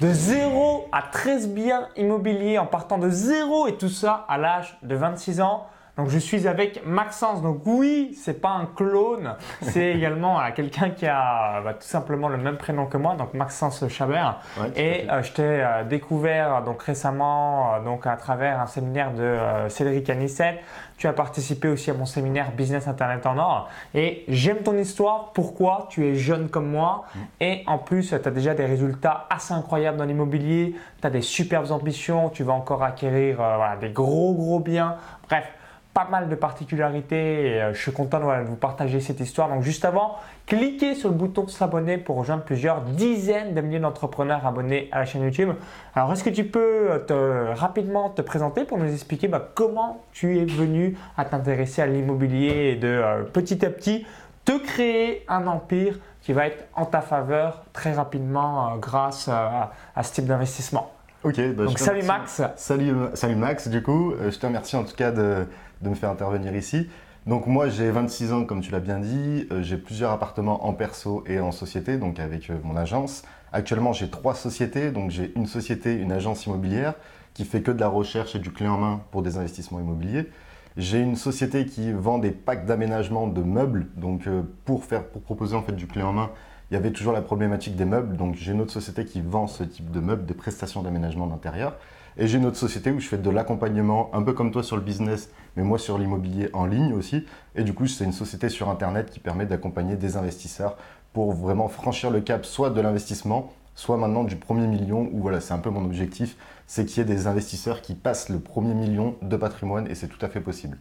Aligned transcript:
de 0.00 0.12
0 0.12 0.88
à 0.92 1.02
13 1.02 1.48
biens 1.50 1.88
immobiliers 1.96 2.58
en 2.58 2.66
partant 2.66 2.96
de 2.96 3.10
0 3.10 3.66
et 3.66 3.76
tout 3.76 3.90
ça 3.90 4.24
à 4.28 4.38
l'âge 4.38 4.78
de 4.82 4.94
26 4.94 5.42
ans. 5.42 5.66
Donc 5.96 6.08
je 6.08 6.18
suis 6.18 6.46
avec 6.46 6.84
Maxence. 6.86 7.42
Donc 7.42 7.62
oui, 7.66 8.16
c'est 8.20 8.40
pas 8.40 8.50
un 8.50 8.66
clone, 8.66 9.34
c'est 9.62 9.92
également 9.96 10.40
euh, 10.40 10.44
quelqu'un 10.54 10.90
qui 10.90 11.06
a 11.06 11.60
bah, 11.62 11.74
tout 11.74 11.86
simplement 11.86 12.28
le 12.28 12.38
même 12.38 12.56
prénom 12.56 12.86
que 12.86 12.96
moi, 12.96 13.14
donc 13.16 13.34
Maxence 13.34 13.86
Chabert. 13.88 14.40
Ouais, 14.58 14.70
et 14.76 15.10
euh, 15.10 15.22
je 15.22 15.32
t'ai 15.32 15.42
euh, 15.42 15.84
découvert 15.84 16.62
donc 16.62 16.82
récemment 16.82 17.74
euh, 17.74 17.84
donc 17.84 18.06
à 18.06 18.16
travers 18.16 18.60
un 18.60 18.66
séminaire 18.66 19.12
de 19.12 19.22
euh, 19.22 19.68
Cédric 19.68 20.08
Anissette. 20.10 20.60
Tu 21.00 21.06
as 21.06 21.14
participé 21.14 21.68
aussi 21.68 21.90
à 21.90 21.94
mon 21.94 22.04
séminaire 22.04 22.52
Business 22.52 22.86
Internet 22.86 23.24
en 23.24 23.38
or. 23.38 23.70
Et 23.94 24.24
j'aime 24.28 24.58
ton 24.58 24.76
histoire. 24.76 25.32
Pourquoi 25.32 25.86
Tu 25.88 26.06
es 26.06 26.14
jeune 26.14 26.50
comme 26.50 26.68
moi? 26.68 27.06
Mm. 27.14 27.18
Et 27.40 27.62
en 27.66 27.78
plus, 27.78 28.10
tu 28.10 28.14
as 28.14 28.30
déjà 28.30 28.52
des 28.52 28.66
résultats 28.66 29.26
assez 29.30 29.54
incroyables 29.54 29.96
dans 29.96 30.04
l'immobilier. 30.04 30.74
Tu 31.00 31.06
as 31.06 31.08
des 31.08 31.22
superbes 31.22 31.70
ambitions. 31.70 32.28
Tu 32.28 32.42
vas 32.42 32.52
encore 32.52 32.82
acquérir 32.82 33.40
euh, 33.40 33.56
voilà, 33.56 33.76
des 33.76 33.88
gros, 33.88 34.34
gros 34.34 34.60
biens. 34.60 34.96
Bref, 35.26 35.50
pas 35.94 36.06
mal 36.10 36.28
de 36.28 36.34
particularités. 36.34 37.46
Et, 37.46 37.62
euh, 37.62 37.74
je 37.74 37.80
suis 37.80 37.92
content 37.92 38.20
de, 38.20 38.44
vous 38.44 38.56
partager 38.56 39.00
cette 39.00 39.20
histoire. 39.20 39.48
Donc, 39.48 39.62
juste 39.62 39.84
avant, 39.84 40.16
cliquez 40.46 40.94
sur 40.94 41.08
le 41.08 41.14
bouton 41.14 41.46
s'abonner 41.48 41.98
pour 41.98 42.16
rejoindre 42.16 42.44
plusieurs 42.44 42.82
dizaines 42.82 43.54
de 43.54 43.60
milliers 43.60 43.80
d'entrepreneurs 43.80 44.46
abonnés 44.46 44.88
à 44.92 45.00
la 45.00 45.04
chaîne 45.04 45.22
YouTube. 45.22 45.50
Alors, 45.94 46.12
est-ce 46.12 46.24
que 46.24 46.30
tu 46.30 46.44
peux 46.44 47.02
euh, 47.10 47.54
rapidement 47.54 48.10
te 48.10 48.22
présenter 48.22 48.64
pour 48.64 48.78
nous 48.78 48.92
expliquer 48.92 49.28
bah, 49.28 49.48
comment 49.54 50.02
tu 50.12 50.38
es 50.38 50.44
venu 50.44 50.96
à 51.16 51.24
t'intéresser 51.24 51.82
à 51.82 51.86
l'immobilier 51.86 52.72
et 52.72 52.76
de 52.76 52.88
euh, 52.88 53.22
petit 53.24 53.64
à 53.64 53.70
petit 53.70 54.06
te 54.44 54.58
créer 54.58 55.24
un 55.28 55.46
empire 55.46 55.98
qui 56.22 56.32
va 56.32 56.46
être 56.46 56.64
en 56.74 56.86
ta 56.86 57.00
faveur 57.00 57.62
très 57.72 57.92
rapidement 57.92 58.76
grâce 58.76 59.28
à 59.28 60.02
ce 60.02 60.12
type 60.14 60.26
d'investissement? 60.26 60.90
Ok, 61.22 61.36
bah, 61.54 61.64
Donc, 61.66 61.78
salut. 61.78 62.02
Max. 62.02 62.42
Salut, 62.56 62.94
salut 63.14 63.34
Max, 63.36 63.68
du 63.68 63.82
coup, 63.82 64.12
euh, 64.12 64.30
je 64.30 64.38
te 64.38 64.46
remercie 64.46 64.76
en 64.76 64.84
tout 64.84 64.96
cas 64.96 65.10
de, 65.10 65.46
de 65.82 65.88
me 65.88 65.94
faire 65.94 66.10
intervenir 66.10 66.54
ici. 66.56 66.88
Donc 67.26 67.46
moi 67.46 67.68
j'ai 67.68 67.90
26 67.90 68.32
ans 68.32 68.44
comme 68.46 68.62
tu 68.62 68.72
l'as 68.72 68.80
bien 68.80 68.98
dit, 68.98 69.46
Euh, 69.52 69.62
j'ai 69.62 69.76
plusieurs 69.76 70.10
appartements 70.10 70.66
en 70.66 70.72
perso 70.72 71.22
et 71.26 71.38
en 71.38 71.52
société, 71.52 71.98
donc 71.98 72.18
avec 72.18 72.48
euh, 72.48 72.54
mon 72.64 72.74
agence. 72.76 73.22
Actuellement 73.52 73.92
j'ai 73.92 74.08
trois 74.08 74.34
sociétés, 74.34 74.90
donc 74.90 75.10
j'ai 75.10 75.32
une 75.36 75.46
société, 75.46 75.94
une 75.94 76.12
agence 76.12 76.46
immobilière 76.46 76.94
qui 77.34 77.44
fait 77.44 77.60
que 77.60 77.70
de 77.70 77.80
la 77.80 77.88
recherche 77.88 78.34
et 78.34 78.38
du 78.38 78.50
clé 78.50 78.66
en 78.68 78.78
main 78.78 79.00
pour 79.10 79.20
des 79.22 79.36
investissements 79.36 79.80
immobiliers. 79.80 80.30
J'ai 80.78 81.00
une 81.00 81.16
société 81.16 81.66
qui 81.66 81.92
vend 81.92 82.18
des 82.18 82.30
packs 82.30 82.64
d'aménagement 82.64 83.26
de 83.26 83.42
meubles, 83.42 83.88
donc 83.96 84.26
euh, 84.26 84.42
pour, 84.64 84.84
faire, 84.84 85.04
pour 85.04 85.20
proposer 85.20 85.54
en 85.54 85.62
fait 85.62 85.72
du 85.72 85.86
clé 85.86 86.02
en 86.02 86.14
main, 86.14 86.30
il 86.70 86.74
y 86.74 86.76
avait 86.76 86.92
toujours 86.92 87.12
la 87.12 87.22
problématique 87.22 87.74
des 87.74 87.84
meubles, 87.84 88.16
donc 88.16 88.36
j'ai 88.36 88.52
une 88.52 88.60
autre 88.60 88.72
société 88.72 89.04
qui 89.04 89.20
vend 89.20 89.48
ce 89.48 89.64
type 89.64 89.90
de 89.90 89.98
meubles, 89.98 90.24
des 90.24 90.34
prestations 90.34 90.82
d'aménagement 90.82 91.26
d'intérieur. 91.26 91.76
Et 92.16 92.28
j'ai 92.28 92.38
une 92.38 92.46
autre 92.46 92.56
société 92.56 92.90
où 92.90 93.00
je 93.00 93.08
fais 93.08 93.18
de 93.18 93.30
l'accompagnement, 93.30 94.10
un 94.12 94.22
peu 94.22 94.32
comme 94.32 94.52
toi 94.52 94.62
sur 94.62 94.76
le 94.76 94.82
business, 94.82 95.30
mais 95.56 95.64
moi 95.64 95.78
sur 95.78 95.98
l'immobilier 95.98 96.48
en 96.52 96.66
ligne 96.66 96.92
aussi. 96.92 97.24
Et 97.56 97.64
du 97.64 97.72
coup, 97.72 97.86
c'est 97.86 98.04
une 98.04 98.12
société 98.12 98.48
sur 98.48 98.68
Internet 98.68 99.10
qui 99.10 99.18
permet 99.18 99.46
d'accompagner 99.46 99.96
des 99.96 100.16
investisseurs 100.16 100.76
pour 101.12 101.32
vraiment 101.32 101.68
franchir 101.68 102.10
le 102.10 102.20
cap 102.20 102.44
soit 102.46 102.70
de 102.70 102.80
l'investissement, 102.80 103.52
soit 103.74 103.96
maintenant 103.96 104.22
du 104.22 104.36
premier 104.36 104.66
million, 104.68 105.08
où 105.12 105.22
voilà, 105.22 105.40
c'est 105.40 105.54
un 105.54 105.58
peu 105.58 105.70
mon 105.70 105.84
objectif, 105.84 106.36
c'est 106.66 106.84
qu'il 106.84 106.98
y 106.98 107.00
ait 107.00 107.14
des 107.14 107.26
investisseurs 107.26 107.80
qui 107.82 107.94
passent 107.94 108.28
le 108.28 108.38
premier 108.38 108.74
million 108.74 109.16
de 109.22 109.36
patrimoine, 109.36 109.88
et 109.88 109.96
c'est 109.96 110.08
tout 110.08 110.24
à 110.24 110.28
fait 110.28 110.40
possible. 110.40 110.78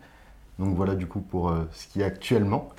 Donc 0.60 0.76
voilà 0.76 0.94
du 0.94 1.08
coup 1.08 1.22
pour 1.22 1.50
euh, 1.50 1.68
ce 1.72 1.88
qui 1.88 2.02
est 2.02 2.04
actuellement. 2.04 2.70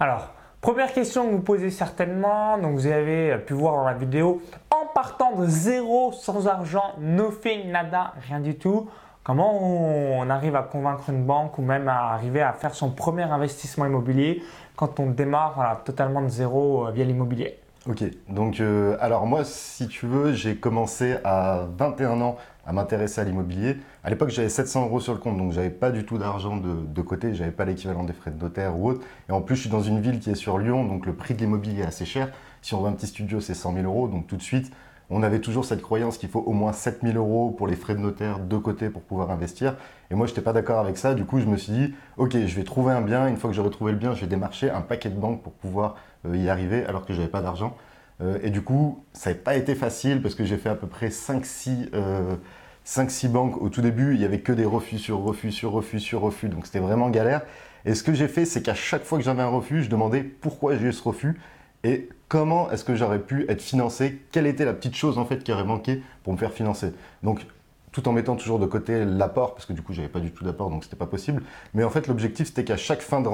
Alors, 0.00 0.32
première 0.66 0.92
question 0.92 1.26
que 1.26 1.30
vous 1.30 1.42
posez 1.42 1.70
certainement, 1.70 2.58
donc 2.58 2.74
vous 2.74 2.88
avez 2.88 3.38
pu 3.38 3.54
voir 3.54 3.76
dans 3.76 3.84
la 3.84 3.94
vidéo, 3.94 4.42
en 4.68 4.92
partant 4.92 5.36
de 5.36 5.46
zéro, 5.46 6.10
sans 6.10 6.48
argent, 6.48 6.94
nothing, 6.98 7.70
nada, 7.70 8.14
rien 8.26 8.40
du 8.40 8.56
tout, 8.56 8.90
comment 9.22 9.56
on 9.62 10.28
arrive 10.28 10.56
à 10.56 10.64
convaincre 10.64 11.08
une 11.08 11.24
banque 11.24 11.56
ou 11.58 11.62
même 11.62 11.86
à 11.86 12.14
arriver 12.14 12.42
à 12.42 12.52
faire 12.52 12.74
son 12.74 12.90
premier 12.90 13.22
investissement 13.22 13.86
immobilier 13.86 14.42
quand 14.74 14.98
on 14.98 15.06
démarre 15.06 15.52
voilà, 15.54 15.80
totalement 15.84 16.20
de 16.20 16.30
zéro 16.30 16.88
euh, 16.88 16.90
via 16.90 17.04
l'immobilier? 17.04 17.60
Ok, 17.88 18.02
donc 18.28 18.58
euh, 18.58 18.96
alors 19.00 19.26
moi, 19.26 19.44
si 19.44 19.86
tu 19.86 20.06
veux, 20.06 20.32
j'ai 20.32 20.56
commencé 20.56 21.18
à 21.22 21.68
21 21.78 22.20
ans 22.20 22.36
à 22.66 22.72
m'intéresser 22.72 23.20
à 23.20 23.24
l'immobilier. 23.24 23.76
À 24.02 24.10
l'époque, 24.10 24.30
j'avais 24.30 24.48
700 24.48 24.86
euros 24.86 24.98
sur 24.98 25.12
le 25.12 25.20
compte, 25.20 25.38
donc 25.38 25.52
j'avais 25.52 25.70
pas 25.70 25.92
du 25.92 26.04
tout 26.04 26.18
d'argent 26.18 26.56
de, 26.56 26.84
de 26.84 27.02
côté, 27.02 27.32
j'avais 27.32 27.52
pas 27.52 27.64
l'équivalent 27.64 28.02
des 28.02 28.12
frais 28.12 28.32
de 28.32 28.42
notaire 28.42 28.76
ou 28.76 28.90
autre. 28.90 29.02
Et 29.28 29.32
en 29.32 29.40
plus, 29.40 29.54
je 29.54 29.60
suis 29.60 29.70
dans 29.70 29.82
une 29.82 30.00
ville 30.00 30.18
qui 30.18 30.30
est 30.30 30.34
sur 30.34 30.58
Lyon, 30.58 30.84
donc 30.84 31.06
le 31.06 31.14
prix 31.14 31.34
de 31.34 31.38
l'immobilier 31.38 31.82
est 31.82 31.86
assez 31.86 32.04
cher. 32.04 32.32
Si 32.60 32.74
on 32.74 32.82
veut 32.82 32.88
un 32.88 32.92
petit 32.92 33.06
studio, 33.06 33.40
c'est 33.40 33.54
100 33.54 33.74
000 33.74 33.84
euros, 33.84 34.08
donc 34.08 34.26
tout 34.26 34.36
de 34.36 34.42
suite, 34.42 34.72
on 35.08 35.22
avait 35.22 35.40
toujours 35.40 35.64
cette 35.64 35.82
croyance 35.82 36.18
qu'il 36.18 36.28
faut 36.28 36.40
au 36.40 36.52
moins 36.52 36.72
7 36.72 37.02
000 37.02 37.16
euros 37.16 37.52
pour 37.52 37.68
les 37.68 37.76
frais 37.76 37.94
de 37.94 38.00
notaire 38.00 38.40
de 38.40 38.56
côté 38.56 38.90
pour 38.90 39.02
pouvoir 39.02 39.30
investir. 39.30 39.76
Et 40.10 40.16
moi, 40.16 40.26
je 40.26 40.32
n'étais 40.32 40.42
pas 40.42 40.52
d'accord 40.52 40.80
avec 40.80 40.96
ça. 40.96 41.14
Du 41.14 41.24
coup, 41.24 41.38
je 41.38 41.46
me 41.46 41.56
suis 41.56 41.72
dit, 41.72 41.94
OK, 42.16 42.32
je 42.32 42.56
vais 42.56 42.64
trouver 42.64 42.92
un 42.92 43.02
bien. 43.02 43.28
Une 43.28 43.36
fois 43.36 43.50
que 43.50 43.54
j'aurai 43.54 43.70
trouvé 43.70 43.92
le 43.92 43.98
bien, 43.98 44.14
je 44.14 44.22
vais 44.22 44.26
démarcher 44.26 44.70
un 44.70 44.80
paquet 44.80 45.08
de 45.08 45.18
banques 45.18 45.42
pour 45.42 45.52
pouvoir 45.52 45.94
y 46.34 46.48
arriver 46.48 46.84
alors 46.84 47.04
que 47.04 47.12
j'avais 47.12 47.28
pas 47.28 47.42
d'argent. 47.42 47.76
Euh, 48.20 48.38
et 48.42 48.50
du 48.50 48.62
coup, 48.62 49.04
ça 49.12 49.30
n'a 49.30 49.36
pas 49.36 49.56
été 49.56 49.74
facile 49.74 50.22
parce 50.22 50.34
que 50.34 50.44
j'ai 50.44 50.56
fait 50.56 50.70
à 50.70 50.74
peu 50.74 50.86
près 50.86 51.08
5-6 51.08 51.90
euh, 51.94 52.36
5-6 52.86 53.28
banques 53.28 53.60
au 53.60 53.68
tout 53.68 53.82
début. 53.82 54.14
Il 54.14 54.20
n'y 54.20 54.24
avait 54.24 54.40
que 54.40 54.52
des 54.52 54.64
refus 54.64 54.98
sur 54.98 55.18
refus 55.20 55.52
sur 55.52 55.72
refus 55.72 56.00
sur 56.00 56.20
refus. 56.20 56.48
Donc 56.48 56.66
c'était 56.66 56.78
vraiment 56.80 57.10
galère. 57.10 57.42
Et 57.84 57.94
ce 57.94 58.02
que 58.02 58.14
j'ai 58.14 58.28
fait, 58.28 58.44
c'est 58.44 58.62
qu'à 58.62 58.74
chaque 58.74 59.04
fois 59.04 59.18
que 59.18 59.24
j'avais 59.24 59.42
un 59.42 59.48
refus, 59.48 59.82
je 59.82 59.90
demandais 59.90 60.22
pourquoi 60.22 60.76
j'ai 60.76 60.86
eu 60.86 60.92
ce 60.92 61.02
refus 61.02 61.38
et 61.84 62.08
comment 62.28 62.70
est-ce 62.70 62.84
que 62.84 62.94
j'aurais 62.96 63.20
pu 63.20 63.48
être 63.48 63.62
financé, 63.62 64.22
quelle 64.32 64.46
était 64.46 64.64
la 64.64 64.74
petite 64.74 64.96
chose 64.96 65.18
en 65.18 65.24
fait 65.24 65.44
qui 65.44 65.52
aurait 65.52 65.64
manqué 65.64 66.02
pour 66.24 66.32
me 66.32 66.38
faire 66.38 66.52
financer? 66.52 66.92
Donc 67.22 67.46
tout 67.92 68.08
en 68.08 68.12
mettant 68.12 68.36
toujours 68.36 68.58
de 68.58 68.66
côté 68.66 69.04
l'apport, 69.04 69.54
parce 69.54 69.66
que 69.66 69.72
du 69.72 69.82
coup 69.82 69.92
j'avais 69.92 70.08
pas 70.08 70.20
du 70.20 70.30
tout 70.30 70.44
d'apport, 70.44 70.68
donc 70.68 70.84
c'était 70.84 70.96
pas 70.96 71.06
possible. 71.06 71.42
Mais 71.74 71.84
en 71.84 71.90
fait 71.90 72.08
l'objectif 72.08 72.48
c'était 72.48 72.64
qu'à 72.64 72.76
chaque 72.76 73.00
fin 73.00 73.20
de, 73.20 73.28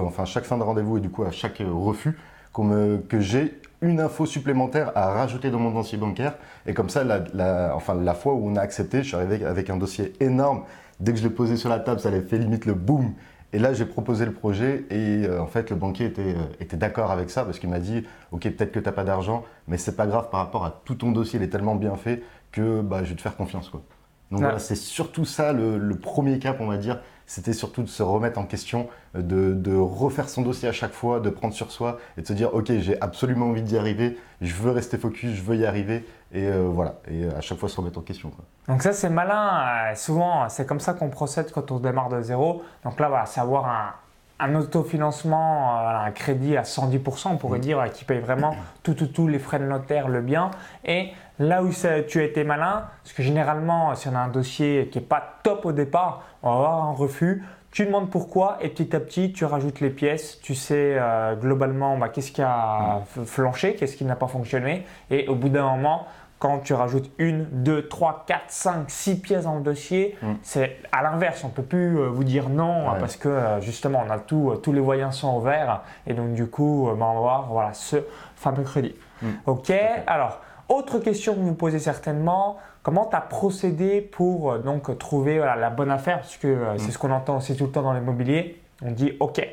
enfin 0.00 0.24
chaque 0.24 0.44
fin 0.44 0.58
de 0.58 0.62
rendez-vous 0.62 0.98
et 0.98 1.00
du 1.00 1.10
coup 1.10 1.24
à 1.24 1.30
chaque 1.30 1.60
euh, 1.60 1.70
refus, 1.70 2.18
me- 2.58 2.98
que 2.98 3.20
j'ai 3.20 3.60
une 3.80 4.00
info 4.00 4.26
supplémentaire 4.26 4.92
à 4.96 5.12
rajouter 5.12 5.50
dans 5.50 5.58
mon 5.60 5.70
dossier 5.70 5.98
bancaire. 5.98 6.34
Et 6.66 6.74
comme 6.74 6.88
ça, 6.88 7.04
la, 7.04 7.22
la- 7.34 7.72
enfin 7.74 7.94
la 7.94 8.14
fois 8.14 8.34
où 8.34 8.48
on 8.48 8.56
a 8.56 8.60
accepté, 8.60 8.98
je 9.02 9.08
suis 9.08 9.16
arrivé 9.16 9.44
avec 9.44 9.70
un 9.70 9.76
dossier 9.76 10.12
énorme. 10.20 10.62
Dès 11.00 11.12
que 11.12 11.18
je 11.18 11.24
l'ai 11.24 11.30
posé 11.34 11.56
sur 11.56 11.68
la 11.68 11.78
table, 11.78 12.00
ça 12.00 12.08
avait 12.08 12.20
fait 12.22 12.38
limite 12.38 12.66
le 12.66 12.74
boom. 12.74 13.12
Et 13.52 13.58
là, 13.58 13.72
j'ai 13.72 13.86
proposé 13.86 14.26
le 14.26 14.32
projet 14.32 14.84
et 14.90 15.24
euh, 15.26 15.40
en 15.40 15.46
fait, 15.46 15.70
le 15.70 15.76
banquier 15.76 16.06
était, 16.06 16.34
euh, 16.36 16.42
était 16.60 16.76
d'accord 16.76 17.10
avec 17.10 17.30
ça 17.30 17.44
parce 17.44 17.58
qu'il 17.58 17.70
m'a 17.70 17.78
dit 17.78 18.04
Ok, 18.30 18.42
peut-être 18.42 18.72
que 18.72 18.78
tu 18.80 18.84
n'as 18.84 18.92
pas 18.92 19.04
d'argent, 19.04 19.44
mais 19.68 19.78
c'est 19.78 19.96
pas 19.96 20.06
grave 20.06 20.28
par 20.30 20.40
rapport 20.40 20.66
à 20.66 20.82
tout 20.84 20.96
ton 20.96 21.12
dossier, 21.12 21.38
il 21.38 21.42
est 21.44 21.48
tellement 21.48 21.74
bien 21.74 21.94
fait 21.96 22.22
que 22.52 22.82
bah, 22.82 23.04
je 23.04 23.10
vais 23.10 23.16
te 23.16 23.22
faire 23.22 23.36
confiance. 23.36 23.70
Quoi. 23.70 23.82
Donc 24.30 24.42
voilà, 24.42 24.58
c'est 24.58 24.74
surtout 24.76 25.24
ça 25.24 25.52
le, 25.54 25.78
le 25.78 25.94
premier 25.98 26.38
cap, 26.38 26.58
on 26.60 26.66
va 26.66 26.76
dire. 26.76 27.00
C'était 27.28 27.52
surtout 27.52 27.82
de 27.82 27.88
se 27.88 28.02
remettre 28.02 28.38
en 28.40 28.44
question, 28.44 28.88
euh, 29.14 29.22
de, 29.22 29.52
de 29.54 29.76
refaire 29.76 30.28
son 30.28 30.42
dossier 30.42 30.68
à 30.68 30.72
chaque 30.72 30.92
fois, 30.92 31.20
de 31.20 31.30
prendre 31.30 31.54
sur 31.54 31.70
soi 31.70 31.98
et 32.16 32.22
de 32.22 32.26
se 32.26 32.32
dire 32.32 32.52
Ok, 32.54 32.72
j'ai 32.78 33.00
absolument 33.00 33.46
envie 33.46 33.62
d'y 33.62 33.78
arriver, 33.78 34.18
je 34.40 34.54
veux 34.54 34.72
rester 34.72 34.96
focus, 34.98 35.34
je 35.34 35.42
veux 35.42 35.56
y 35.56 35.66
arriver. 35.66 36.04
Et 36.32 36.46
euh, 36.46 36.68
voilà, 36.68 36.94
et 37.06 37.24
euh, 37.24 37.36
à 37.36 37.40
chaque 37.42 37.58
fois 37.58 37.68
se 37.68 37.76
remettre 37.76 37.98
en 37.98 38.02
question. 38.02 38.30
Quoi. 38.30 38.44
Donc 38.66 38.82
ça 38.82 38.92
c'est 38.92 39.10
malin, 39.10 39.92
euh, 39.92 39.94
souvent 39.94 40.48
c'est 40.48 40.66
comme 40.66 40.80
ça 40.80 40.94
qu'on 40.94 41.10
procède 41.10 41.52
quand 41.52 41.70
on 41.70 41.78
démarre 41.78 42.08
de 42.08 42.20
zéro. 42.22 42.62
Donc 42.82 42.98
là 42.98 43.08
voilà, 43.08 43.26
c'est 43.26 43.40
avoir 43.40 43.66
un, 43.66 43.92
un 44.40 44.54
autofinancement, 44.54 45.78
un 45.78 46.10
crédit 46.12 46.56
à 46.56 46.62
110%, 46.62 47.28
on 47.28 47.36
pourrait 47.36 47.58
dire, 47.58 47.80
euh, 47.80 47.88
qui 47.88 48.04
paye 48.04 48.20
vraiment 48.20 48.54
tout, 48.82 48.94
tout, 48.94 49.06
tout 49.06 49.26
les 49.26 49.38
frais 49.38 49.58
de 49.58 49.64
notaire, 49.64 50.08
le 50.08 50.20
bien. 50.20 50.50
Et 50.84 51.10
là 51.38 51.62
où 51.62 51.72
ça- 51.72 52.02
tu 52.02 52.20
as 52.20 52.24
été 52.24 52.44
malin, 52.44 52.84
parce 53.02 53.12
que 53.14 53.22
généralement 53.22 53.94
si 53.94 54.08
on 54.08 54.14
a 54.14 54.18
un 54.20 54.28
dossier 54.28 54.88
qui 54.90 54.98
n'est 54.98 55.04
pas 55.04 55.22
top 55.42 55.64
au 55.66 55.72
départ, 55.72 56.22
on 56.42 56.50
va 56.50 56.56
avoir 56.56 56.84
un 56.84 56.92
refus. 56.92 57.42
Tu 57.70 57.84
demandes 57.84 58.10
pourquoi 58.10 58.56
et 58.62 58.70
petit 58.70 58.96
à 58.96 59.00
petit 59.00 59.32
tu 59.32 59.44
rajoutes 59.44 59.80
les 59.80 59.90
pièces, 59.90 60.40
tu 60.40 60.54
sais 60.54 60.96
euh, 60.98 61.34
globalement 61.36 61.98
bah, 61.98 62.08
qu'est-ce 62.08 62.32
qui 62.32 62.40
a 62.42 63.02
f- 63.16 63.24
flanché, 63.26 63.74
qu'est-ce 63.74 63.96
qui 63.96 64.04
n'a 64.06 64.16
pas 64.16 64.26
fonctionné 64.26 64.86
et 65.10 65.28
au 65.28 65.34
bout 65.34 65.50
d'un 65.50 65.68
moment 65.76 66.06
quand 66.38 66.60
tu 66.60 66.72
rajoutes 66.72 67.10
une, 67.18 67.46
deux, 67.50 67.88
trois, 67.88 68.22
quatre, 68.26 68.44
cinq, 68.48 68.88
six 68.90 69.20
pièces 69.20 69.42
dans 69.42 69.56
le 69.56 69.60
dossier, 69.60 70.16
Mm. 70.22 70.26
c'est 70.42 70.76
à 70.92 71.02
l'inverse, 71.02 71.42
on 71.44 71.48
peut 71.48 71.64
plus 71.64 71.98
euh, 71.98 72.06
vous 72.08 72.22
dire 72.24 72.48
non 72.48 72.86
Ouais. 72.92 72.98
parce 73.00 73.16
que 73.16 73.28
euh, 73.28 73.60
justement 73.60 74.02
on 74.06 74.10
a 74.10 74.18
tout, 74.18 74.54
tous 74.62 74.72
les 74.72 74.80
voyants 74.80 75.10
sont 75.12 75.28
au 75.36 75.40
vert 75.40 75.82
et 76.06 76.14
donc 76.14 76.32
du 76.34 76.46
coup 76.46 76.88
bah, 76.96 77.06
on 77.10 77.14
va 77.14 77.18
avoir 77.18 77.46
voilà, 77.48 77.74
ce 77.74 77.96
fameux 78.36 78.62
crédit. 78.62 78.94
Mm. 79.20 79.26
Ok, 79.46 79.72
alors 80.06 80.40
autre 80.68 80.98
question 80.98 81.34
que 81.34 81.40
vous 81.40 81.48
vous 81.48 81.54
posez 81.54 81.78
certainement, 81.78 82.56
comment 82.82 83.06
tu 83.06 83.16
as 83.16 83.20
procédé 83.20 84.00
pour 84.00 84.52
euh, 84.52 84.58
donc 84.58 84.96
trouver 84.98 85.38
voilà, 85.38 85.56
la 85.56 85.70
bonne 85.70 85.90
affaire? 85.90 86.18
Parce 86.20 86.36
que 86.36 86.46
euh, 86.48 86.74
Mm. 86.74 86.78
c'est 86.78 86.90
ce 86.90 86.98
qu'on 86.98 87.10
entend 87.10 87.36
aussi 87.38 87.56
tout 87.56 87.64
le 87.64 87.70
temps 87.72 87.82
dans 87.82 87.92
l'immobilier. 87.94 88.60
On 88.84 88.90
dit 88.90 89.16
ok, 89.20 89.46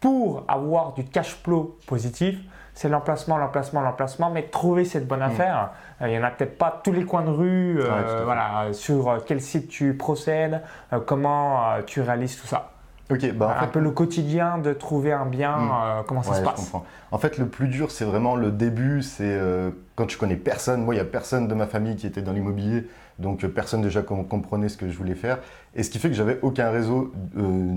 pour 0.00 0.44
avoir 0.48 0.92
du 0.94 1.04
cash 1.04 1.36
flow 1.42 1.76
positif, 1.86 2.38
c'est 2.74 2.88
l'emplacement, 2.88 3.36
l'emplacement, 3.38 3.80
l'emplacement, 3.82 4.30
mais 4.30 4.42
trouver 4.44 4.84
cette 4.84 5.06
bonne 5.06 5.22
affaire, 5.22 5.70
euh, 6.02 6.08
il 6.08 6.12
n'y 6.12 6.18
en 6.18 6.24
a 6.24 6.30
peut-être 6.30 6.58
pas 6.58 6.80
tous 6.82 6.90
les 6.92 7.04
coins 7.04 7.22
de 7.22 7.30
rue, 7.30 7.74
Mm. 7.74 7.78
Ouais, 7.78 8.24
voilà, 8.24 8.72
sur 8.72 9.22
quel 9.26 9.40
site 9.40 9.68
tu 9.68 9.94
procèdes, 9.94 10.60
comment 11.06 11.60
tu 11.86 12.00
réalises 12.00 12.40
tout 12.40 12.46
ça. 12.48 12.70
Ok, 13.10 13.32
bah 13.34 13.58
un 13.60 13.66
peu 13.66 13.80
le 13.80 13.90
quotidien 13.90 14.56
de 14.56 14.72
trouver 14.72 15.12
un 15.12 15.26
bien, 15.26 15.56
hmm. 15.58 15.70
euh, 15.72 16.02
comment 16.06 16.22
ça 16.22 16.34
se 16.34 16.42
passe 16.42 16.72
En 17.10 17.18
fait, 17.18 17.36
le 17.36 17.46
plus 17.46 17.68
dur, 17.68 17.90
c'est 17.90 18.06
vraiment 18.06 18.34
le 18.34 18.50
début. 18.50 19.02
C'est 19.02 19.24
euh, 19.24 19.70
quand 19.94 20.06
tu 20.06 20.16
connais 20.16 20.36
personne. 20.36 20.82
Moi, 20.82 20.94
il 20.94 20.98
n'y 20.98 21.02
a 21.02 21.06
personne 21.06 21.46
de 21.46 21.54
ma 21.54 21.66
famille 21.66 21.96
qui 21.96 22.06
était 22.06 22.22
dans 22.22 22.32
l'immobilier, 22.32 22.88
donc 23.18 23.46
personne 23.46 23.82
déjà 23.82 24.02
comprenait 24.02 24.68
ce 24.70 24.78
que 24.78 24.88
je 24.88 24.96
voulais 24.96 25.14
faire. 25.14 25.38
Et 25.74 25.82
ce 25.82 25.90
qui 25.90 25.98
fait 25.98 26.08
que 26.08 26.14
j'avais 26.14 26.38
aucun 26.42 26.70
réseau, 26.70 27.12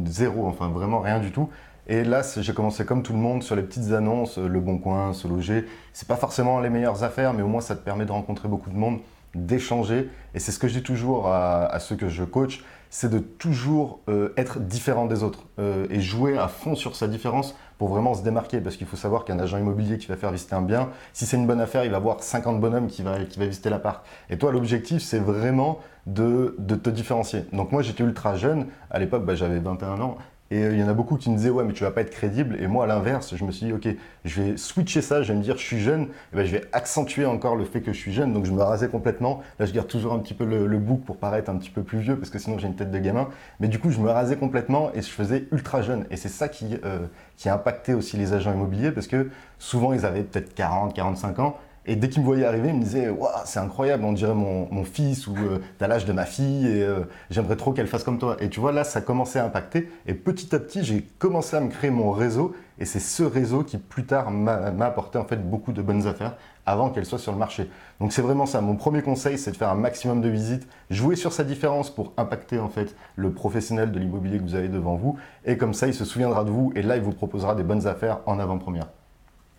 zéro, 0.05 0.47
enfin 0.47 0.69
vraiment 0.69 0.99
rien 0.99 1.19
du 1.19 1.31
tout. 1.31 1.49
Et 1.89 2.03
là, 2.03 2.21
j'ai 2.37 2.53
commencé 2.53 2.85
comme 2.85 3.01
tout 3.01 3.13
le 3.13 3.19
monde 3.19 3.43
sur 3.43 3.55
les 3.55 3.61
petites 3.61 3.93
annonces, 3.93 4.37
Le 4.37 4.59
Bon 4.59 4.77
Coin, 4.77 5.13
Se 5.13 5.27
Loger. 5.27 5.65
C'est 5.93 6.07
pas 6.07 6.17
forcément 6.17 6.59
les 6.59 6.69
meilleures 6.69 7.03
affaires, 7.03 7.33
mais 7.33 7.43
au 7.43 7.47
moins 7.47 7.61
ça 7.61 7.75
te 7.75 7.83
permet 7.83 8.05
de 8.05 8.11
rencontrer 8.11 8.49
beaucoup 8.49 8.69
de 8.69 8.75
monde, 8.75 8.99
d'échanger. 9.33 10.09
Et 10.33 10.39
c'est 10.39 10.51
ce 10.51 10.59
que 10.59 10.67
je 10.67 10.73
dis 10.73 10.83
toujours 10.83 11.27
à, 11.27 11.79
ceux 11.79 11.95
que 11.95 12.09
je 12.09 12.25
coach, 12.25 12.63
c'est 12.89 13.09
de 13.09 13.19
toujours 13.19 13.99
euh, 14.09 14.33
être 14.37 14.59
différent 14.59 15.05
des 15.05 15.23
autres 15.23 15.45
euh, 15.59 15.87
et 15.89 16.01
jouer 16.01 16.37
à 16.37 16.47
fond 16.47 16.75
sur 16.75 16.95
sa 16.95 17.07
différence 17.07 17.55
pour 17.77 17.89
vraiment 17.89 18.13
se 18.13 18.23
démarquer. 18.23 18.59
Parce 18.59 18.75
qu'il 18.75 18.87
faut 18.87 18.97
savoir 18.97 19.25
qu'un 19.25 19.39
agent 19.39 19.57
immobilier 19.57 19.97
qui 19.97 20.07
va 20.07 20.15
faire 20.15 20.31
visiter 20.31 20.55
un 20.55 20.61
bien, 20.61 20.89
si 21.13 21.25
c'est 21.25 21.37
une 21.37 21.47
bonne 21.47 21.61
affaire, 21.61 21.85
il 21.85 21.91
va 21.91 21.97
avoir 21.97 22.21
50 22.21 22.59
bonhommes 22.59 22.87
qui 22.87 23.03
va, 23.03 23.23
qui 23.25 23.39
va 23.39 23.45
visiter 23.45 23.69
l'appart. 23.69 24.05
Et 24.29 24.37
toi, 24.37 24.51
l'objectif, 24.51 25.01
c'est 25.01 25.19
vraiment 25.19 25.79
de, 26.05 26.55
de, 26.57 26.75
te 26.75 26.89
différencier. 26.89 27.45
Donc 27.53 27.71
moi, 27.71 27.81
j'étais 27.81 28.03
ultra 28.03 28.35
jeune. 28.35 28.67
À 28.89 28.99
l'époque, 28.99 29.25
bah, 29.25 29.35
j'avais 29.35 29.59
21 29.59 29.99
ans. 30.01 30.17
Et 30.49 30.63
euh, 30.63 30.73
il 30.73 30.79
y 30.79 30.83
en 30.83 30.87
a 30.87 30.93
beaucoup 30.93 31.17
qui 31.17 31.29
me 31.29 31.35
disaient, 31.35 31.49
ouais, 31.49 31.63
mais 31.63 31.73
tu 31.73 31.83
vas 31.83 31.91
pas 31.91 32.01
être 32.01 32.09
crédible. 32.11 32.57
Et 32.61 32.67
moi, 32.67 32.85
à 32.85 32.87
l'inverse, 32.87 33.35
je 33.35 33.43
me 33.43 33.51
suis 33.51 33.65
dit, 33.65 33.73
ok, 33.73 33.87
je 34.25 34.41
vais 34.41 34.57
switcher 34.57 35.01
ça, 35.01 35.21
je 35.21 35.33
vais 35.33 35.37
me 35.37 35.43
dire, 35.43 35.57
je 35.57 35.63
suis 35.63 35.79
jeune, 35.79 36.03
et 36.33 36.35
ben, 36.35 36.45
je 36.45 36.51
vais 36.51 36.63
accentuer 36.71 37.25
encore 37.25 37.55
le 37.55 37.65
fait 37.65 37.81
que 37.81 37.91
je 37.91 37.97
suis 37.97 38.13
jeune. 38.13 38.33
Donc, 38.33 38.45
je 38.45 38.51
me 38.51 38.61
rasais 38.61 38.87
complètement. 38.87 39.41
Là, 39.59 39.65
je 39.65 39.73
garde 39.73 39.87
toujours 39.87 40.13
un 40.13 40.19
petit 40.19 40.33
peu 40.33 40.45
le, 40.45 40.77
bouc 40.77 41.03
pour 41.03 41.17
paraître 41.17 41.49
un 41.49 41.57
petit 41.57 41.69
peu 41.69 41.83
plus 41.83 41.99
vieux, 41.99 42.17
parce 42.17 42.29
que 42.29 42.39
sinon, 42.39 42.57
j'ai 42.57 42.67
une 42.67 42.75
tête 42.75 42.91
de 42.91 42.99
gamin. 42.99 43.27
Mais 43.59 43.67
du 43.67 43.79
coup, 43.79 43.89
je 43.89 43.99
me 43.99 44.09
rasais 44.09 44.37
complètement 44.37 44.91
et 44.93 45.01
je 45.01 45.09
faisais 45.09 45.47
ultra 45.51 45.81
jeune. 45.81 46.05
Et 46.11 46.17
c'est 46.17 46.29
ça 46.29 46.47
qui, 46.47 46.77
euh, 46.85 46.99
qui 47.35 47.49
a 47.49 47.55
impacté 47.55 47.93
aussi 47.93 48.15
les 48.17 48.33
agents 48.33 48.53
immobiliers, 48.53 48.91
parce 48.91 49.07
que 49.07 49.29
souvent, 49.59 49.93
ils 49.93 50.05
avaient 50.05 50.23
peut-être 50.23 50.53
40, 50.53 50.93
45 50.93 51.39
ans. 51.39 51.57
Et 51.89 51.95
dès 51.95 52.09
qu'il 52.09 52.21
me 52.21 52.25
voyait 52.25 52.45
arriver, 52.45 52.67
il 52.69 52.75
me 52.75 52.83
disait 52.83 53.09
Waouh, 53.09 53.31
c'est 53.45 53.59
incroyable, 53.59 54.03
on 54.03 54.11
dirait 54.11 54.33
mon, 54.33 54.67
mon 54.71 54.83
fils 54.83 55.25
ou 55.25 55.35
euh, 55.37 55.59
t'as 55.77 55.87
l'âge 55.87 56.05
de 56.05 56.11
ma 56.11 56.25
fille 56.25 56.67
et 56.67 56.83
euh, 56.83 56.99
j'aimerais 57.29 57.55
trop 57.55 57.71
qu'elle 57.71 57.87
fasse 57.87 58.03
comme 58.03 58.19
toi. 58.19 58.35
Et 58.41 58.49
tu 58.49 58.59
vois, 58.59 58.73
là, 58.73 58.83
ça 58.83 58.99
commençait 58.99 59.39
à 59.39 59.45
impacter. 59.45 59.89
Et 60.05 60.13
petit 60.13 60.53
à 60.53 60.59
petit, 60.59 60.83
j'ai 60.83 61.01
commencé 61.17 61.55
à 61.55 61.61
me 61.61 61.69
créer 61.69 61.89
mon 61.89 62.11
réseau. 62.11 62.53
Et 62.79 62.85
c'est 62.85 62.99
ce 62.99 63.23
réseau 63.23 63.63
qui, 63.63 63.77
plus 63.77 64.05
tard, 64.05 64.29
m'a 64.31 64.53
apporté 64.85 65.17
en 65.17 65.23
fait 65.23 65.37
beaucoup 65.37 65.71
de 65.71 65.81
bonnes 65.81 66.05
affaires 66.05 66.35
avant 66.65 66.89
qu'elles 66.89 67.05
soient 67.05 67.17
sur 67.17 67.31
le 67.31 67.37
marché. 67.37 67.69
Donc 68.01 68.11
c'est 68.11 68.21
vraiment 68.21 68.45
ça. 68.45 68.59
Mon 68.59 68.75
premier 68.75 69.01
conseil, 69.01 69.37
c'est 69.37 69.51
de 69.51 69.57
faire 69.57 69.69
un 69.69 69.75
maximum 69.75 70.21
de 70.21 70.27
visites, 70.27 70.67
jouer 70.89 71.15
sur 71.15 71.31
sa 71.31 71.45
différence 71.45 71.89
pour 71.89 72.11
impacter 72.17 72.59
en 72.59 72.69
fait 72.69 72.93
le 73.15 73.31
professionnel 73.31 73.91
de 73.91 73.97
l'immobilier 73.97 74.37
que 74.37 74.43
vous 74.43 74.55
avez 74.55 74.67
devant 74.67 74.95
vous. 74.95 75.17
Et 75.45 75.57
comme 75.57 75.73
ça, 75.73 75.87
il 75.87 75.93
se 75.93 76.05
souviendra 76.05 76.43
de 76.43 76.51
vous 76.51 76.73
et 76.75 76.81
là, 76.81 76.97
il 76.97 77.01
vous 77.01 77.13
proposera 77.13 77.55
des 77.55 77.63
bonnes 77.63 77.87
affaires 77.87 78.19
en 78.25 78.37
avant-première. 78.39 78.87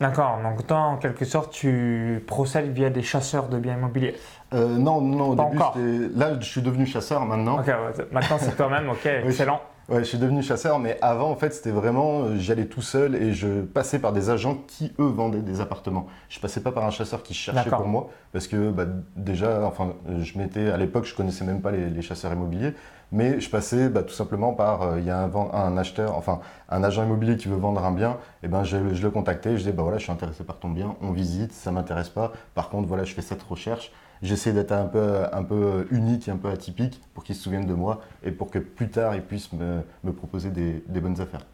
D'accord, 0.00 0.38
donc 0.42 0.64
toi, 0.66 0.78
en 0.78 0.96
quelque 0.96 1.24
sorte, 1.24 1.52
tu 1.52 2.22
procèdes 2.26 2.72
via 2.72 2.88
des 2.88 3.02
chasseurs 3.02 3.48
de 3.48 3.58
biens 3.58 3.74
immobiliers 3.74 4.14
euh, 4.54 4.76
Non, 4.76 5.00
non, 5.00 5.30
au 5.30 5.34
début, 5.34 6.12
là, 6.14 6.38
je 6.38 6.46
suis 6.46 6.62
devenu 6.62 6.86
chasseur 6.86 7.24
maintenant. 7.24 7.58
Ok, 7.58 7.72
maintenant 8.12 8.36
c'est 8.38 8.56
toi-même, 8.56 8.88
ok, 8.90 9.06
excellent. 9.24 9.60
Ouais, 9.88 10.00
je 10.00 10.04
suis 10.04 10.18
devenu 10.18 10.42
chasseur, 10.42 10.78
mais 10.78 10.98
avant, 11.00 11.30
en 11.30 11.34
fait, 11.34 11.54
c'était 11.54 11.70
vraiment, 11.70 12.20
euh, 12.20 12.36
j'allais 12.36 12.66
tout 12.66 12.82
seul 12.82 13.14
et 13.14 13.32
je 13.32 13.62
passais 13.62 13.98
par 13.98 14.12
des 14.12 14.28
agents 14.28 14.58
qui, 14.66 14.92
eux, 14.98 15.06
vendaient 15.06 15.40
des 15.40 15.62
appartements. 15.62 16.06
Je 16.28 16.38
passais 16.40 16.60
pas 16.60 16.72
par 16.72 16.84
un 16.84 16.90
chasseur 16.90 17.22
qui 17.22 17.32
cherchait 17.32 17.70
pour 17.70 17.86
moi, 17.86 18.10
parce 18.32 18.46
que 18.48 18.70
bah, 18.70 18.84
déjà, 19.16 19.64
enfin, 19.64 19.94
je 20.20 20.36
m'étais, 20.36 20.70
à 20.70 20.76
l'époque, 20.76 21.06
je 21.06 21.14
connaissais 21.14 21.46
même 21.46 21.62
pas 21.62 21.70
les, 21.70 22.02
chasseurs 22.02 22.32
immobiliers, 22.34 22.74
mais 23.12 23.40
je 23.40 23.48
passais 23.48 23.88
bah, 23.88 24.02
tout 24.02 24.14
simplement 24.14 24.52
par, 24.52 24.82
euh, 24.82 24.98
il 24.98 25.06
y 25.06 25.10
a 25.10 25.18
un, 25.18 25.76
acheteur, 25.76 26.16
enfin, 26.16 26.40
un 26.68 26.84
agent 26.84 27.04
immobilier 27.04 27.36
qui 27.36 27.48
veut 27.48 27.56
vendre 27.56 27.84
un 27.84 27.92
bien, 27.92 28.18
et 28.42 28.48
ben, 28.48 28.64
je, 28.64 28.76
le 28.76 29.10
contactais, 29.10 29.52
je 29.52 29.58
disais, 29.58 29.72
bah 29.72 29.82
voilà, 29.82 29.98
je 29.98 30.04
suis 30.04 30.12
intéressé 30.12 30.44
par 30.44 30.58
ton 30.58 30.68
bien, 30.68 30.94
on 31.00 31.12
visite, 31.12 31.52
ça 31.52 31.72
m'intéresse 31.72 32.10
pas, 32.10 32.32
par 32.54 32.68
contre, 32.68 32.88
voilà, 32.88 33.04
je 33.04 33.14
fais 33.14 33.22
cette 33.22 33.42
recherche, 33.42 33.92
j'essaie 34.22 34.52
d'être 34.52 34.72
un 34.72 34.86
peu, 34.86 35.22
un 35.32 35.42
peu 35.42 35.86
unique 35.90 36.28
et 36.28 36.30
un 36.30 36.36
peu 36.36 36.50
atypique 36.50 37.00
pour 37.14 37.24
qu'ils 37.24 37.34
se 37.34 37.42
souviennent 37.42 37.66
de 37.66 37.74
moi 37.74 38.00
et 38.22 38.30
pour 38.30 38.50
que 38.50 38.58
plus 38.58 38.88
tard 38.88 39.14
ils 39.14 39.22
puissent 39.22 39.52
me, 39.52 40.12
proposer 40.12 40.50
des, 40.50 41.00
bonnes 41.00 41.20
affaires. 41.20 41.46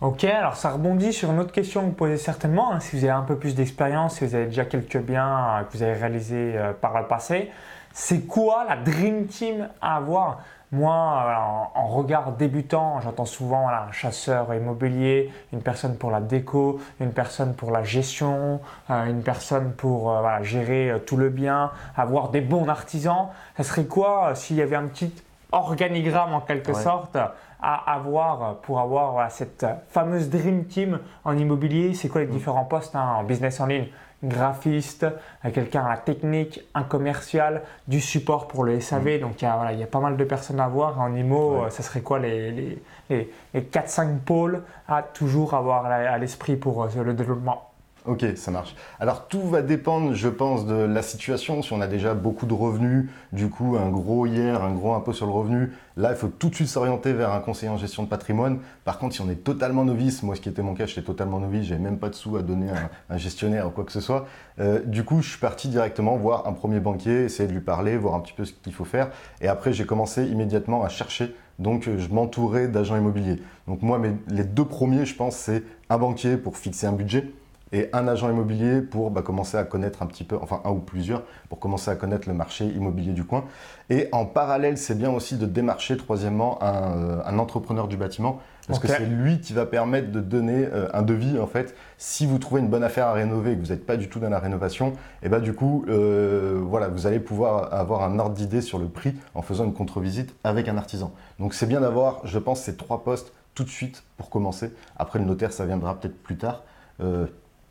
Ok, 0.00 0.24
alors 0.24 0.56
ça 0.56 0.70
rebondit 0.70 1.12
sur 1.12 1.30
une 1.30 1.38
autre 1.38 1.52
question 1.52 1.82
que 1.82 1.86
vous 1.86 1.92
posez 1.92 2.16
certainement. 2.16 2.72
Hein, 2.72 2.80
si 2.80 2.96
vous 2.96 3.04
avez 3.04 3.12
un 3.12 3.22
peu 3.22 3.36
plus 3.36 3.54
d'expérience, 3.54 4.16
si 4.16 4.26
vous 4.26 4.34
avez 4.34 4.46
déjà 4.46 4.64
quelques 4.64 4.98
biens 4.98 5.60
euh, 5.60 5.62
que 5.62 5.76
vous 5.76 5.82
avez 5.82 5.94
réalisés 5.94 6.54
euh, 6.56 6.72
par 6.72 6.98
le 7.00 7.06
passé, 7.06 7.50
c'est 7.92 8.26
quoi 8.26 8.64
la 8.68 8.76
Dream 8.76 9.26
Team 9.26 9.68
à 9.80 9.96
avoir? 9.96 10.40
Moi, 10.74 11.70
en, 11.74 11.86
regard 11.86 12.32
débutant, 12.32 13.00
j'entends 13.00 13.24
souvent 13.24 13.68
un 13.68 13.92
chasseur 13.92 14.52
immobilier, 14.52 15.30
une 15.52 15.62
personne 15.62 15.96
pour 15.96 16.10
la 16.10 16.20
déco, 16.20 16.80
une 17.00 17.12
personne 17.12 17.54
pour 17.54 17.70
la 17.70 17.84
gestion, 17.84 18.60
euh, 18.90 19.04
une 19.06 19.22
personne 19.22 19.72
pour 19.72 20.10
euh, 20.10 20.42
gérer 20.42 20.90
euh, 20.90 20.98
tout 20.98 21.16
le 21.16 21.28
bien, 21.28 21.70
avoir 21.96 22.30
des 22.30 22.40
bons 22.40 22.68
artisans. 22.68 23.28
Ça 23.56 23.62
serait 23.62 23.84
quoi 23.84 24.34
s'il 24.34 24.56
y 24.56 24.62
avait 24.62 24.76
un 24.76 24.86
petit 24.86 25.12
organigramme 25.52 26.34
en 26.34 26.40
quelque 26.40 26.72
sorte 26.74 27.16
à 27.16 27.94
avoir 27.94 28.56
pour 28.56 28.80
avoir 28.80 29.30
cette 29.30 29.64
fameuse 29.88 30.28
Dream 30.28 30.64
Team 30.64 30.98
en 31.24 31.38
immobilier? 31.38 31.94
C'est 31.94 32.08
quoi 32.08 32.22
les 32.22 32.26
mm. 32.26 32.30
différents 32.30 32.64
postes 32.64 32.96
hein, 32.96 33.14
en 33.18 33.22
business 33.22 33.60
en 33.60 33.66
ligne? 33.66 33.86
Graphiste, 34.28 35.06
quelqu'un 35.52 35.84
à 35.84 35.90
la 35.90 35.96
technique, 35.96 36.60
un 36.74 36.82
commercial, 36.82 37.62
du 37.88 38.00
support 38.00 38.48
pour 38.48 38.64
le 38.64 38.80
SAV. 38.80 39.18
Mm. 39.18 39.20
Donc 39.20 39.42
il 39.42 39.44
y, 39.44 39.48
a, 39.48 39.56
voilà, 39.56 39.72
il 39.72 39.78
y, 39.78 39.82
a, 39.82 39.86
pas 39.86 40.00
mal 40.00 40.16
de 40.16 40.24
personnes 40.24 40.60
à 40.60 40.68
voir. 40.68 41.00
En 41.00 41.14
IMO, 41.14 41.68
ça 41.70 41.82
serait 41.82 42.00
quoi 42.00 42.18
les, 42.18 42.50
les, 42.50 42.78
les, 43.10 43.30
les 43.52 43.60
4-5 43.60 44.18
pôles 44.18 44.62
à 44.88 45.02
toujours 45.02 45.54
avoir 45.54 45.86
à 45.86 46.18
l'esprit 46.18 46.56
pour 46.56 46.84
euh, 46.84 46.88
le 47.04 47.14
développement? 47.14 47.73
Ok, 48.06 48.22
ça 48.36 48.50
marche. 48.50 48.76
Alors 49.00 49.28
tout 49.28 49.48
va 49.48 49.62
dépendre, 49.62 50.12
je 50.12 50.28
pense, 50.28 50.66
de 50.66 50.74
la 50.74 51.00
situation. 51.00 51.62
Si 51.62 51.72
on 51.72 51.80
a 51.80 51.86
déjà 51.86 52.12
beaucoup 52.12 52.44
de 52.44 52.52
revenus, 52.52 53.08
du 53.32 53.48
coup 53.48 53.78
un 53.78 53.88
gros 53.88 54.26
hier, 54.26 54.62
un 54.62 54.72
gros 54.72 54.92
impôt 54.92 55.14
sur 55.14 55.24
le 55.24 55.32
revenu, 55.32 55.72
là 55.96 56.10
il 56.10 56.16
faut 56.16 56.28
tout 56.28 56.50
de 56.50 56.54
suite 56.54 56.68
s'orienter 56.68 57.14
vers 57.14 57.32
un 57.32 57.40
conseiller 57.40 57.72
en 57.72 57.78
gestion 57.78 58.02
de 58.02 58.08
patrimoine. 58.08 58.58
Par 58.84 58.98
contre, 58.98 59.14
si 59.14 59.22
on 59.22 59.30
est 59.30 59.42
totalement 59.42 59.86
novice, 59.86 60.22
moi 60.22 60.36
ce 60.36 60.42
qui 60.42 60.50
était 60.50 60.60
mon 60.60 60.74
cas, 60.74 60.84
j'étais 60.84 61.00
totalement 61.00 61.40
novice, 61.40 61.64
j'avais 61.64 61.80
même 61.80 61.96
pas 61.96 62.10
de 62.10 62.14
sous 62.14 62.36
à 62.36 62.42
donner 62.42 62.68
à 62.70 62.90
un 63.08 63.16
gestionnaire 63.16 63.68
ou 63.68 63.70
quoi 63.70 63.84
que 63.84 63.92
ce 63.92 64.02
soit. 64.02 64.26
Euh, 64.60 64.80
du 64.84 65.02
coup, 65.04 65.22
je 65.22 65.30
suis 65.30 65.40
parti 65.40 65.68
directement 65.68 66.18
voir 66.18 66.46
un 66.46 66.52
premier 66.52 66.80
banquier, 66.80 67.24
essayer 67.24 67.48
de 67.48 67.54
lui 67.54 67.62
parler, 67.62 67.96
voir 67.96 68.16
un 68.16 68.20
petit 68.20 68.34
peu 68.34 68.44
ce 68.44 68.52
qu'il 68.52 68.74
faut 68.74 68.84
faire. 68.84 69.08
Et 69.40 69.48
après, 69.48 69.72
j'ai 69.72 69.86
commencé 69.86 70.26
immédiatement 70.26 70.84
à 70.84 70.90
chercher 70.90 71.34
donc, 71.60 71.84
je 71.84 72.08
m'entourais 72.08 72.66
d'agents 72.66 72.96
immobiliers. 72.96 73.40
Donc, 73.68 73.80
moi, 73.82 74.00
les 74.26 74.42
deux 74.42 74.64
premiers, 74.64 75.06
je 75.06 75.14
pense, 75.14 75.36
c'est 75.36 75.62
un 75.88 75.98
banquier 75.98 76.36
pour 76.36 76.56
fixer 76.56 76.88
un 76.88 76.92
budget 76.92 77.30
et 77.72 77.88
un 77.92 78.06
agent 78.06 78.30
immobilier 78.30 78.82
pour 78.82 79.10
bah, 79.10 79.22
commencer 79.22 79.56
à 79.56 79.64
connaître 79.64 80.02
un 80.02 80.06
petit 80.06 80.24
peu, 80.24 80.36
enfin 80.40 80.60
un 80.64 80.70
ou 80.70 80.78
plusieurs, 80.78 81.22
pour 81.48 81.58
commencer 81.58 81.90
à 81.90 81.96
connaître 81.96 82.28
le 82.28 82.34
marché 82.34 82.66
immobilier 82.66 83.12
du 83.12 83.24
coin. 83.24 83.44
Et 83.90 84.08
en 84.12 84.26
parallèle, 84.26 84.78
c'est 84.78 84.96
bien 84.96 85.10
aussi 85.10 85.36
de 85.36 85.46
démarcher, 85.46 85.96
troisièmement, 85.96 86.62
un, 86.62 86.96
euh, 86.96 87.22
un 87.24 87.38
entrepreneur 87.38 87.88
du 87.88 87.96
bâtiment, 87.96 88.40
parce 88.66 88.78
que 88.78 88.88
c'est 88.88 89.04
lui 89.04 89.40
qui 89.40 89.52
va 89.52 89.66
permettre 89.66 90.10
de 90.10 90.20
donner 90.20 90.66
euh, 90.72 90.88
un 90.94 91.02
devis, 91.02 91.38
en 91.38 91.46
fait. 91.46 91.74
Si 91.98 92.24
vous 92.24 92.38
trouvez 92.38 92.60
une 92.60 92.68
bonne 92.68 92.84
affaire 92.84 93.08
à 93.08 93.12
rénover 93.12 93.52
et 93.52 93.56
que 93.56 93.60
vous 93.60 93.72
n'êtes 93.72 93.84
pas 93.84 93.96
du 93.96 94.08
tout 94.08 94.20
dans 94.20 94.30
la 94.30 94.38
rénovation, 94.38 94.94
et 95.22 95.28
bah, 95.28 95.40
du 95.40 95.52
coup, 95.52 95.84
euh, 95.88 96.60
voilà, 96.62 96.88
vous 96.88 97.06
allez 97.06 97.20
pouvoir 97.20 97.74
avoir 97.74 98.02
un 98.04 98.18
ordre 98.18 98.34
d'idée 98.34 98.62
sur 98.62 98.78
le 98.78 98.86
prix 98.86 99.14
en 99.34 99.42
faisant 99.42 99.64
une 99.64 99.74
contre-visite 99.74 100.34
avec 100.44 100.68
un 100.68 100.78
artisan. 100.78 101.12
Donc 101.38 101.52
c'est 101.52 101.66
bien 101.66 101.80
d'avoir, 101.80 102.26
je 102.26 102.38
pense, 102.38 102.62
ces 102.62 102.76
trois 102.76 103.04
postes 103.04 103.32
tout 103.54 103.64
de 103.64 103.68
suite 103.68 104.02
pour 104.16 104.30
commencer. 104.30 104.72
Après, 104.96 105.18
le 105.18 105.24
notaire, 105.26 105.52
ça 105.52 105.66
viendra 105.66 106.00
peut-être 106.00 106.22
plus 106.22 106.38
tard. 106.38 106.62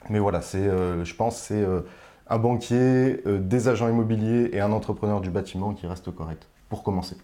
Mais 0.10 0.20
voilà, 0.20 0.42
c'est, 0.42 0.58
euh, 0.58 1.04
je 1.04 1.16
pense 1.16 1.38
c'est 1.38 1.62
euh, 1.62 1.82
un 2.28 2.38
banquier, 2.38 3.22
euh, 3.26 3.40
des 3.40 3.68
agents 3.68 3.88
immobiliers 3.88 4.50
et 4.54 4.62
un 4.62 4.72
entrepreneur 4.72 5.22
du 5.22 5.30
bâtiment 5.30 5.74
qui 5.74 5.88
reste 5.88 6.14
correct 6.14 6.48
pour 6.70 6.84
commencer. 6.84 7.18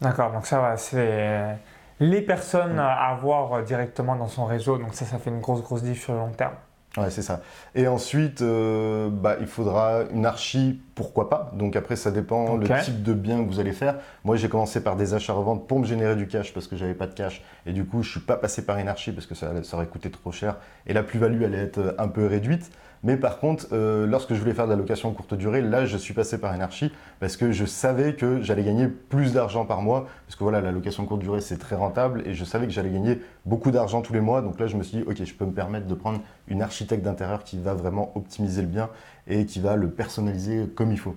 D'accord, 0.00 0.32
donc 0.32 0.46
ça 0.46 0.60
va, 0.60 0.76
c'est 0.76 1.56
les 2.00 2.20
personnes 2.20 2.78
à 2.78 3.08
avoir 3.08 3.62
directement 3.62 4.14
dans 4.14 4.28
son 4.28 4.44
réseau, 4.44 4.76
donc 4.76 4.94
ça, 4.94 5.06
ça 5.06 5.18
fait 5.18 5.30
une 5.30 5.40
grosse, 5.40 5.62
grosse 5.62 5.82
diff 5.82 6.02
sur 6.02 6.12
le 6.12 6.18
long 6.18 6.32
terme. 6.32 6.54
Ouais, 6.96 7.10
c'est 7.10 7.22
ça. 7.22 7.42
Et 7.74 7.88
ensuite, 7.88 8.40
euh, 8.40 9.10
bah, 9.10 9.36
il 9.40 9.46
faudra 9.46 10.04
une 10.14 10.24
archi, 10.24 10.80
pourquoi 10.94 11.28
pas. 11.28 11.52
Donc 11.54 11.76
après, 11.76 11.94
ça 11.94 12.10
dépend 12.10 12.56
le 12.56 12.66
type 12.82 13.02
de 13.02 13.12
bien 13.12 13.44
que 13.44 13.48
vous 13.48 13.60
allez 13.60 13.72
faire. 13.72 13.96
Moi, 14.24 14.36
j'ai 14.36 14.48
commencé 14.48 14.82
par 14.82 14.96
des 14.96 15.12
achats-reventes 15.12 15.68
pour 15.68 15.78
me 15.78 15.84
générer 15.84 16.16
du 16.16 16.26
cash 16.26 16.54
parce 16.54 16.66
que 16.66 16.76
j'avais 16.76 16.94
pas 16.94 17.06
de 17.06 17.12
cash. 17.12 17.42
Et 17.66 17.72
du 17.72 17.84
coup, 17.84 18.02
je 18.02 18.10
suis 18.12 18.20
pas 18.20 18.36
passé 18.36 18.64
par 18.64 18.78
une 18.78 18.88
archi 18.88 19.12
parce 19.12 19.26
que 19.26 19.34
ça, 19.34 19.52
ça 19.62 19.76
aurait 19.76 19.86
coûté 19.86 20.10
trop 20.10 20.32
cher. 20.32 20.56
Et 20.86 20.94
la 20.94 21.02
plus-value 21.02 21.42
allait 21.42 21.58
être 21.58 21.94
un 21.98 22.08
peu 22.08 22.26
réduite. 22.26 22.70
Mais 23.02 23.16
par 23.16 23.38
contre, 23.38 23.66
euh, 23.72 24.06
lorsque 24.06 24.34
je 24.34 24.40
voulais 24.40 24.54
faire 24.54 24.66
de 24.66 24.70
la 24.70 24.76
location 24.76 25.12
courte 25.12 25.34
durée, 25.34 25.60
là, 25.60 25.86
je 25.86 25.96
suis 25.96 26.14
passé 26.14 26.38
par 26.38 26.54
Energy 26.54 26.92
parce 27.20 27.36
que 27.36 27.52
je 27.52 27.64
savais 27.64 28.14
que 28.14 28.42
j'allais 28.42 28.64
gagner 28.64 28.88
plus 28.88 29.32
d'argent 29.32 29.64
par 29.64 29.82
mois. 29.82 30.06
Parce 30.26 30.36
que 30.36 30.42
voilà, 30.42 30.60
la 30.60 30.72
location 30.72 31.04
courte 31.06 31.20
durée, 31.20 31.40
c'est 31.40 31.58
très 31.58 31.76
rentable 31.76 32.22
et 32.26 32.34
je 32.34 32.44
savais 32.44 32.66
que 32.66 32.72
j'allais 32.72 32.90
gagner 32.90 33.20
beaucoup 33.44 33.70
d'argent 33.70 34.02
tous 34.02 34.12
les 34.12 34.20
mois. 34.20 34.42
Donc 34.42 34.58
là, 34.58 34.66
je 34.66 34.76
me 34.76 34.82
suis 34.82 34.98
dit, 34.98 35.04
OK, 35.06 35.22
je 35.22 35.34
peux 35.34 35.44
me 35.46 35.52
permettre 35.52 35.86
de 35.86 35.94
prendre 35.94 36.20
une 36.48 36.62
architecte 36.62 37.04
d'intérieur 37.04 37.44
qui 37.44 37.58
va 37.58 37.74
vraiment 37.74 38.12
optimiser 38.16 38.62
le 38.62 38.68
bien 38.68 38.88
et 39.26 39.46
qui 39.46 39.60
va 39.60 39.76
le 39.76 39.90
personnaliser 39.90 40.66
comme 40.74 40.92
il 40.92 40.98
faut. 40.98 41.16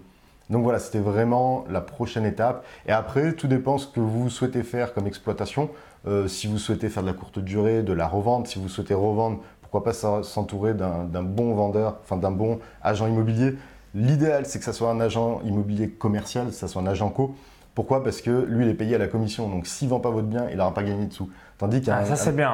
Donc 0.50 0.63
voilà, 0.63 0.79
c'était 0.79 1.00
vraiment 1.00 1.65
la 1.69 1.81
prochaine 1.81 2.25
étape. 2.25 2.65
Et 2.88 2.91
après, 2.91 3.33
tout 3.33 3.48
dépend 3.48 3.77
ce 3.77 3.88
que 3.88 4.00
vous 4.00 4.29
souhaitez 4.29 4.63
faire 4.63 4.93
comme 4.93 5.05
exploitation. 5.05 5.69
Euh, 6.07 6.27
si 6.27 6.48
vous 6.48 6.57
souhaitez 6.57 6.89
faire 6.89 7.03
de 7.03 7.07
la 7.07 7.13
courte 7.13 7.39
durée, 7.39 7.83
de 7.83 7.93
la 7.93 8.07
revente, 8.07 8.48
si 8.48 8.57
vous 8.57 8.69
souhaitez 8.69 8.95
revendre, 8.95 9.41
pourquoi 9.69 9.83
pas 9.83 10.23
s'entourer 10.23 10.73
d'un 10.73 11.23
bon 11.23 11.53
vendeur, 11.53 11.97
enfin 12.01 12.17
d'un 12.17 12.31
bon 12.31 12.59
agent 12.81 13.05
immobilier. 13.07 13.55
L'idéal, 13.93 14.45
c'est 14.47 14.57
que 14.57 14.65
ça 14.65 14.73
soit 14.73 14.89
un 14.89 14.99
agent 14.99 15.41
immobilier 15.43 15.89
commercial, 15.89 16.47
que 16.47 16.53
ça 16.53 16.67
soit 16.67 16.81
un 16.81 16.88
agent 16.88 17.09
co. 17.09 17.35
Pourquoi? 17.75 18.03
Parce 18.03 18.21
que 18.21 18.31
lui, 18.31 18.65
il 18.65 18.71
est 18.71 18.75
payé 18.75 18.95
à 18.95 18.97
la 18.97 19.07
commission. 19.07 19.47
Donc, 19.47 19.67
s'il 19.67 19.88
ne 19.88 19.91
vend 19.91 19.99
pas 19.99 20.09
votre 20.09 20.27
bien, 20.27 20.49
il 20.49 20.57
n'aura 20.57 20.73
pas 20.73 20.83
gagné 20.83 21.05
de 21.05 21.13
sous. 21.13 21.29
Tandis 21.59 21.81
qu'un. 21.81 21.97
Ah, 21.99 22.05
ça, 22.05 22.15
c'est 22.15 22.33
bien. 22.33 22.51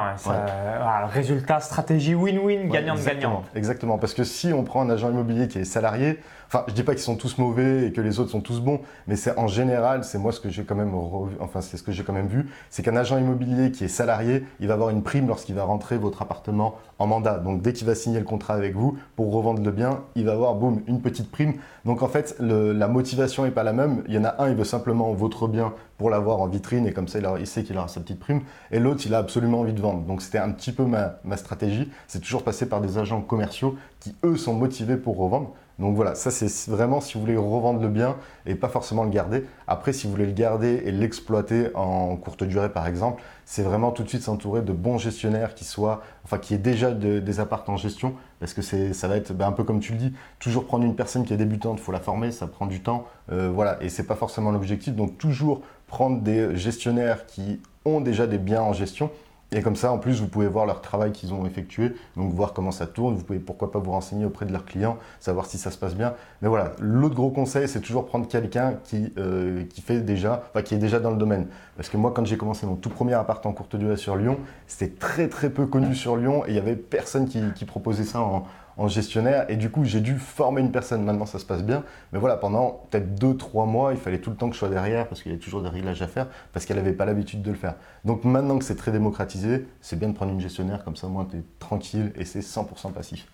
résultat, 1.06 1.60
stratégie 1.60 2.16
win-win, 2.16 2.68
gagnant-gagnant. 2.68 3.44
Exactement, 3.54 3.98
Parce 3.98 4.14
que 4.14 4.24
si 4.24 4.52
on 4.52 4.64
prend 4.64 4.82
un 4.82 4.90
agent 4.90 5.08
immobilier 5.08 5.46
qui 5.46 5.60
est 5.60 5.64
salarié, 5.64 6.18
enfin, 6.48 6.64
je 6.66 6.72
dis 6.74 6.82
pas 6.82 6.92
qu'ils 6.92 7.02
sont 7.02 7.14
tous 7.14 7.38
mauvais 7.38 7.86
et 7.86 7.92
que 7.92 8.00
les 8.00 8.18
autres 8.18 8.32
sont 8.32 8.40
tous 8.40 8.60
bons, 8.60 8.80
mais 9.06 9.14
c'est 9.14 9.38
en 9.38 9.46
général, 9.46 10.02
c'est 10.02 10.18
moi 10.18 10.32
ce 10.32 10.40
que 10.40 10.48
j'ai 10.48 10.64
quand 10.64 10.74
même, 10.74 10.92
enfin, 11.38 11.60
c'est 11.60 11.76
ce 11.76 11.84
que 11.84 11.92
j'ai 11.92 12.02
quand 12.02 12.12
même 12.12 12.26
vu, 12.26 12.50
c'est 12.68 12.82
qu'un 12.82 12.96
agent 12.96 13.16
immobilier 13.16 13.70
qui 13.70 13.84
est 13.84 13.88
salarié, 13.88 14.44
il 14.58 14.66
va 14.66 14.74
avoir 14.74 14.90
une 14.90 15.04
prime 15.04 15.28
lorsqu'il 15.28 15.54
va 15.54 15.62
rentrer 15.62 15.98
votre 15.98 16.20
appartement 16.22 16.74
en 16.98 17.06
mandat. 17.06 17.38
Donc, 17.38 17.62
dès 17.62 17.72
qu'il 17.72 17.86
va 17.86 17.94
signer 17.94 18.18
le 18.18 18.24
contrat 18.24 18.54
avec 18.54 18.74
vous 18.74 18.98
pour 19.14 19.32
revendre 19.32 19.62
le 19.62 19.70
bien, 19.70 20.00
il 20.16 20.24
va 20.24 20.32
avoir, 20.32 20.54
boum, 20.54 20.82
une 20.88 21.00
petite 21.00 21.30
prime. 21.30 21.54
Donc, 21.84 22.02
en 22.02 22.08
fait, 22.08 22.34
la 22.40 22.88
motivation 22.88 23.44
n'est 23.44 23.50
pas 23.52 23.62
la 23.62 23.72
même. 23.72 24.02
Il 24.08 24.14
y 24.14 24.18
en 24.18 24.24
a 24.24 24.42
un, 24.42 24.48
il 24.48 24.56
veut 24.56 24.64
simplement 24.64 25.12
votre 25.12 25.46
bien 25.46 25.72
pour 25.98 26.10
l'avoir 26.10 26.40
en 26.40 26.46
vitrine 26.46 26.86
et 26.86 26.92
comme 26.92 27.08
ça, 27.08 27.18
il, 27.38 27.46
sait 27.46 27.62
qu'il 27.62 27.76
aura 27.78 27.88
sa 27.88 28.00
petite 28.00 28.18
prime. 28.18 28.42
Et 28.70 28.78
l'autre, 28.78 29.02
il 29.06 29.14
a 29.14 29.18
absolument 29.18 29.60
envie 29.60 29.72
de 29.72 29.80
vendre. 29.80 30.02
Donc 30.02 30.22
c'était 30.22 30.38
un 30.38 30.50
petit 30.50 30.72
peu 30.72 30.84
ma, 30.84 31.36
stratégie. 31.36 31.90
C'est 32.06 32.20
toujours 32.20 32.42
passer 32.42 32.68
par 32.68 32.80
des 32.80 32.98
agents 32.98 33.22
commerciaux 33.22 33.76
qui, 34.00 34.14
eux, 34.24 34.36
sont 34.36 34.54
motivés 34.54 34.96
pour 34.96 35.16
revendre. 35.16 35.52
Donc 35.78 35.94
voilà, 35.94 36.14
ça 36.14 36.30
c'est 36.30 36.70
vraiment 36.70 37.02
si 37.02 37.14
vous 37.14 37.20
voulez 37.20 37.36
revendre 37.36 37.82
le 37.82 37.88
bien 37.88 38.16
et 38.46 38.54
pas 38.54 38.68
forcément 38.68 39.04
le 39.04 39.10
garder. 39.10 39.44
Après, 39.66 39.92
si 39.92 40.06
vous 40.06 40.12
voulez 40.12 40.24
le 40.24 40.32
garder 40.32 40.82
et 40.86 40.90
l'exploiter 40.90 41.68
en 41.74 42.16
courte 42.16 42.44
durée 42.44 42.70
par 42.70 42.86
exemple, 42.86 43.22
c'est 43.44 43.62
vraiment 43.62 43.90
tout 43.90 44.02
de 44.02 44.08
suite 44.08 44.22
s'entourer 44.22 44.62
de 44.62 44.72
bons 44.72 44.96
gestionnaires 44.96 45.54
qui 45.54 45.64
soient, 45.64 46.00
enfin 46.24 46.38
qui 46.38 46.54
aient 46.54 46.58
déjà 46.58 46.92
des 46.92 47.40
appartements 47.40 47.74
en 47.74 47.78
gestion, 47.78 48.14
parce 48.40 48.54
que 48.54 48.62
ça 48.62 49.08
va 49.08 49.16
être 49.16 49.34
ben, 49.34 49.48
un 49.48 49.52
peu 49.52 49.64
comme 49.64 49.80
tu 49.80 49.92
le 49.92 49.98
dis, 49.98 50.12
toujours 50.38 50.64
prendre 50.64 50.84
une 50.84 50.96
personne 50.96 51.24
qui 51.24 51.34
est 51.34 51.36
débutante, 51.36 51.78
faut 51.78 51.92
la 51.92 52.00
former, 52.00 52.32
ça 52.32 52.46
prend 52.46 52.66
du 52.66 52.80
temps, 52.80 53.06
euh, 53.30 53.50
voilà, 53.52 53.76
et 53.82 53.88
c'est 53.90 54.04
pas 54.04 54.16
forcément 54.16 54.50
l'objectif. 54.50 54.94
Donc 54.94 55.18
toujours 55.18 55.60
prendre 55.86 56.20
des 56.20 56.56
gestionnaires 56.56 57.26
qui 57.26 57.60
ont 57.84 58.00
déjà 58.00 58.26
des 58.26 58.38
biens 58.38 58.62
en 58.62 58.72
gestion 58.72 59.10
et 59.52 59.62
comme 59.62 59.76
ça, 59.76 59.92
en 59.92 59.98
plus, 59.98 60.20
vous 60.20 60.26
pouvez 60.26 60.48
voir 60.48 60.66
leur 60.66 60.80
travail 60.80 61.12
qu'ils 61.12 61.32
ont 61.32 61.46
effectué, 61.46 61.94
donc 62.16 62.32
voir 62.32 62.52
comment 62.52 62.72
ça 62.72 62.86
tourne. 62.86 63.14
Vous 63.14 63.22
pouvez 63.22 63.38
pourquoi 63.38 63.70
pas 63.70 63.78
vous 63.78 63.92
renseigner 63.92 64.24
auprès 64.24 64.44
de 64.44 64.52
leurs 64.52 64.64
clients, 64.64 64.98
savoir 65.20 65.46
si 65.46 65.56
ça 65.56 65.70
se 65.70 65.78
passe 65.78 65.94
bien. 65.94 66.14
Mais 66.42 66.48
voilà, 66.48 66.72
l'autre 66.80 67.14
gros 67.14 67.30
conseil, 67.30 67.68
c'est 67.68 67.80
toujours 67.80 68.06
prendre 68.06 68.26
quelqu'un 68.26 68.74
qui, 68.82 69.12
euh, 69.18 69.62
fait 69.84 70.00
déjà, 70.00 70.42
enfin, 70.50 70.62
qui 70.62 70.74
est 70.74 70.78
déjà 70.78 70.98
dans 70.98 71.12
le 71.12 71.16
domaine. 71.16 71.46
Parce 71.76 71.88
que 71.88 71.96
moi, 71.96 72.12
quand 72.14 72.26
j'ai 72.26 72.36
commencé 72.36 72.66
mon 72.66 72.74
tout 72.74 72.90
premier 72.90 73.14
appart 73.14 73.44
en 73.46 73.52
courte 73.52 73.76
durée 73.76 73.96
sur 73.96 74.16
Lyon, 74.16 74.38
c'était 74.66 74.92
très 74.92 75.28
très 75.28 75.48
peu 75.48 75.66
connu 75.66 75.94
sur 75.94 76.16
Lyon 76.16 76.42
et 76.46 76.50
il 76.50 76.56
y 76.56 76.58
avait 76.58 76.74
personne 76.74 77.28
qui 77.28 77.64
proposait 77.64 78.04
ça 78.04 78.20
en, 78.20 78.46
en 78.76 78.88
gestionnaire. 78.88 79.46
Et 79.48 79.56
du 79.56 79.70
coup, 79.70 79.84
j'ai 79.84 80.00
dû 80.00 80.18
former 80.18 80.60
une 80.60 80.72
personne. 80.72 81.02
Maintenant, 81.02 81.26
ça 81.26 81.38
se 81.38 81.44
passe 81.44 81.62
bien. 81.62 81.84
Mais 82.12 82.18
voilà, 82.18 82.36
pendant 82.36 82.86
peut-être 82.90 83.14
deux, 83.14 83.36
trois 83.36 83.66
mois, 83.66 83.92
il 83.92 83.98
fallait 83.98 84.18
tout 84.18 84.30
le 84.30 84.36
temps 84.36 84.48
que 84.48 84.54
je 84.54 84.58
sois 84.58 84.68
derrière 84.68 85.08
parce 85.08 85.22
qu'il 85.22 85.32
y 85.32 85.34
avait 85.34 85.42
toujours 85.42 85.62
des 85.62 85.68
réglages 85.68 86.02
à 86.02 86.08
faire 86.08 86.26
parce 86.52 86.66
qu'elle 86.66 86.76
n'avait 86.76 86.92
pas 86.92 87.04
l'habitude 87.04 87.42
de 87.42 87.50
le 87.50 87.56
faire. 87.56 87.74
Donc 88.04 88.24
maintenant 88.24 88.58
que 88.58 88.64
c'est 88.64 88.76
très 88.76 88.92
démocratisé, 88.92 89.66
c'est 89.80 89.98
bien 89.98 90.08
de 90.08 90.14
prendre 90.14 90.32
une 90.32 90.40
gestionnaire. 90.40 90.84
Comme 90.84 90.96
ça, 90.96 91.06
moi, 91.08 91.26
tu 91.30 91.38
es 91.38 91.42
tranquille 91.58 92.12
et 92.16 92.24
c'est 92.24 92.40
100% 92.40 92.92
passif. 92.92 93.26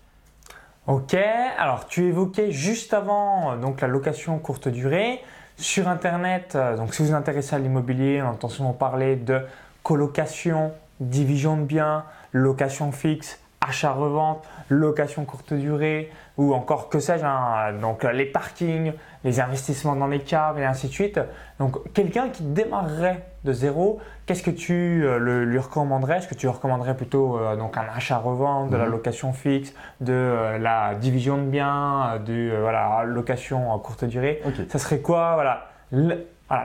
Ok, 0.85 1.15
alors 1.57 1.87
tu 1.87 2.05
évoquais 2.05 2.51
juste 2.51 2.93
avant 2.93 3.55
donc 3.55 3.79
la 3.79 3.87
location 3.87 4.37
courte 4.39 4.67
durée. 4.67 5.21
Sur 5.55 5.87
Internet, 5.87 6.53
euh, 6.55 6.75
donc 6.75 6.95
si 6.95 7.03
vous 7.03 7.09
vous 7.09 7.13
intéressez 7.13 7.55
à 7.55 7.59
l'immobilier, 7.59 8.21
on 8.23 8.29
entend 8.29 8.49
souvent 8.49 8.73
parler 8.73 9.15
de 9.15 9.39
colocation, 9.83 10.71
division 10.99 11.57
de 11.57 11.63
biens, 11.63 12.05
location 12.31 12.91
fixe, 12.91 13.39
achat-revente, 13.67 14.43
location 14.69 15.25
courte 15.25 15.53
durée 15.53 16.11
ou 16.37 16.53
encore 16.53 16.89
que 16.89 16.99
sais-je, 16.99 17.25
hein, 17.25 17.73
donc 17.79 18.03
les 18.03 18.25
parkings, 18.25 18.93
les 19.23 19.39
investissements 19.39 19.95
dans 19.95 20.07
les 20.07 20.19
caves 20.19 20.59
et 20.59 20.65
ainsi 20.65 20.87
de 20.87 20.93
suite. 20.93 21.19
Donc 21.59 21.93
quelqu'un 21.93 22.29
qui 22.29 22.43
démarrerait 22.43 23.23
de 23.43 23.53
zéro, 23.53 23.99
qu'est-ce 24.25 24.41
que 24.41 24.51
tu 24.51 25.05
euh, 25.05 25.45
lui 25.45 25.59
recommanderais? 25.59 26.17
Est-ce 26.17 26.27
que 26.27 26.35
tu 26.35 26.47
recommanderais 26.47 26.95
plutôt 26.95 27.37
euh, 27.37 27.55
donc 27.55 27.77
un 27.77 27.85
achat-revente, 27.95 28.69
de 28.69 28.77
la 28.77 28.85
mhm. 28.85 28.91
location 28.91 29.33
fixe, 29.33 29.73
de 30.01 30.13
euh, 30.13 30.57
la 30.57 30.95
division 30.95 31.37
de 31.37 31.43
biens, 31.43 32.19
de 32.25 32.51
voilà, 32.59 33.03
location 33.05 33.77
courte 33.79 34.05
durée? 34.05 34.41
Ça 34.69 34.79
serait 34.79 34.99
quoi 34.99 35.33
voilà, 35.35 35.67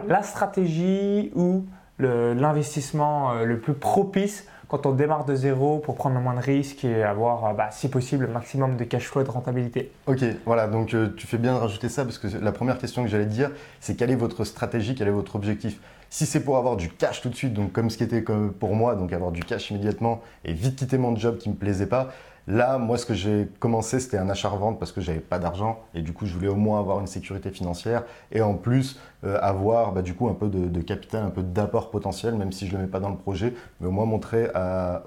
la 0.07 0.23
stratégie 0.23 1.31
ou 1.35 1.67
l'investissement 1.99 3.43
le 3.43 3.59
plus 3.59 3.75
propice 3.75 4.47
quand 4.69 4.85
on 4.85 4.93
démarre 4.93 5.25
de 5.25 5.35
zéro 5.35 5.79
pour 5.79 5.97
prendre 5.97 6.15
le 6.15 6.21
moins 6.21 6.35
de 6.35 6.41
risques 6.41 6.85
et 6.85 7.03
avoir, 7.03 7.47
euh, 7.47 7.53
bah, 7.55 7.71
si 7.71 7.89
possible, 7.89 8.27
le 8.27 8.33
maximum 8.33 8.77
de 8.77 8.85
cash 8.85 9.07
flow 9.07 9.23
et 9.23 9.25
de 9.25 9.31
rentabilité. 9.31 9.91
Ok, 10.07 10.23
voilà, 10.45 10.69
donc 10.69 10.95
euh, 10.95 11.09
tu 11.17 11.27
fais 11.27 11.39
bien 11.39 11.55
de 11.55 11.59
rajouter 11.59 11.89
ça 11.89 12.05
parce 12.05 12.19
que 12.19 12.29
la 12.39 12.53
première 12.53 12.79
question 12.79 13.03
que 13.03 13.09
j'allais 13.09 13.27
dire, 13.27 13.51
c'est 13.81 13.97
quelle 13.97 14.11
est 14.11 14.17
votre 14.17 14.45
stratégie, 14.45 14.95
quel 14.95 15.09
est 15.09 15.13
votre 15.13 15.37
objectif? 15.37 15.81
Si 16.11 16.25
c'est 16.25 16.41
pour 16.41 16.57
avoir 16.57 16.77
du 16.77 16.89
cash 16.89 17.21
tout 17.21 17.29
de 17.29 17.35
suite, 17.35 17.53
donc 17.53 17.73
comme 17.73 17.91
ce 17.91 17.99
qui 17.99 18.05
était 18.05 18.23
pour 18.23 18.75
moi, 18.75 18.95
donc 18.95 19.13
avoir 19.13 19.31
du 19.31 19.43
cash 19.43 19.71
immédiatement 19.71 20.23
et 20.45 20.53
vite 20.53 20.77
quitter 20.77 20.97
mon 20.97 21.15
job 21.17 21.37
qui 21.37 21.51
me 21.51 21.55
plaisait 21.55 21.87
pas, 21.87 22.09
Là, 22.51 22.79
moi, 22.79 22.97
ce 22.97 23.05
que 23.05 23.13
j'ai 23.13 23.47
commencé, 23.61 24.01
c'était 24.01 24.17
un 24.17 24.31
achat-revente 24.31 24.79
parce 24.79 24.91
que 24.91 25.03
j'avais 25.03 25.21
pas 25.21 25.39
d'argent 25.39 25.81
et 25.93 26.01
du 26.01 26.15
coup, 26.15 26.25
je 26.25 26.33
voulais 26.33 26.49
au 26.49 26.55
moins 26.55 26.81
avoir 26.81 26.99
une 26.99 27.07
sécurité 27.07 27.51
financière 27.51 28.05
et 28.33 28.41
en 28.41 28.55
plus 28.55 28.99
euh, 29.25 29.39
avoir 29.43 29.93
bah, 29.93 30.01
du 30.01 30.15
coup 30.15 30.29
un 30.29 30.33
peu 30.33 30.49
de, 30.49 30.81
capital, 30.81 31.25
un 31.25 31.31
peu 31.31 31.43
d'apport 31.43 31.91
potentiel, 31.91 32.37
même 32.37 32.51
si 32.51 32.67
je 32.67 32.73
le 32.73 32.79
mets 32.79 32.89
pas 32.89 33.01
dans 33.01 33.11
le 33.11 33.19
projet, 33.19 33.53
mais 33.81 33.89
au 33.89 33.91
moins 33.91 34.07
montrer 34.07 34.49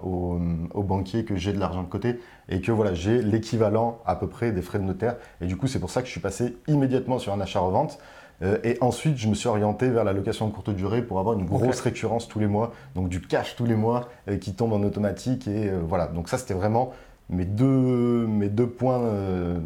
aux 0.03 0.39
au 0.71 0.83
banquiers 0.83 1.25
que 1.25 1.35
j'ai 1.35 1.51
de 1.51 1.59
l'argent 1.59 1.81
de 1.81 1.87
côté 1.87 2.19
et 2.47 2.61
que 2.61 2.71
voilà, 2.71 2.93
j'ai 2.93 3.23
l'équivalent 3.23 3.97
à 4.05 4.15
peu 4.15 4.27
près 4.27 4.51
des 4.51 4.61
frais 4.61 4.77
de 4.77 4.83
notaire. 4.83 5.15
Et 5.41 5.47
du 5.47 5.57
coup, 5.57 5.65
c'est 5.65 5.79
pour 5.79 5.89
ça 5.89 6.01
que 6.01 6.05
je 6.05 6.11
suis 6.11 6.21
passé 6.21 6.57
immédiatement 6.67 7.17
sur 7.17 7.33
un 7.33 7.41
achat-revente. 7.41 7.97
Euh, 8.43 8.59
et 8.63 8.77
ensuite, 8.81 9.17
je 9.17 9.27
me 9.27 9.33
suis 9.33 9.47
orienté 9.47 9.89
vers 9.89 10.03
la 10.03 10.13
location 10.13 10.47
de 10.47 10.53
courte 10.53 10.69
durée 10.69 11.01
pour 11.01 11.19
avoir 11.19 11.39
une 11.39 11.45
grosse 11.45 11.79
récurrence 11.79 12.27
tous 12.27 12.39
les 12.39 12.47
mois, 12.47 12.71
donc 12.93 13.09
du 13.09 13.19
cash 13.19 13.55
tous 13.55 13.65
les 13.65 13.75
mois 13.75 14.09
euh, 14.27 14.37
qui 14.37 14.53
tombe 14.53 14.73
en 14.73 14.83
automatique. 14.83 15.47
Et 15.47 15.71
voilà, 15.71 16.05
donc 16.05 16.29
ça, 16.29 16.37
c'était 16.37 16.53
vraiment 16.53 16.91
mes 17.31 17.45
deux, 17.45 18.27
mes 18.27 18.49
deux 18.49 18.67
points, 18.67 19.01
euh, 19.01 19.59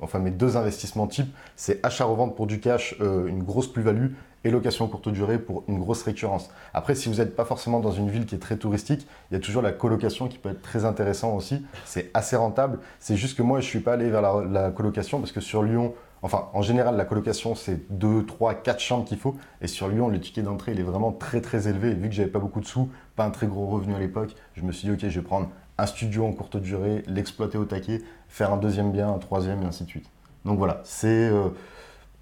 enfin 0.00 0.18
mes 0.18 0.30
deux 0.30 0.56
investissements 0.56 1.06
types, 1.06 1.32
c'est 1.56 1.84
achat-revente 1.84 2.36
pour 2.36 2.46
du 2.46 2.60
cash, 2.60 2.96
euh, 3.00 3.26
une 3.26 3.42
grosse 3.42 3.72
plus-value, 3.72 4.08
et 4.44 4.50
location 4.50 4.86
courte 4.88 5.08
durée 5.08 5.38
pour 5.38 5.64
une 5.68 5.78
grosse 5.78 6.02
récurrence. 6.02 6.50
Après, 6.74 6.94
si 6.94 7.08
vous 7.08 7.16
n'êtes 7.16 7.34
pas 7.34 7.44
forcément 7.44 7.80
dans 7.80 7.92
une 7.92 8.10
ville 8.10 8.26
qui 8.26 8.34
est 8.34 8.38
très 8.38 8.56
touristique, 8.56 9.06
il 9.30 9.34
y 9.34 9.36
a 9.36 9.40
toujours 9.40 9.62
la 9.62 9.72
colocation 9.72 10.28
qui 10.28 10.38
peut 10.38 10.50
être 10.50 10.62
très 10.62 10.84
intéressant 10.84 11.34
aussi. 11.34 11.64
C'est 11.86 12.10
assez 12.14 12.36
rentable. 12.36 12.78
C'est 13.00 13.16
juste 13.16 13.36
que 13.36 13.42
moi, 13.42 13.60
je 13.60 13.66
ne 13.66 13.70
suis 13.70 13.80
pas 13.80 13.94
allé 13.94 14.10
vers 14.10 14.20
la, 14.20 14.70
colocation 14.70 15.18
parce 15.18 15.32
que 15.32 15.40
sur 15.40 15.62
Lyon, 15.62 15.94
enfin, 16.20 16.48
en 16.52 16.60
général, 16.60 16.96
la 16.96 17.06
colocation, 17.06 17.54
c'est 17.54 17.90
2, 17.90 18.26
3, 18.26 18.54
4 18.56 18.80
chambres 18.80 19.04
qu'il 19.06 19.18
faut. 19.18 19.34
Et 19.62 19.66
sur 19.66 19.88
Lyon, 19.88 20.08
le 20.08 20.20
ticket 20.20 20.42
d'entrée, 20.42 20.72
il 20.72 20.80
est 20.80 20.84
vraiment 20.84 21.12
très, 21.12 21.40
très 21.40 21.66
élevé. 21.66 21.92
Et 21.92 21.94
vu 21.94 22.10
que 22.10 22.14
j'avais 22.14 22.30
pas 22.30 22.38
beaucoup 22.38 22.60
de 22.60 22.66
sous, 22.66 22.90
pas 23.16 23.24
un 23.24 23.30
très 23.30 23.46
gros 23.46 23.66
revenu 23.66 23.94
à 23.94 23.98
l'époque, 23.98 24.34
je 24.52 24.62
me 24.62 24.72
suis 24.72 24.88
dit, 24.88 24.92
OK, 24.92 25.08
je 25.10 25.20
vais 25.20 25.24
prendre 25.24 25.48
un 25.78 25.86
studio 25.86 26.24
en 26.26 26.32
courte 26.32 26.56
durée, 26.56 27.02
l'exploiter 27.06 27.58
au 27.58 27.64
taquet, 27.64 28.02
faire 28.28 28.52
un 28.52 28.56
deuxième 28.56 28.92
bien, 28.92 29.08
un 29.08 29.18
troisième 29.18 29.62
et 29.62 29.66
ainsi 29.66 29.84
de 29.84 29.88
suite. 29.88 30.06
Donc 30.44 30.58
voilà, 30.58 30.80
c'est 30.84 31.08
euh, 31.08 31.48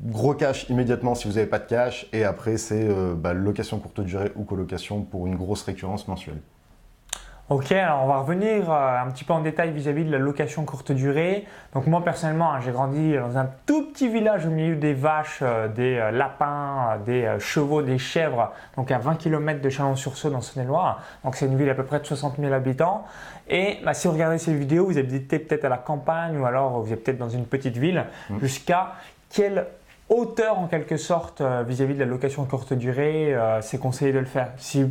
gros 0.01 0.35
cash 0.35 0.69
immédiatement 0.69 1.15
si 1.15 1.29
vous 1.29 1.35
n'avez 1.35 1.47
pas 1.47 1.59
de 1.59 1.67
cash 1.67 2.07
et 2.13 2.25
après 2.25 2.57
c'est 2.57 2.89
euh, 2.89 3.15
bah, 3.15 3.35
location 3.35 3.79
courte 3.79 4.01
durée 4.01 4.33
ou 4.37 4.45
colocation 4.45 5.03
pour 5.03 5.27
une 5.27 5.37
grosse 5.37 5.63
récurrence 5.63 6.09
mensuelle. 6.09 6.41
Ok, 7.53 7.71
alors 7.73 8.05
on 8.05 8.07
va 8.07 8.21
revenir 8.21 8.73
euh, 8.73 9.03
un 9.03 9.11
petit 9.11 9.25
peu 9.25 9.35
en 9.35 9.41
détail 9.41 9.73
vis-à-vis 9.73 10.07
de 10.07 10.11
la 10.11 10.17
location 10.17 10.65
courte 10.65 10.91
durée. 10.91 11.45
Donc 11.75 11.87
moi 11.87 12.03
personnellement, 12.03 12.51
hein, 12.51 12.61
j'ai 12.65 12.71
grandi 12.71 13.15
dans 13.15 13.37
un 13.37 13.47
tout 13.67 13.91
petit 13.93 14.09
village 14.09 14.47
au 14.47 14.49
milieu 14.49 14.75
des 14.77 14.95
vaches, 14.95 15.41
euh, 15.43 15.69
des 15.69 15.99
euh, 15.99 16.11
lapins, 16.13 16.99
des 17.05 17.31
chevaux, 17.41 17.83
des 17.83 17.99
chèvres, 17.99 18.53
donc 18.79 18.91
à 18.91 18.97
20 18.97 19.17
km 19.17 19.61
de 19.61 19.69
Chalon-sur-Saône 19.69 20.33
dans 20.33 20.41
Saône-et-Loire. 20.41 21.03
Donc 21.25 21.37
c'est 21.37 21.45
une 21.45 21.59
ville 21.59 21.69
à 21.69 21.75
peu 21.75 21.85
près 21.85 22.01
de 22.01 22.07
60 22.07 22.37
000 22.41 22.55
habitants. 22.55 23.05
Et 23.51 23.81
bah, 23.85 23.93
si 23.93 24.07
vous 24.07 24.15
regardez 24.15 24.39
ces 24.39 24.55
vidéos, 24.55 24.87
vous 24.87 24.97
habitez 24.97 25.39
peut-être 25.39 25.67
à 25.67 25.69
la 25.69 25.77
campagne 25.77 26.39
ou 26.39 26.47
alors 26.47 26.81
vous 26.81 26.91
êtes 26.91 27.05
peut-être 27.05 27.19
dans 27.19 27.29
une 27.29 27.45
petite 27.45 27.77
ville. 27.77 28.07
Mmh. 28.31 28.39
Jusqu'à 28.41 28.95
quelle 29.29 29.67
hauteur 30.09 30.59
en 30.59 30.69
quelque 30.69 30.97
sorte 30.97 31.43
vis-à-vis 31.67 31.97
de 31.97 32.01
la 32.01 32.07
location 32.07 32.47
courte 32.47 32.73
durée 32.73 33.37
c'est 33.61 33.79
conseillé 33.79 34.13
de 34.13 34.21
le 34.21 34.25
faire? 34.25 34.49
Si 34.57 34.87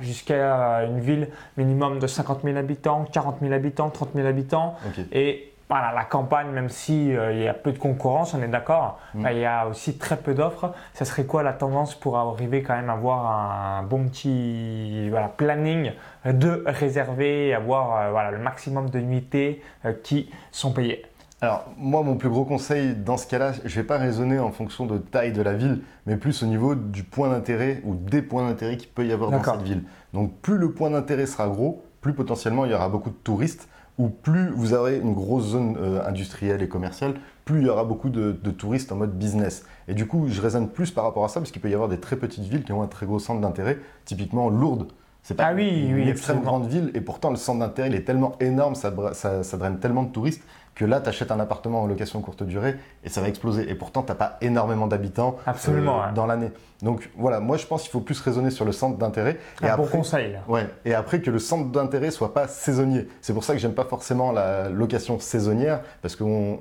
jusqu'à 0.00 0.84
une 0.84 1.00
ville 1.00 1.28
minimum 1.56 1.98
de 1.98 2.06
50 2.06 2.42
000 2.44 2.56
habitants, 2.56 3.04
40 3.10 3.38
000 3.40 3.52
habitants, 3.52 3.90
30 3.90 4.10
000 4.14 4.26
habitants. 4.26 4.76
Et 5.12 5.54
voilà, 5.68 5.92
la 5.92 6.04
campagne, 6.04 6.50
même 6.50 6.68
si 6.68 7.16
euh, 7.16 7.32
il 7.32 7.42
y 7.42 7.48
a 7.48 7.54
peu 7.54 7.72
de 7.72 7.78
concurrence, 7.78 8.34
on 8.34 8.42
est 8.42 8.48
d'accord, 8.48 9.00
mm. 9.14 9.26
il 9.30 9.38
y 9.38 9.46
a 9.46 9.66
aussi 9.66 9.96
très 9.96 10.16
peu 10.16 10.34
d'offres. 10.34 10.74
Ça 10.92 11.04
serait 11.04 11.24
quoi 11.24 11.42
la 11.42 11.52
tendance 11.52 11.94
pour 11.94 12.18
arriver 12.18 12.62
quand 12.62 12.76
même 12.76 12.90
à 12.90 12.92
avoir 12.92 13.26
un 13.26 13.82
bon 13.82 14.06
petit 14.06 15.08
voilà, 15.08 15.28
planning 15.28 15.92
de 16.26 16.62
réserver, 16.66 17.54
avoir 17.54 17.96
euh, 17.96 18.10
voilà, 18.10 18.30
le 18.30 18.38
maximum 18.38 18.90
de 18.90 19.00
nuitées 19.00 19.62
euh, 19.84 19.94
qui 20.02 20.30
sont 20.52 20.72
payées? 20.72 21.04
Alors, 21.44 21.66
moi, 21.76 22.02
mon 22.02 22.16
plus 22.16 22.30
gros 22.30 22.46
conseil 22.46 22.94
dans 22.94 23.18
ce 23.18 23.26
cas-là, 23.26 23.52
je 23.52 23.68
ne 23.68 23.82
vais 23.82 23.86
pas 23.86 23.98
raisonner 23.98 24.38
en 24.38 24.50
fonction 24.50 24.86
de 24.86 24.96
taille 24.96 25.30
de 25.30 25.42
la 25.42 25.52
ville, 25.52 25.82
mais 26.06 26.16
plus 26.16 26.42
au 26.42 26.46
niveau 26.46 26.74
du 26.74 27.02
point 27.02 27.28
d'intérêt 27.28 27.82
ou 27.84 27.94
des 27.94 28.22
points 28.22 28.48
d'intérêt 28.48 28.78
qu'il 28.78 28.88
peut 28.88 29.04
y 29.04 29.12
avoir 29.12 29.30
dans 29.30 29.44
cette 29.44 29.60
ville. 29.60 29.82
Donc, 30.14 30.32
plus 30.40 30.56
le 30.56 30.72
point 30.72 30.88
d'intérêt 30.88 31.26
sera 31.26 31.46
gros, 31.48 31.84
plus 32.00 32.14
potentiellement 32.14 32.64
il 32.64 32.70
y 32.70 32.74
aura 32.74 32.88
beaucoup 32.88 33.10
de 33.10 33.16
touristes, 33.22 33.68
ou 33.98 34.08
plus 34.08 34.48
vous 34.52 34.72
aurez 34.72 34.96
une 34.96 35.12
grosse 35.12 35.48
zone 35.48 35.76
euh, 35.78 36.02
industrielle 36.08 36.62
et 36.62 36.68
commerciale, 36.68 37.12
plus 37.44 37.60
il 37.60 37.66
y 37.66 37.68
aura 37.68 37.84
beaucoup 37.84 38.08
de, 38.08 38.32
touristes 38.50 38.90
en 38.90 38.96
mode 38.96 39.12
business. 39.12 39.66
Et 39.86 39.92
du 39.92 40.06
coup, 40.06 40.28
je 40.28 40.40
raisonne 40.40 40.70
plus 40.70 40.92
par 40.92 41.04
rapport 41.04 41.26
à 41.26 41.28
ça, 41.28 41.40
parce 41.40 41.50
qu'il 41.50 41.60
peut 41.60 41.68
y 41.68 41.74
avoir 41.74 41.90
des 41.90 42.00
très 42.00 42.16
petites 42.16 42.44
villes 42.44 42.64
qui 42.64 42.72
ont 42.72 42.80
un 42.80 42.86
très 42.86 43.04
gros 43.04 43.18
centre 43.18 43.42
d'intérêt, 43.42 43.80
typiquement 44.06 44.48
Lourdes. 44.48 44.86
C'est 45.24 45.34
pas 45.34 45.46
ah 45.46 45.54
oui, 45.54 45.86
une, 45.88 46.06
extrême 46.06 46.42
grande 46.42 46.68
ville, 46.68 46.90
et 46.94 47.00
pourtant 47.00 47.30
le 47.30 47.36
centre 47.36 47.58
d'intérêt 47.58 47.88
il 47.88 47.94
est 47.94 48.04
tellement 48.04 48.36
énorme, 48.40 48.74
ça, 48.74 48.92
ça 49.14 49.56
draine 49.56 49.78
tellement 49.78 50.02
de 50.02 50.10
touristes 50.10 50.42
que 50.74 50.84
là, 50.84 51.00
tu 51.00 51.08
achètes 51.08 51.30
un 51.30 51.40
appartement 51.40 51.82
en 51.82 51.86
location 51.86 52.20
courte 52.20 52.42
durée 52.42 52.76
et 53.04 53.08
ça 53.08 53.20
va 53.20 53.28
exploser. 53.28 53.70
Et 53.70 53.74
pourtant, 53.74 54.02
tu 54.02 54.08
n'as 54.08 54.16
pas 54.16 54.38
énormément 54.40 54.86
d'habitants 54.86 55.36
euh, 55.46 56.12
dans 56.14 56.26
l'année. 56.26 56.50
Donc 56.82 57.10
voilà, 57.16 57.40
moi 57.40 57.56
je 57.56 57.66
pense 57.66 57.82
qu'il 57.82 57.90
faut 57.90 58.00
plus 58.00 58.20
raisonner 58.20 58.50
sur 58.50 58.64
le 58.64 58.72
centre 58.72 58.98
d'intérêt. 58.98 59.38
Un 59.62 59.74
et 59.74 59.76
bon 59.76 59.86
conseil. 59.86 60.38
Ouais, 60.48 60.68
et 60.84 60.94
après 60.94 61.20
que 61.20 61.30
le 61.30 61.38
centre 61.38 61.70
d'intérêt 61.70 62.10
soit 62.10 62.34
pas 62.34 62.48
saisonnier. 62.48 63.08
C'est 63.20 63.32
pour 63.32 63.44
ça 63.44 63.54
que 63.54 63.60
j'aime 63.60 63.74
pas 63.74 63.84
forcément 63.84 64.32
la 64.32 64.68
location 64.68 65.18
saisonnière 65.18 65.80
parce 66.02 66.16
qu'on 66.16 66.58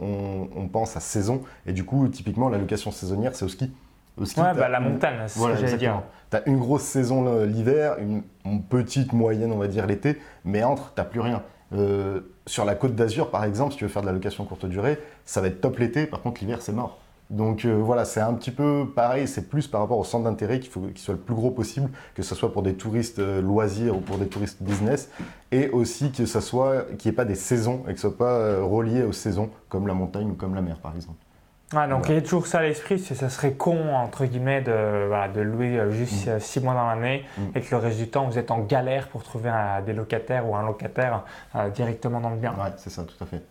on, 0.56 0.68
pense 0.68 0.96
à 0.96 1.00
saison. 1.00 1.42
Et 1.66 1.74
du 1.74 1.84
coup, 1.84 2.08
typiquement, 2.08 2.50
la 2.50 2.58
location 2.58 2.92
saisonnière, 2.92 3.36
c'est 3.36 3.46
au 3.46 3.50
ski. 3.50 3.72
Ski, 4.24 4.40
ouais, 4.42 4.54
bah, 4.54 4.70
la 4.70 4.80
montagne, 4.80 5.16
c'est 5.28 5.40
ce 5.40 5.46
que 5.46 5.56
j'allais 5.56 5.78
dire. 5.78 6.04
Tu 6.30 6.38
as 6.38 6.48
une 6.48 6.60
grosse 6.60 6.84
saison 6.84 7.44
l'hiver, 7.46 7.96
une, 8.00 8.24
une, 8.46 8.64
petite 8.64 9.14
moyenne, 9.14 9.52
on 9.52 9.58
va 9.58 9.68
dire, 9.68 9.88
l'été, 9.88 10.20
mais 10.46 10.64
entre, 10.64 10.94
tu 10.96 11.04
plus 11.04 11.20
rien. 11.20 11.42
Euh, 11.74 12.22
sur 12.46 12.66
la 12.66 12.76
côte 12.76 12.96
d'Azur, 12.96 13.32
par 13.32 13.44
exemple, 13.44 13.72
si 13.72 13.78
tu 13.78 13.86
veux 13.86 13.90
faire 13.90 14.02
de 14.02 14.08
la 14.08 14.14
location 14.14 14.46
courte 14.46 14.66
durée, 14.66 15.00
ça 15.26 15.42
va 15.42 15.48
être 15.48 15.62
top 15.62 15.80
l'été, 15.80 16.06
par 16.06 16.22
contre 16.22 16.42
l'hiver 16.42 16.62
c'est 16.62 16.74
mort. 16.74 17.00
Donc 17.30 17.66
euh, 17.66 17.74
voilà, 17.74 18.06
c'est 18.06 18.20
un 18.20 18.34
petit 18.34 18.52
peu 18.52 18.86
pareil, 18.96 19.28
c'est 19.28 19.50
plus 19.50 19.68
par 19.68 19.82
rapport 19.82 19.98
au 19.98 20.04
centre 20.04 20.26
d'intérêt 20.26 20.60
qu'il 20.60 20.70
faut 20.70 20.82
qu'il 20.82 21.00
soit 21.00 21.16
le 21.16 21.20
plus 21.20 21.34
gros 21.34 21.50
possible, 21.50 21.90
que 22.14 22.22
ce 22.22 22.36
soit 22.36 22.52
pour 22.52 22.62
des 22.62 22.76
touristes 22.76 23.20
euh, 23.20 23.42
loisirs 23.42 23.96
ou 23.96 24.02
pour 24.02 24.18
des 24.18 24.28
touristes 24.28 24.62
business, 24.62 25.10
et 25.52 25.70
aussi 25.70 26.12
que 26.12 26.26
ce 26.26 26.40
soit 26.42 26.84
qu'il 26.98 27.10
n'y 27.10 27.14
ait 27.14 27.16
pas 27.16 27.26
des 27.26 27.36
saisons 27.36 27.84
et 27.88 27.94
que 27.94 28.00
ce 28.00 28.10
soit 28.10 28.18
pas 28.18 28.62
relié 28.62 29.04
aux 29.04 29.14
saisons, 29.14 29.50
comme 29.70 29.88
la 29.88 29.94
montagne 29.94 30.30
ou 30.30 30.36
comme 30.36 30.54
la 30.54 30.62
mer 30.62 30.78
par 30.80 30.94
exemple. 30.96 31.23
Ah, 31.76 31.88
donc 31.88 32.06
il 32.10 32.16
y 32.16 32.18
a 32.18 32.22
toujours 32.22 32.46
ça 32.46 32.60
à 32.60 32.62
l'esprit, 32.62 33.00
c'est 33.00 33.16
ça 33.16 33.30
serait 33.30 33.54
con 33.54 33.96
entre 33.96 34.26
guillemets 34.26 34.62
de, 34.62 35.34
de 35.34 35.42
louer 35.42 35.80
euh, 35.80 35.92
juste 35.92 36.40
6 36.40 36.60
mm. 36.60 36.64
mois 36.64 36.74
dans 36.74 36.88
l'année 36.88 37.26
mm. 37.38 37.42
et 37.56 37.62
que 37.62 37.72
le 37.72 37.78
reste 37.78 37.98
du 37.98 38.08
temps 38.08 38.28
vous 38.28 38.38
êtes 38.38 38.52
en 38.52 38.60
galère 38.60 39.08
pour 39.08 39.24
trouver 39.24 39.50
un, 39.50 39.82
des 39.82 39.94
locataires 39.94 40.48
ou 40.48 40.56
un 40.56 40.64
locataire 40.64 41.24
euh, 41.56 41.70
directement 41.70 42.20
dans 42.20 42.30
le 42.30 42.38
bien. 42.38 42.52
Ouais, 42.52 42.72
c'est 42.78 42.90
ça, 42.90 43.04
tout 43.04 43.22
à 43.24 43.28
fait. 43.28 43.42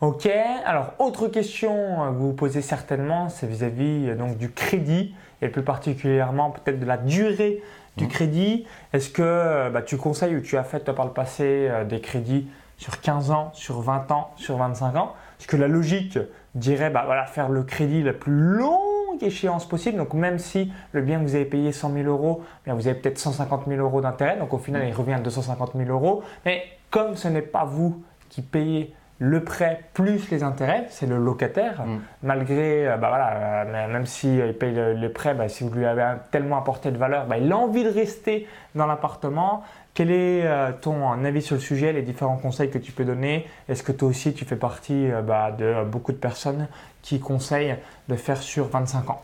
Ok, 0.00 0.28
alors 0.64 0.94
autre 0.98 1.28
question 1.28 2.04
euh, 2.04 2.08
que 2.08 2.14
vous 2.14 2.28
vous 2.28 2.34
posez 2.34 2.62
certainement, 2.62 3.28
c'est 3.28 3.46
vis-à-vis 3.46 4.14
donc 4.16 4.36
du 4.36 4.50
crédit 4.50 5.14
et 5.40 5.48
plus 5.48 5.62
particulièrement 5.62 6.50
peut-être 6.50 6.78
de 6.78 6.86
la 6.86 6.98
durée 6.98 7.62
du 7.96 8.04
mm. 8.04 8.08
crédit. 8.08 8.66
Est-ce 8.92 9.08
que 9.08 9.70
bah, 9.70 9.82
tu 9.82 9.96
conseilles 9.96 10.36
ou 10.36 10.40
tu 10.40 10.56
as 10.58 10.64
fait 10.64 10.92
par 10.92 11.06
le 11.06 11.12
passé 11.12 11.70
des 11.88 12.00
crédits 12.00 12.48
sur 12.76 13.00
15 13.00 13.30
ans, 13.30 13.50
sur 13.54 13.80
20 13.80 14.10
ans, 14.10 14.30
sur 14.36 14.58
25 14.58 14.96
ans? 14.96 15.14
Est-ce 15.38 15.46
que 15.46 15.56
la 15.56 15.68
logique 15.68 16.18
dirait 16.54 16.90
bah, 16.90 17.02
voilà, 17.06 17.24
faire 17.26 17.48
le 17.48 17.62
crédit 17.62 18.02
la 18.02 18.12
plus 18.12 18.32
longue 18.32 18.80
échéance 19.20 19.68
possible. 19.68 19.98
Donc 19.98 20.14
même 20.14 20.38
si 20.38 20.72
le 20.92 21.02
bien 21.02 21.18
que 21.18 21.24
vous 21.24 21.34
avez 21.34 21.44
payé 21.44 21.72
100 21.72 21.92
000 21.92 22.08
euros, 22.08 22.42
bien 22.64 22.74
vous 22.74 22.88
avez 22.88 22.98
peut-être 22.98 23.18
150 23.18 23.64
000 23.68 23.80
euros 23.80 24.00
d'intérêt. 24.00 24.36
Donc 24.36 24.52
au 24.54 24.58
final, 24.58 24.86
il 24.86 24.94
revient 24.94 25.14
à 25.14 25.20
250 25.20 25.72
000 25.76 25.90
euros. 25.90 26.22
Mais 26.44 26.62
comme 26.90 27.16
ce 27.16 27.28
n'est 27.28 27.42
pas 27.42 27.64
vous 27.64 28.02
qui 28.28 28.42
payez 28.42 28.94
le 29.20 29.44
prêt 29.44 29.82
plus 29.92 30.30
les 30.30 30.42
intérêts, 30.42 30.86
c'est 30.88 31.06
le 31.06 31.18
locataire. 31.18 31.84
Mm. 31.84 31.98
Malgré, 32.22 32.88
euh, 32.88 32.96
bah 32.96 33.10
voilà, 33.10 33.64
euh, 33.66 33.92
même 33.92 34.06
s'il 34.06 34.38
il 34.38 34.54
paye 34.54 34.74
le, 34.74 35.12
prêt, 35.12 35.34
bah, 35.34 35.48
si 35.48 35.62
vous 35.62 35.74
lui 35.74 35.84
avez 35.84 36.04
tellement 36.30 36.56
apporté 36.56 36.90
de 36.90 36.96
valeur, 36.96 37.26
bah, 37.26 37.36
il 37.36 37.52
a 37.52 37.56
envie 37.58 37.84
de 37.84 37.90
rester 37.90 38.48
dans 38.74 38.86
l'appartement. 38.86 39.62
Quel 39.94 40.10
est 40.10 40.46
euh, 40.46 40.72
ton 40.80 41.24
avis 41.24 41.42
sur 41.42 41.56
le 41.56 41.60
sujet, 41.60 41.92
les 41.92 42.02
différents 42.02 42.36
conseils 42.36 42.70
que 42.70 42.78
tu 42.78 42.92
peux 42.92 43.04
donner? 43.04 43.46
Est-ce 43.68 43.82
que 43.82 43.92
toi 43.92 44.08
aussi 44.08 44.32
tu 44.32 44.44
fais 44.44 44.56
partie 44.56 45.08
bah, 45.26 45.50
de 45.52 45.84
beaucoup 45.84 46.12
de 46.12 46.16
personnes 46.16 46.68
qui 47.02 47.20
conseillent 47.20 47.76
de 48.08 48.14
faire 48.16 48.40
sur 48.42 48.68
25 48.68 49.10
ans 49.10 49.22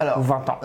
Alors, 0.00 0.18
ou 0.18 0.22
20 0.22 0.48
ans? 0.50 0.60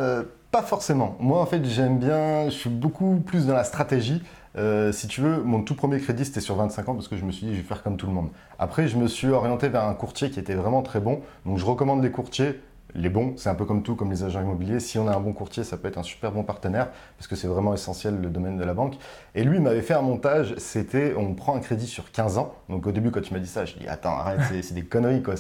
Pas 0.52 0.62
forcément. 0.62 1.18
Moi 1.20 1.42
en 1.42 1.46
fait 1.46 1.64
j'aime 1.66 2.00
bien, 2.00 2.46
je 2.46 2.55
suis 2.55 2.70
beaucoup 2.70 3.20
plus 3.20 3.48
dans 3.48 3.53
la 3.53 3.66
stratégie. 3.66 4.24
Euh, 4.58 4.92
si 4.92 5.08
tu 5.08 5.22
veux, 5.22 5.44
mon 5.44 5.62
tout 5.62 5.75
premier 5.75 6.00
crédit, 6.00 6.25
c'était 6.25 6.40
sur 6.40 6.55
25 6.55 6.90
ans 6.90 6.94
parce 6.94 7.08
que 7.08 7.18
je 7.18 7.25
me 7.25 7.31
suis 7.31 7.46
dit, 7.46 7.53
je 7.53 7.62
vais 7.62 7.68
faire 7.68 7.84
comme 7.84 7.98
tout 7.98 8.08
le 8.08 8.14
monde. 8.14 8.29
Après, 8.58 8.88
je 8.88 8.98
me 8.98 9.08
suis 9.08 9.27
orienté 9.27 9.70
vers 9.70 9.84
un 9.84 9.94
courtier 9.94 10.29
qui 10.29 10.40
était 10.40 10.53
vraiment 10.53 10.81
très 10.81 11.00
bon. 11.00 11.22
Donc, 11.46 11.58
je 11.58 11.66
recommande 11.66 12.03
les 12.03 12.12
courtiers 12.12 12.62
les 12.93 13.09
bons, 13.09 13.33
c'est 13.35 13.50
un 13.50 13.55
peu 13.55 13.65
comme 13.65 13.83
tout, 13.83 13.95
comme 13.95 14.11
les 14.11 14.24
agents 14.24 14.41
immobiliers. 14.41 14.79
Si 14.79 14.98
on 14.98 15.07
a 15.07 15.15
un 15.15 15.19
bon 15.19 15.33
courtier, 15.33 15.63
ça 15.63 15.75
peut 15.77 15.87
être 15.87 15.98
un 15.98 16.03
super 16.03 16.31
bon 16.31 16.43
partenaire 16.43 16.89
parce 17.17 17.27
que 17.27 17.35
c'est 17.35 17.48
vraiment 17.48 17.74
essentiel 17.74 18.21
le 18.21 18.29
domaine 18.29 18.57
de 18.57 18.63
la 18.63 18.74
banque. 18.74 18.95
Et 19.33 19.43
lui, 19.43 19.57
il 19.57 19.63
m'avait 19.63 19.81
fait 19.81 19.93
un 19.93 20.01
montage, 20.01 20.53
c'était 20.57 21.13
on 21.17 21.33
prend 21.33 21.55
un 21.55 21.59
crédit 21.59 21.87
sur 21.87 22.11
15 22.11 22.37
ans. 22.37 22.53
Donc 22.69 22.87
au 22.87 22.91
début, 22.91 23.11
quand 23.11 23.21
tu 23.21 23.33
m'as 23.33 23.39
dit 23.39 23.48
ça, 23.48 23.65
je 23.65 23.75
dis 23.75 23.87
attends, 23.87 24.17
arrête, 24.17 24.39
c'est 24.61 24.74
des 24.74 24.83
conneries 24.83 25.24
quoi. 25.24 25.33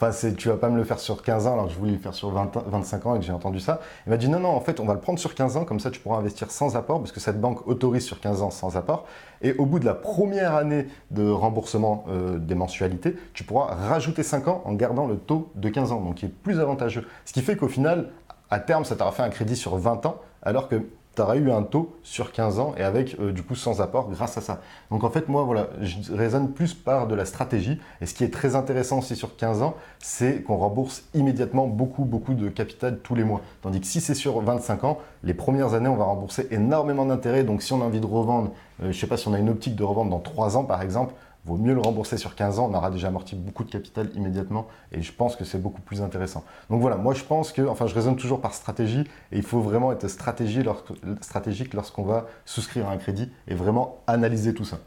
Enfin, 0.00 0.10
tu 0.36 0.48
vas 0.48 0.56
pas 0.56 0.68
me 0.68 0.76
le 0.76 0.84
faire 0.84 0.98
sur 0.98 1.22
15 1.22 1.46
ans 1.46 1.52
alors 1.54 1.66
que 1.66 1.72
je 1.72 1.78
voulais 1.78 1.92
le 1.92 1.98
faire 1.98 2.14
sur 2.14 2.30
25 2.30 3.06
ans 3.06 3.16
et 3.16 3.18
que 3.18 3.24
j'ai 3.24 3.32
entendu 3.32 3.60
ça. 3.60 3.80
Il 4.06 4.10
m'a 4.10 4.16
dit 4.16 4.28
non, 4.28 4.40
non, 4.40 4.50
en 4.50 4.60
fait, 4.60 4.80
on 4.80 4.86
va 4.86 4.94
le 4.94 5.00
prendre 5.00 5.18
sur 5.18 5.34
15 5.34 5.58
ans, 5.58 5.64
comme 5.64 5.80
ça 5.80 5.90
tu 5.90 6.00
pourras 6.00 6.18
investir 6.18 6.50
sans 6.50 6.76
apport 6.76 7.00
parce 7.00 7.12
que 7.12 7.20
cette 7.20 7.40
banque 7.40 7.66
autorise 7.66 8.04
sur 8.04 8.20
15 8.20 8.42
ans 8.42 8.50
sans 8.50 8.76
apport. 8.76 9.06
Et 9.42 9.52
au 9.54 9.66
bout 9.66 9.78
de 9.78 9.84
la 9.84 9.94
première 9.94 10.54
année 10.54 10.86
de 11.10 11.28
remboursement 11.28 12.04
euh, 12.08 12.38
des 12.38 12.54
mensualités, 12.54 13.16
tu 13.34 13.44
pourras 13.44 13.74
rajouter 13.74 14.22
5 14.22 14.48
ans 14.48 14.62
en 14.64 14.72
gardant 14.72 15.06
le 15.06 15.16
taux 15.16 15.50
de 15.56 15.68
15 15.68 15.92
ans, 15.92 16.00
donc 16.00 16.16
qui 16.16 16.26
est 16.26 16.30
plus 16.30 16.58
avantageux. 16.58 16.75
Ce 17.24 17.32
qui 17.32 17.42
fait 17.42 17.56
qu'au 17.56 17.68
final, 17.68 18.10
à 18.50 18.60
terme, 18.60 18.84
ça 18.84 18.96
t'aura 18.96 19.12
fait 19.12 19.22
un 19.22 19.30
crédit 19.30 19.56
sur 19.56 19.76
20 19.76 20.06
ans, 20.06 20.20
alors 20.42 20.68
que 20.68 20.82
tu 21.16 21.22
auras 21.22 21.36
eu 21.36 21.50
un 21.50 21.62
taux 21.62 21.96
sur 22.02 22.30
15 22.30 22.58
ans 22.58 22.74
et 22.76 22.82
avec 22.82 23.16
euh, 23.18 23.32
du 23.32 23.42
coup 23.42 23.54
sans 23.54 23.80
apport 23.80 24.10
grâce 24.10 24.36
à 24.36 24.42
ça. 24.42 24.60
Donc 24.90 25.02
en 25.02 25.10
fait, 25.10 25.28
moi, 25.28 25.44
voilà, 25.44 25.68
je 25.80 26.14
raisonne 26.14 26.52
plus 26.52 26.74
par 26.74 27.06
de 27.06 27.14
la 27.14 27.24
stratégie. 27.24 27.80
Et 28.00 28.06
ce 28.06 28.12
qui 28.14 28.22
est 28.22 28.32
très 28.32 28.54
intéressant 28.54 28.98
aussi 28.98 29.16
sur 29.16 29.34
15 29.36 29.62
ans, 29.62 29.74
c'est 29.98 30.42
qu'on 30.42 30.56
rembourse 30.56 31.04
immédiatement 31.14 31.66
beaucoup, 31.66 32.04
beaucoup 32.04 32.34
de 32.34 32.48
capital 32.50 32.98
tous 33.02 33.14
les 33.14 33.24
mois. 33.24 33.40
Tandis 33.62 33.80
que 33.80 33.86
si 33.86 34.00
c'est 34.00 34.14
sur 34.14 34.40
25 34.40 34.84
ans, 34.84 34.98
les 35.24 35.34
premières 35.34 35.72
années, 35.72 35.88
on 35.88 35.96
va 35.96 36.04
rembourser 36.04 36.48
énormément 36.50 37.06
d'intérêts. 37.06 37.44
Donc 37.44 37.62
si 37.62 37.72
on 37.72 37.80
a 37.80 37.84
envie 37.84 38.00
de 38.00 38.06
revendre, 38.06 38.50
euh, 38.82 38.84
je 38.84 38.86
ne 38.88 38.92
sais 38.92 39.06
pas 39.06 39.16
si 39.16 39.26
on 39.26 39.32
a 39.32 39.38
une 39.38 39.48
optique 39.48 39.74
de 39.74 39.84
revendre 39.84 40.10
dans 40.10 40.20
3 40.20 40.58
ans 40.58 40.64
par 40.64 40.82
exemple, 40.82 41.14
vaut 41.46 41.56
mieux 41.56 41.74
le 41.74 41.80
rembourser 41.80 42.16
sur 42.16 42.34
15 42.34 42.58
ans, 42.58 42.68
on 42.70 42.74
aura 42.74 42.90
déjà 42.90 43.08
amorti 43.08 43.36
beaucoup 43.36 43.64
de 43.64 43.70
capital 43.70 44.10
immédiatement 44.14 44.66
et 44.92 45.02
je 45.02 45.12
pense 45.12 45.36
que 45.36 45.44
c'est 45.44 45.62
beaucoup 45.62 45.80
plus 45.80 46.02
intéressant. 46.02 46.44
Donc 46.70 46.80
voilà, 46.80 46.96
moi 46.96 47.14
je 47.14 47.22
pense 47.22 47.52
que, 47.52 47.62
enfin 47.62 47.86
je 47.86 47.94
raisonne 47.94 48.16
toujours 48.16 48.40
par 48.40 48.52
stratégie 48.52 49.04
et 49.32 49.36
il 49.36 49.42
faut 49.42 49.60
vraiment 49.60 49.92
être 49.92 50.08
stratégique 50.08 51.74
lorsqu'on 51.74 52.02
va 52.02 52.26
souscrire 52.44 52.88
un 52.88 52.96
crédit 52.96 53.30
et 53.48 53.54
vraiment 53.54 54.02
analyser 54.06 54.54
tout 54.54 54.64
ça. 54.64 54.78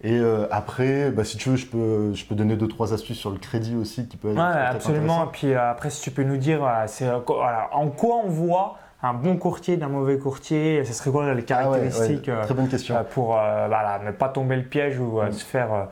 Et 0.00 0.16
euh, 0.16 0.46
après, 0.52 1.10
bah, 1.10 1.24
si 1.24 1.36
tu 1.38 1.50
veux, 1.50 1.56
je 1.56 1.66
peux, 1.66 2.14
je 2.14 2.24
peux 2.24 2.36
donner 2.36 2.56
deux 2.56 2.68
trois 2.68 2.94
astuces 2.94 3.18
sur 3.18 3.30
le 3.30 3.38
crédit 3.38 3.74
aussi 3.74 4.06
qui 4.06 4.16
peut 4.16 4.30
être. 4.30 4.36
Ouais, 4.36 4.42
absolument. 4.42 5.24
Et 5.24 5.28
puis 5.32 5.52
euh, 5.52 5.70
après, 5.70 5.90
si 5.90 6.00
tu 6.00 6.12
peux 6.12 6.22
nous 6.22 6.36
dire, 6.36 6.64
euh, 6.64 6.84
c'est 6.86 7.10
en 7.10 7.20
quoi 7.20 8.16
on 8.24 8.28
voit 8.28 8.78
un 9.02 9.14
bon 9.14 9.36
courtier 9.36 9.76
d'un 9.76 9.88
mauvais 9.88 10.18
courtier 10.18 10.84
Ce 10.84 10.92
serait 10.92 11.10
quoi 11.10 11.32
les 11.34 11.42
ah 11.42 11.44
caractéristiques 11.44 12.30
Très 12.42 12.54
bonne 12.54 12.68
question. 12.68 12.96
Euh, 12.96 13.02
pour 13.02 13.38
euh, 13.38 13.68
ne 14.04 14.10
pas 14.10 14.28
tomber 14.28 14.56
le 14.56 14.64
piège 14.64 14.98
ou 14.98 15.20
euh, 15.20 15.28
mm. 15.28 15.32
se 15.32 15.44
faire 15.44 15.88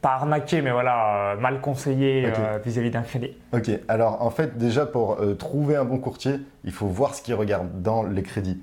pas 0.00 0.12
arnaquer, 0.12 0.62
mais 0.62 0.70
voilà, 0.70 1.36
mal 1.38 1.60
conseiller 1.60 2.32
vis-à-vis 2.64 2.90
d'un 2.90 3.02
crédit. 3.02 3.36
Ok, 3.52 3.70
alors 3.86 4.22
en 4.22 4.30
fait, 4.30 4.56
déjà 4.56 4.86
pour 4.86 5.18
trouver 5.38 5.76
un 5.76 5.84
bon 5.84 5.98
courtier, 5.98 6.36
il 6.64 6.72
faut 6.72 6.86
voir 6.86 7.14
ce 7.14 7.20
qu'il 7.20 7.34
regarde 7.34 7.82
dans 7.82 8.02
les 8.02 8.22
crédits. 8.22 8.62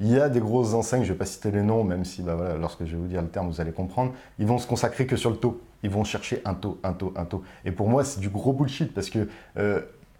Il 0.00 0.10
y 0.10 0.18
a 0.18 0.30
des 0.30 0.40
grosses 0.40 0.72
enseignes, 0.72 1.02
je 1.02 1.08
ne 1.08 1.12
vais 1.12 1.18
pas 1.18 1.26
citer 1.26 1.50
les 1.50 1.60
noms, 1.60 1.84
même 1.84 2.06
si 2.06 2.22
bah, 2.22 2.36
voilà, 2.36 2.56
lorsque 2.56 2.86
je 2.86 2.92
vais 2.92 3.02
vous 3.02 3.08
dire 3.08 3.20
le 3.20 3.28
terme, 3.28 3.48
vous 3.48 3.60
allez 3.60 3.72
comprendre. 3.72 4.12
Ils 4.38 4.46
vont 4.46 4.56
se 4.56 4.66
consacrer 4.66 5.06
que 5.06 5.16
sur 5.16 5.28
le 5.28 5.36
taux. 5.36 5.60
Ils 5.82 5.90
vont 5.90 6.04
chercher 6.04 6.40
un 6.46 6.54
taux, 6.54 6.78
un 6.82 6.92
taux, 6.92 7.12
un 7.16 7.26
taux. 7.26 7.42
Et 7.66 7.70
pour 7.70 7.90
moi, 7.90 8.02
c'est 8.02 8.20
du 8.20 8.30
gros 8.30 8.54
bullshit 8.54 8.94
parce 8.94 9.10
que 9.10 9.28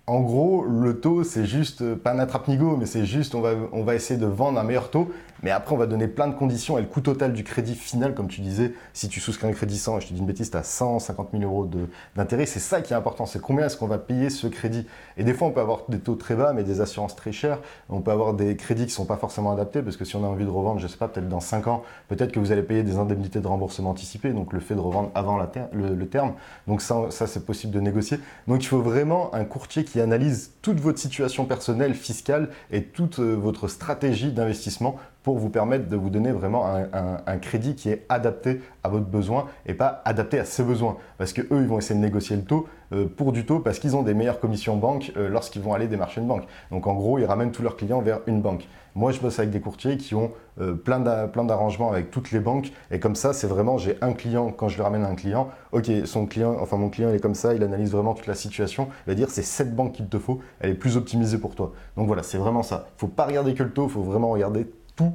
en 0.08 0.20
gros, 0.20 0.64
le 0.64 1.00
taux, 1.00 1.22
c'est 1.22 1.44
juste, 1.44 1.82
euh, 1.82 1.94
pas 1.94 2.12
un 2.12 2.18
attrape-nigo, 2.18 2.76
mais 2.76 2.86
c'est 2.86 3.04
juste, 3.04 3.34
on 3.34 3.40
va, 3.40 3.50
on 3.72 3.84
va 3.84 3.94
essayer 3.94 4.18
de 4.18 4.26
vendre 4.26 4.58
un 4.58 4.64
meilleur 4.64 4.90
taux, 4.90 5.10
mais 5.42 5.50
après, 5.50 5.74
on 5.74 5.78
va 5.78 5.86
donner 5.86 6.08
plein 6.08 6.28
de 6.28 6.34
conditions 6.34 6.78
et 6.78 6.80
le 6.80 6.86
coût 6.86 7.00
total 7.00 7.32
du 7.32 7.44
crédit 7.44 7.74
final, 7.74 8.14
comme 8.14 8.28
tu 8.28 8.40
disais, 8.40 8.72
si 8.92 9.08
tu 9.08 9.20
souscris 9.20 9.48
un 9.48 9.52
crédit 9.52 9.76
100, 9.76 10.00
je 10.00 10.08
te 10.08 10.12
dis 10.14 10.20
une 10.20 10.26
bêtise, 10.26 10.50
tu 10.50 10.56
as 10.56 10.62
150 10.62 11.28
000 11.32 11.42
euros 11.42 11.68
d'intérêt, 12.16 12.46
c'est 12.46 12.60
ça 12.60 12.80
qui 12.80 12.92
est 12.92 12.96
important, 12.96 13.26
c'est 13.26 13.40
combien 13.40 13.66
est-ce 13.66 13.76
qu'on 13.76 13.86
va 13.86 13.98
payer 13.98 14.30
ce 14.30 14.46
crédit. 14.46 14.86
Et 15.16 15.24
des 15.24 15.34
fois, 15.34 15.48
on 15.48 15.50
peut 15.50 15.60
avoir 15.60 15.82
des 15.88 15.98
taux 15.98 16.14
très 16.14 16.34
bas, 16.34 16.52
mais 16.52 16.64
des 16.64 16.80
assurances 16.80 17.16
très 17.16 17.32
chères, 17.32 17.58
on 17.88 18.00
peut 18.00 18.12
avoir 18.12 18.34
des 18.34 18.56
crédits 18.56 18.84
qui 18.84 18.92
ne 18.92 18.94
sont 18.94 19.06
pas 19.06 19.16
forcément 19.16 19.52
adaptés, 19.52 19.82
parce 19.82 19.96
que 19.96 20.04
si 20.04 20.16
on 20.16 20.24
a 20.24 20.28
envie 20.28 20.44
de 20.44 20.50
revendre, 20.50 20.80
je 20.80 20.86
sais 20.86 20.96
pas, 20.96 21.08
peut-être 21.08 21.28
dans 21.28 21.40
5 21.40 21.66
ans, 21.66 21.82
peut-être 22.08 22.32
que 22.32 22.40
vous 22.40 22.52
allez 22.52 22.62
payer 22.62 22.82
des 22.82 22.96
indemnités 22.96 23.40
de 23.40 23.46
remboursement 23.46 23.90
anticipé, 23.90 24.30
donc 24.30 24.52
le 24.52 24.60
fait 24.60 24.74
de 24.74 24.80
revendre 24.80 25.10
avant 25.14 25.36
la 25.36 25.48
le, 25.72 26.06
terme, 26.06 26.34
donc 26.66 26.82
ça, 26.82 27.06
ça 27.10 27.26
c'est 27.26 27.44
possible 27.44 27.72
de 27.72 27.80
négocier. 27.80 28.20
Donc 28.46 28.62
il 28.62 28.66
faut 28.66 28.80
vraiment 28.80 29.34
un 29.34 29.44
courtier 29.44 29.84
qui 29.84 29.98
qui 29.98 30.00
analyse 30.00 30.52
toute 30.62 30.78
votre 30.78 30.98
situation 30.98 31.44
personnelle, 31.44 31.94
fiscale 31.94 32.50
et 32.70 32.84
toute 32.84 33.18
euh, 33.18 33.34
votre 33.34 33.66
stratégie 33.66 34.30
d'investissement 34.32 34.96
pour 35.22 35.38
vous 35.38 35.50
permettre 35.50 35.88
de 35.88 35.96
vous 35.96 36.10
donner 36.10 36.32
vraiment 36.32 36.66
un, 36.66 37.38
crédit 37.38 37.74
qui 37.74 37.90
est 37.90 38.06
adapté 38.08 38.62
à 38.82 38.88
votre 38.88 39.06
besoin 39.06 39.46
et 39.66 39.74
pas 39.74 40.02
adapté 40.04 40.38
à 40.38 40.44
ses 40.44 40.62
besoins. 40.62 40.96
Parce 41.18 41.32
que 41.32 41.42
eux, 41.42 41.60
ils 41.60 41.66
vont 41.66 41.78
essayer 41.78 41.98
de 41.98 42.04
négocier 42.04 42.36
le 42.36 42.42
taux 42.42 42.66
euh, 42.92 43.06
pour 43.06 43.32
du 43.32 43.44
taux 43.44 43.60
parce 43.60 43.78
qu'ils 43.78 43.96
ont 43.96 44.02
des 44.02 44.14
meilleures 44.14 44.40
commissions 44.40 44.76
banque 44.76 45.12
euh, 45.16 45.28
lorsqu'ils 45.28 45.62
vont 45.62 45.74
aller 45.74 45.86
démarcher 45.86 46.20
une 46.20 46.26
banque. 46.26 46.44
Donc 46.70 46.86
en 46.86 46.94
gros, 46.94 47.18
ils 47.18 47.26
ramènent 47.26 47.52
tous 47.52 47.62
leurs 47.62 47.76
clients 47.76 48.00
vers 48.00 48.20
une 48.26 48.40
banque. 48.40 48.66
Moi, 48.94 49.12
je 49.12 49.20
bosse 49.20 49.38
avec 49.38 49.50
des 49.50 49.60
courtiers 49.60 49.96
qui 49.96 50.14
ont 50.14 50.32
euh, 50.60 50.74
plein 50.74 50.98
d'arrangements 50.98 51.92
avec 51.92 52.10
toutes 52.10 52.32
les 52.32 52.40
banques. 52.40 52.72
Et 52.90 52.98
comme 52.98 53.14
ça, 53.14 53.32
c'est 53.32 53.46
vraiment, 53.46 53.78
j'ai 53.78 53.96
un 54.00 54.12
client, 54.12 54.50
quand 54.50 54.68
je 54.68 54.76
le 54.76 54.82
ramène 54.82 55.04
un 55.04 55.14
client, 55.14 55.50
ok, 55.70 55.88
son 56.04 56.26
client, 56.26 56.56
enfin 56.60 56.78
mon 56.78 56.88
client, 56.88 57.10
il 57.10 57.14
est 57.14 57.20
comme 57.20 57.36
ça, 57.36 57.54
il 57.54 57.62
analyse 57.62 57.92
vraiment 57.92 58.14
toute 58.14 58.26
la 58.26 58.34
situation. 58.34 58.88
Il 59.06 59.10
va 59.10 59.14
dire, 59.14 59.30
c'est 59.30 59.42
cette 59.42 59.76
banque 59.76 59.92
qu'il 59.92 60.08
te 60.08 60.18
faut, 60.18 60.40
elle 60.58 60.70
est 60.70 60.74
plus 60.74 60.96
optimisée 60.96 61.38
pour 61.38 61.54
toi. 61.54 61.72
Donc 61.96 62.06
voilà, 62.06 62.22
c'est 62.22 62.38
vraiment 62.38 62.64
ça. 62.64 62.86
Il 62.88 62.94
ne 62.96 63.00
faut 63.00 63.14
pas 63.14 63.26
regarder 63.26 63.54
que 63.54 63.62
le 63.62 63.70
taux, 63.70 63.86
il 63.86 63.92
faut 63.92 64.02
vraiment 64.02 64.30
regarder 64.30 64.66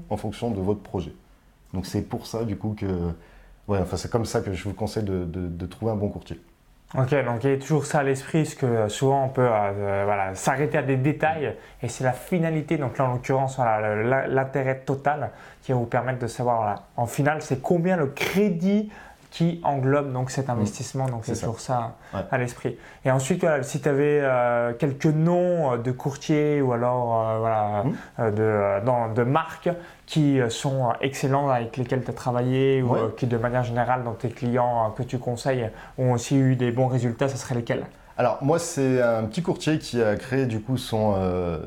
en 0.09 0.17
fonction 0.17 0.51
de 0.51 0.61
votre 0.61 0.81
projet. 0.81 1.13
Donc 1.73 1.85
c'est 1.85 2.01
pour 2.01 2.27
ça, 2.27 2.43
du 2.43 2.57
coup, 2.57 2.75
que. 2.77 2.85
Ouais, 3.67 3.79
enfin, 3.79 3.95
c'est 3.95 4.11
comme 4.11 4.25
ça 4.25 4.41
que 4.41 4.53
je 4.53 4.63
vous 4.65 4.73
conseille 4.73 5.03
de 5.03 5.65
trouver 5.65 5.91
un 5.93 5.95
bon 5.95 6.09
courtier. 6.09 6.39
Ok, 6.95 7.09
donc 7.25 7.43
il 7.43 7.49
y 7.49 7.53
a 7.53 7.57
toujours 7.57 7.87
ça 7.87 7.99
à 7.99 8.03
l'esprit, 8.03 8.43
parce 8.43 8.53
que 8.53 8.87
souvent 8.87 9.25
on 9.25 9.29
peut 9.29 9.49
euh, 9.49 10.03
voilà, 10.05 10.35
s'arrêter 10.35 10.77
à 10.77 10.83
des 10.83 10.95
détails, 10.95 11.55
et 11.81 11.87
c'est 11.87 12.03
la 12.03 12.11
finalité, 12.11 12.77
donc 12.77 12.99
là 12.99 13.05
en 13.05 13.13
l'occurrence 13.13 13.57
l'intérêt 13.57 14.81
total, 14.81 15.31
qui 15.63 15.71
va 15.71 15.79
vous 15.79 15.87
permettre 15.87 16.19
de 16.19 16.27
savoir 16.27 16.83
en 16.95 17.07
final 17.07 17.41
c'est 17.41 17.63
combien 17.63 17.97
le 17.97 18.05
crédit 18.05 18.91
qui 19.33 19.59
englobe 19.63 20.13
donc 20.13 20.29
cet 20.29 20.47
mmh. 20.47 20.51
investissement. 20.51 21.05
Donc 21.07 21.21
c'est 21.23 21.39
toujours 21.39 21.59
ça, 21.59 21.95
à 22.31 22.37
l'esprit. 22.37 22.77
Et 23.03 23.09
ensuite, 23.09 23.43
si 23.63 23.81
tu 23.81 23.89
avais 23.89 24.19
euh, 24.21 24.73
quelques 24.73 25.13
noms 25.29 25.77
de 25.77 25.91
courtiers 25.91 26.61
ou 26.61 26.71
alors 26.71 27.39
voilà, 27.39 27.83
mmh. 27.83 28.31
de, 28.31 29.15
de 29.15 29.23
marques 29.23 29.69
qui 30.05 30.39
euh, 30.39 30.49
sont 30.49 30.89
euh, 30.89 30.93
excellents 31.01 31.49
avec 31.49 31.77
lesquels 31.77 32.03
tu 32.03 32.11
as 32.11 32.13
travaillé 32.13 32.83
ou 32.83 32.95
euh, 32.95 33.13
qui 33.17 33.25
de 33.25 33.37
manière 33.37 33.63
générale 33.63 34.03
dans 34.03 34.13
tes 34.13 34.29
clients 34.29 34.93
que 34.95 35.03
tu 35.03 35.17
conseilles 35.17 35.69
ont 35.97 36.11
aussi 36.11 36.37
eu 36.37 36.55
des 36.55 36.71
bons 36.71 36.87
résultats, 36.87 37.29
ce 37.29 37.37
serait 37.37 37.55
lesquels? 37.55 37.85
Alors 38.15 38.37
moi 38.41 38.59
c'est 38.59 39.01
un 39.01 39.23
petit 39.23 39.41
courtier 39.41 39.79
qui 39.79 39.99
a 39.99 40.15
créé 40.15 40.45
du 40.45 40.61
coup 40.61 40.77
son, 40.77 41.15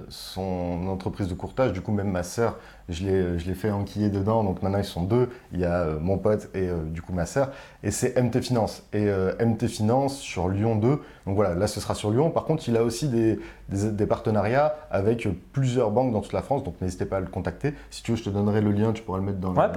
son 0.09 0.87
entreprise 0.89 1.27
de 1.27 1.35
courtage. 1.35 1.73
Du 1.73 1.81
coup 1.81 1.91
même 1.91 2.13
ma 2.13 2.23
sœur 2.23 2.57
je 2.89 3.05
l'ai 3.47 3.55
fait 3.55 3.71
enquiller 3.71 4.11
dedans, 4.11 4.45
donc 4.45 4.63
maintenant 4.63 4.79
ils 4.79 4.85
sont 4.85 5.03
deux. 5.03 5.29
Il 5.53 5.59
y 5.59 5.65
a 5.65 5.81
euh, 5.81 5.99
mon 6.01 6.19
pote 6.19 6.49
et 6.55 6.69
euh, 6.69 6.85
du 6.85 7.03
coup 7.03 7.13
ma 7.13 7.27
sœur. 7.27 7.51
Et 7.83 7.91
c'est 7.91 8.21
MT 8.21 8.41
Finance. 8.41 8.85
Et 8.93 9.09
euh, 9.09 9.33
MT 9.45 9.67
Finance 9.67 10.19
sur 10.19 10.49
Lyon 10.49 10.77
2. 10.77 10.89
Donc 10.89 11.35
voilà, 11.35 11.55
là 11.55 11.67
ce 11.67 11.81
sera 11.81 11.97
sur 11.97 12.11
Lyon. 12.13 12.31
Par 12.31 12.45
contre, 12.45 12.69
il 12.69 12.77
a 12.77 12.85
aussi 12.85 13.09
des, 13.09 13.41
des, 13.69 14.07
partenariats 14.07 14.77
avec 14.93 15.27
plusieurs 15.53 15.91
banques 15.91 16.13
dans 16.13 16.21
toute 16.21 16.33
la 16.33 16.43
France. 16.43 16.63
Donc 16.63 16.81
n'hésitez 16.81 17.07
pas 17.07 17.17
à 17.17 17.21
le 17.21 17.27
contacter. 17.27 17.75
Si 17.91 18.05
tu 18.05 18.13
veux, 18.13 18.17
je 18.17 18.23
te 18.23 18.31
donnerai 18.31 18.61
le 18.61 18.71
lien, 18.71 18.93
tu 18.93 19.03
pourras 19.03 19.19
le 19.19 19.25
mettre 19.25 19.39
dans, 19.39 19.53
la, 19.53 19.69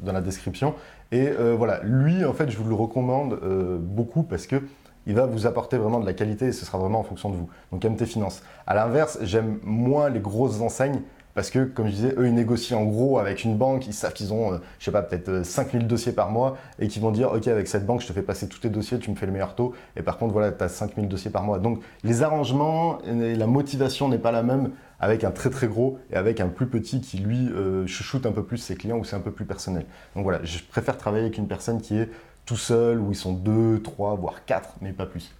dans, 0.00 0.12
la, 0.12 0.20
description. 0.22 0.74
Et 1.12 1.30
voilà, 1.56 1.80
lui 1.82 2.24
en 2.24 2.32
fait, 2.32 2.50
je 2.50 2.56
vous 2.56 2.68
le 2.68 2.74
recommande 2.74 3.38
beaucoup 3.80 4.22
parce 4.22 4.46
que 4.46 4.62
il 5.06 5.14
va 5.14 5.26
vous 5.26 5.46
apporter 5.46 5.76
vraiment 5.76 6.00
de 6.00 6.06
la 6.06 6.14
qualité 6.14 6.46
et 6.46 6.52
ce 6.52 6.64
sera 6.64 6.78
vraiment 6.78 7.00
en 7.00 7.04
fonction 7.04 7.28
de 7.28 7.36
vous. 7.36 7.50
Donc 7.72 7.84
MT 7.84 8.06
Finance. 8.06 8.42
À 8.66 8.74
l'inverse, 8.74 9.18
j'aime 9.20 9.58
moins 9.62 10.08
les 10.08 10.20
grosses 10.20 10.62
enseignes 10.62 11.02
parce 11.34 11.50
que, 11.50 11.64
comme 11.64 11.86
je 11.86 11.92
disais, 11.92 12.14
eux, 12.16 12.26
ils 12.26 12.34
négocient 12.34 12.80
en 12.80 12.84
gros 12.84 13.18
avec 13.18 13.44
une 13.44 13.56
banque, 13.56 13.86
ils 13.86 13.92
savent 13.92 14.12
qu'ils 14.12 14.32
ont, 14.32 14.50
je 14.50 14.54
euh, 14.54 14.58
je 14.78 14.84
sais 14.84 14.90
pas, 14.92 15.02
peut-être 15.02 15.44
5000 15.44 15.82
euh, 15.82 15.86
dossiers 15.86 16.12
par 16.12 16.30
mois 16.30 16.56
et 16.78 16.86
qu'ils 16.86 17.02
vont 17.02 17.10
dire, 17.10 17.32
OK, 17.32 17.48
avec 17.48 17.66
cette 17.66 17.84
banque, 17.84 18.02
je 18.02 18.06
te 18.06 18.12
fais 18.12 18.22
passer 18.22 18.48
tous 18.48 18.60
tes 18.60 18.70
dossiers, 18.70 18.98
tu 18.98 19.10
me 19.10 19.16
fais 19.16 19.26
le 19.26 19.32
meilleur 19.32 19.54
taux. 19.54 19.74
Et 19.96 20.02
par 20.02 20.16
contre, 20.16 20.32
voilà, 20.32 20.52
tu 20.52 20.62
as 20.62 20.68
5000 20.68 21.08
dossiers 21.08 21.30
par 21.30 21.42
mois. 21.42 21.58
Donc, 21.58 21.80
les 22.04 22.22
arrangements 22.22 22.98
et 23.02 23.34
la 23.34 23.46
motivation 23.46 24.08
n'est 24.08 24.18
pas 24.18 24.30
la 24.32 24.42
même 24.42 24.70
avec 25.00 25.24
un 25.24 25.32
très 25.32 25.50
très 25.50 25.66
gros 25.66 25.98
et 26.10 26.16
avec 26.16 26.40
un 26.40 26.48
plus 26.48 26.66
petit 26.66 27.00
qui, 27.00 27.18
lui, 27.18 27.48
euh, 27.50 27.86
chuchote 27.86 28.26
un 28.26 28.32
peu 28.32 28.44
plus 28.44 28.58
ses 28.58 28.76
clients 28.76 28.98
ou 28.98 29.04
c'est 29.04 29.16
un 29.16 29.20
peu 29.20 29.32
plus 29.32 29.44
personnel. 29.44 29.86
Donc 30.14 30.22
voilà, 30.22 30.42
je 30.44 30.60
préfère 30.62 30.96
travailler 30.96 31.24
avec 31.24 31.36
une 31.36 31.48
personne 31.48 31.80
qui 31.80 31.96
est 31.96 32.10
tout 32.46 32.56
seul, 32.56 33.00
où 33.00 33.10
ils 33.10 33.16
sont 33.16 33.32
deux, 33.32 33.80
trois, 33.82 34.14
voire 34.14 34.44
quatre, 34.44 34.70
mais 34.80 34.92
pas 34.92 35.06
plus. 35.06 35.34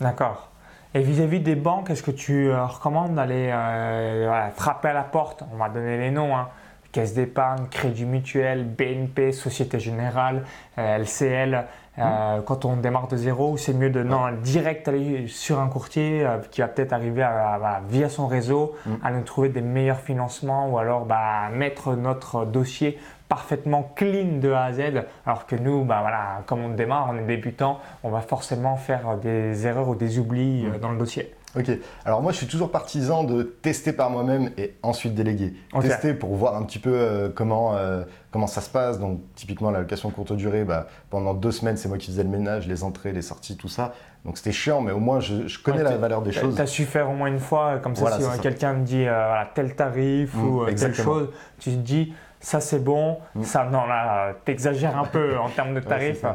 D'accord. 0.00 0.50
Et 0.96 1.00
vis-à-vis 1.00 1.40
des 1.40 1.56
banques, 1.56 1.90
est-ce 1.90 2.04
que 2.04 2.12
tu 2.12 2.48
euh, 2.48 2.64
recommandes 2.66 3.16
d'aller 3.16 3.50
euh, 3.52 4.48
frapper 4.50 4.88
à 4.88 4.92
la 4.92 5.02
porte? 5.02 5.42
On 5.52 5.56
va 5.56 5.68
donner 5.68 5.98
les 5.98 6.12
noms. 6.12 6.36
Hein. 6.36 6.48
Caisse 6.92 7.14
d'épargne, 7.14 7.66
Crédit 7.68 8.04
Mutuel, 8.04 8.64
BNP, 8.64 9.32
Société 9.32 9.80
Générale, 9.80 10.44
LCL. 10.76 11.64
Euh, 11.98 12.38
mmh. 12.38 12.44
Quand 12.44 12.64
on 12.64 12.76
démarre 12.76 13.08
de 13.08 13.16
zéro, 13.16 13.56
c'est 13.56 13.74
mieux 13.74 13.90
de 13.90 14.04
non, 14.04 14.30
direct 14.44 14.86
aller 14.86 15.26
sur 15.26 15.58
un 15.58 15.66
courtier 15.66 16.24
qui 16.52 16.60
va 16.60 16.68
peut-être 16.68 16.92
arriver 16.92 17.24
à, 17.24 17.80
via 17.88 18.08
son 18.08 18.28
réseau 18.28 18.76
mmh. 18.86 18.90
à 19.02 19.10
nous 19.10 19.22
trouver 19.22 19.48
des 19.48 19.60
meilleurs 19.60 19.98
financements 19.98 20.70
ou 20.70 20.78
alors 20.78 21.04
bah, 21.04 21.48
mettre 21.52 21.96
notre 21.96 22.44
dossier 22.44 23.00
parfaitement 23.34 23.90
clean 23.96 24.38
de 24.40 24.52
A 24.52 24.66
à 24.66 24.72
Z, 24.72 24.80
alors 25.26 25.44
que 25.46 25.56
nous, 25.56 25.84
bah 25.84 25.98
voilà, 26.02 26.44
comme 26.46 26.60
on 26.60 26.68
démarre, 26.68 27.08
on 27.10 27.18
est 27.18 27.26
débutant, 27.26 27.80
on 28.04 28.10
va 28.10 28.20
forcément 28.20 28.76
faire 28.76 29.16
des 29.16 29.66
erreurs 29.66 29.88
ou 29.88 29.96
des 29.96 30.20
oublis 30.20 30.66
euh, 30.66 30.78
dans 30.78 30.92
le 30.92 30.98
dossier. 30.98 31.34
Ok, 31.58 31.68
alors 32.04 32.22
moi 32.22 32.30
je 32.30 32.38
suis 32.38 32.46
toujours 32.46 32.70
partisan 32.70 33.24
de 33.24 33.42
tester 33.42 33.92
par 33.92 34.10
moi-même 34.10 34.50
et 34.56 34.74
ensuite 34.84 35.14
déléguer. 35.14 35.54
Tester 35.80 36.14
pour 36.14 36.34
voir 36.34 36.56
un 36.56 36.62
petit 36.62 36.78
peu 36.78 36.92
euh, 36.92 37.28
comment, 37.28 37.74
euh, 37.74 38.04
comment 38.30 38.46
ça 38.46 38.60
se 38.60 38.70
passe. 38.70 39.00
Donc 39.00 39.20
typiquement 39.34 39.72
la 39.72 39.80
location 39.80 40.10
courte 40.10 40.32
durée, 40.32 40.64
bah, 40.64 40.86
pendant 41.10 41.34
deux 41.34 41.52
semaines 41.52 41.76
c'est 41.76 41.88
moi 41.88 41.98
qui 41.98 42.12
faisais 42.12 42.24
le 42.24 42.28
ménage, 42.28 42.68
les 42.68 42.84
entrées, 42.84 43.12
les 43.12 43.22
sorties, 43.22 43.56
tout 43.56 43.68
ça. 43.68 43.94
Donc 44.24 44.38
c'était 44.38 44.52
chiant, 44.52 44.80
mais 44.80 44.92
au 44.92 45.00
moins 45.00 45.18
je, 45.18 45.58
connais 45.62 45.82
la 45.82 45.96
valeur 45.96 46.22
des 46.22 46.32
choses. 46.32 46.54
Tu 46.54 46.62
as 46.62 46.66
su 46.66 46.84
faire 46.84 47.10
au 47.10 47.14
moins 47.14 47.28
une 47.28 47.40
fois, 47.40 47.78
comme 47.78 47.96
ça 47.96 48.16
si 48.18 48.40
quelqu'un 48.40 48.74
me 48.74 48.84
dit 48.84 49.06
tel 49.54 49.74
tarif 49.74 50.34
mm, 50.34 50.44
ou 50.44 50.66
telle 50.66 50.94
chose, 50.94 51.30
tu 51.58 51.70
te 51.70 51.76
dis 51.76 52.14
ça 52.44 52.60
c'est 52.60 52.78
bon, 52.78 53.16
mm. 53.34 53.42
ça 53.42 53.64
non 53.64 53.86
là 53.86 54.34
t'exagères 54.44 54.98
un 54.98 55.06
peu 55.06 55.38
en 55.38 55.48
termes 55.48 55.74
de 55.74 55.80
tarifs. 55.80 56.26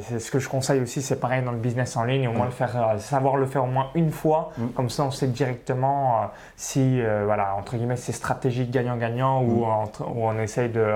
c'est 0.00 0.18
ce 0.18 0.30
que 0.30 0.38
je 0.38 0.50
conseille 0.50 0.82
aussi, 0.82 1.00
c'est 1.00 1.18
pareil 1.18 1.42
dans 1.42 1.52
le 1.52 1.58
business 1.58 1.96
en 1.96 2.04
ligne, 2.04 2.28
au 2.28 2.32
moins 2.32 2.44
le 2.44 2.50
faire, 2.50 2.76
euh, 2.76 2.98
savoir 2.98 3.36
le 3.36 3.46
faire 3.46 3.64
au 3.64 3.68
moins 3.68 3.88
une 3.94 4.10
fois, 4.10 4.52
mm. 4.58 4.66
comme 4.76 4.90
ça 4.90 5.04
on 5.04 5.10
sait 5.10 5.28
directement 5.28 6.24
euh, 6.24 6.26
si 6.56 7.00
euh, 7.00 7.22
voilà 7.24 7.54
entre 7.56 7.76
guillemets 7.76 7.96
c'est 7.96 8.12
stratégique 8.12 8.70
gagnant-gagnant 8.70 9.42
ou, 9.42 9.64
mm. 9.64 10.04
on 10.14 10.38
essaye 10.38 10.68
de 10.68 10.94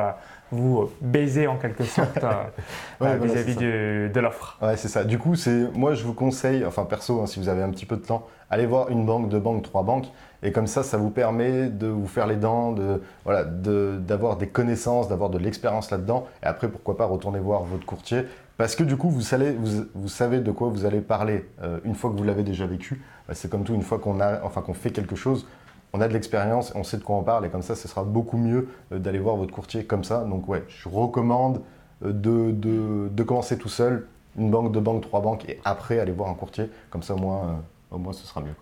vous 0.53 0.91
baiser 1.01 1.47
en 1.47 1.57
quelque 1.57 1.85
sorte 1.85 2.19
vis-à-vis 3.01 3.57
de 3.57 4.21
l'offre. 4.21 4.59
Ouais, 4.61 4.77
c'est 4.77 4.89
ça. 4.89 5.05
Du 5.05 5.17
coup, 5.17 5.37
c'est 5.37 5.71
moi 5.73 5.95
je 5.95 6.05
vous 6.05 6.13
conseille, 6.13 6.67
enfin 6.67 6.85
perso, 6.85 7.23
hein, 7.23 7.27
si 7.27 7.39
vous 7.39 7.49
avez 7.49 7.63
un 7.63 7.71
petit 7.71 7.87
peu 7.87 7.97
de 7.97 8.05
temps, 8.05 8.27
allez 8.51 8.67
voir 8.67 8.91
une 8.91 9.07
banque, 9.07 9.31
deux 9.31 9.39
banques, 9.39 9.63
trois 9.63 9.85
banques. 9.85 10.09
Et 10.43 10.53
comme 10.53 10.67
ça, 10.67 10.83
ça 10.83 10.97
vous 10.97 11.11
permet 11.11 11.69
de 11.69 11.87
vous 11.87 12.07
faire 12.07 12.27
les 12.27 12.37
dents, 12.37 12.73
de, 12.73 13.03
voilà, 13.25 13.45
d'avoir 13.45 14.37
des 14.37 14.49
connaissances, 14.49 15.09
d'avoir 15.09 15.31
de 15.31 15.39
l'expérience 15.39 15.91
là-dedans. 15.91 16.27
Et 16.43 16.47
après, 16.47 16.69
pourquoi 16.69 16.97
pas 16.97 17.05
retourner 17.05 17.41
voir 17.41 17.65
votre 17.65 17.85
courtier. 17.85 18.25
Parce 18.57 18.75
que 18.75 18.85
du 18.85 18.97
coup, 18.97 19.11
vous 19.11 19.21
savez, 19.23 19.55
de 19.55 20.51
quoi 20.51 20.69
vous 20.69 20.85
allez 20.85 21.01
parler 21.01 21.47
euh, 21.63 21.79
une 21.85 21.95
fois 21.95 22.11
que 22.11 22.17
vous 22.17 22.25
l'avez 22.25 22.43
déjà 22.43 22.67
vécu. 22.67 23.03
Bah, 23.29 23.35
c'est 23.35 23.51
comme 23.51 23.65
tout, 23.65 23.75
une 23.75 23.83
fois 23.83 23.99
qu'on 23.99 24.21
a, 24.21 24.43
enfin, 24.43 24.63
qu'on 24.63 24.75
fait 24.75 24.91
quelque 24.91 25.17
chose, 25.17 25.47
on 25.93 26.01
a 26.01 26.09
de 26.09 26.13
l'expérience, 26.13 26.73
on 26.75 26.85
sait 26.85 26.99
de 26.99 27.03
quoi 27.03 27.17
on 27.17 27.23
parle. 27.23 27.47
Et 27.47 27.49
comme 27.49 27.63
ça, 27.63 27.75
ce 27.75 27.89
sera 27.89 28.05
beaucoup 28.05 28.37
mieux 28.37 28.69
euh, 28.93 28.99
d'aller 28.99 29.19
voir 29.19 29.37
votre 29.37 29.53
courtier 29.53 29.85
comme 29.85 30.05
ça. 30.05 30.25
Donc 30.25 30.49
ouais, 30.49 30.65
je 30.69 30.89
recommande 30.89 31.61
euh, 32.05 32.13
de, 32.13 32.51
de, 32.53 33.09
de, 33.09 33.23
commencer 33.23 33.59
tout 33.59 33.69
seul, 33.69 34.07
une 34.39 34.51
banque, 34.51 34.73
deux 34.73 34.81
banques, 34.81 35.03
trois 35.03 35.21
banques, 35.21 35.49
et 35.49 35.59
après 35.65 35.99
aller 35.99 36.13
voir 36.13 36.31
un 36.31 36.35
courtier. 36.35 36.71
Comme 36.91 37.03
ça, 37.03 37.15
au 37.15 37.19
moins, 37.19 37.63
au 37.91 37.99
moins 37.99 38.13
ce 38.13 38.27
sera 38.27 38.41
mieux. 38.41 38.55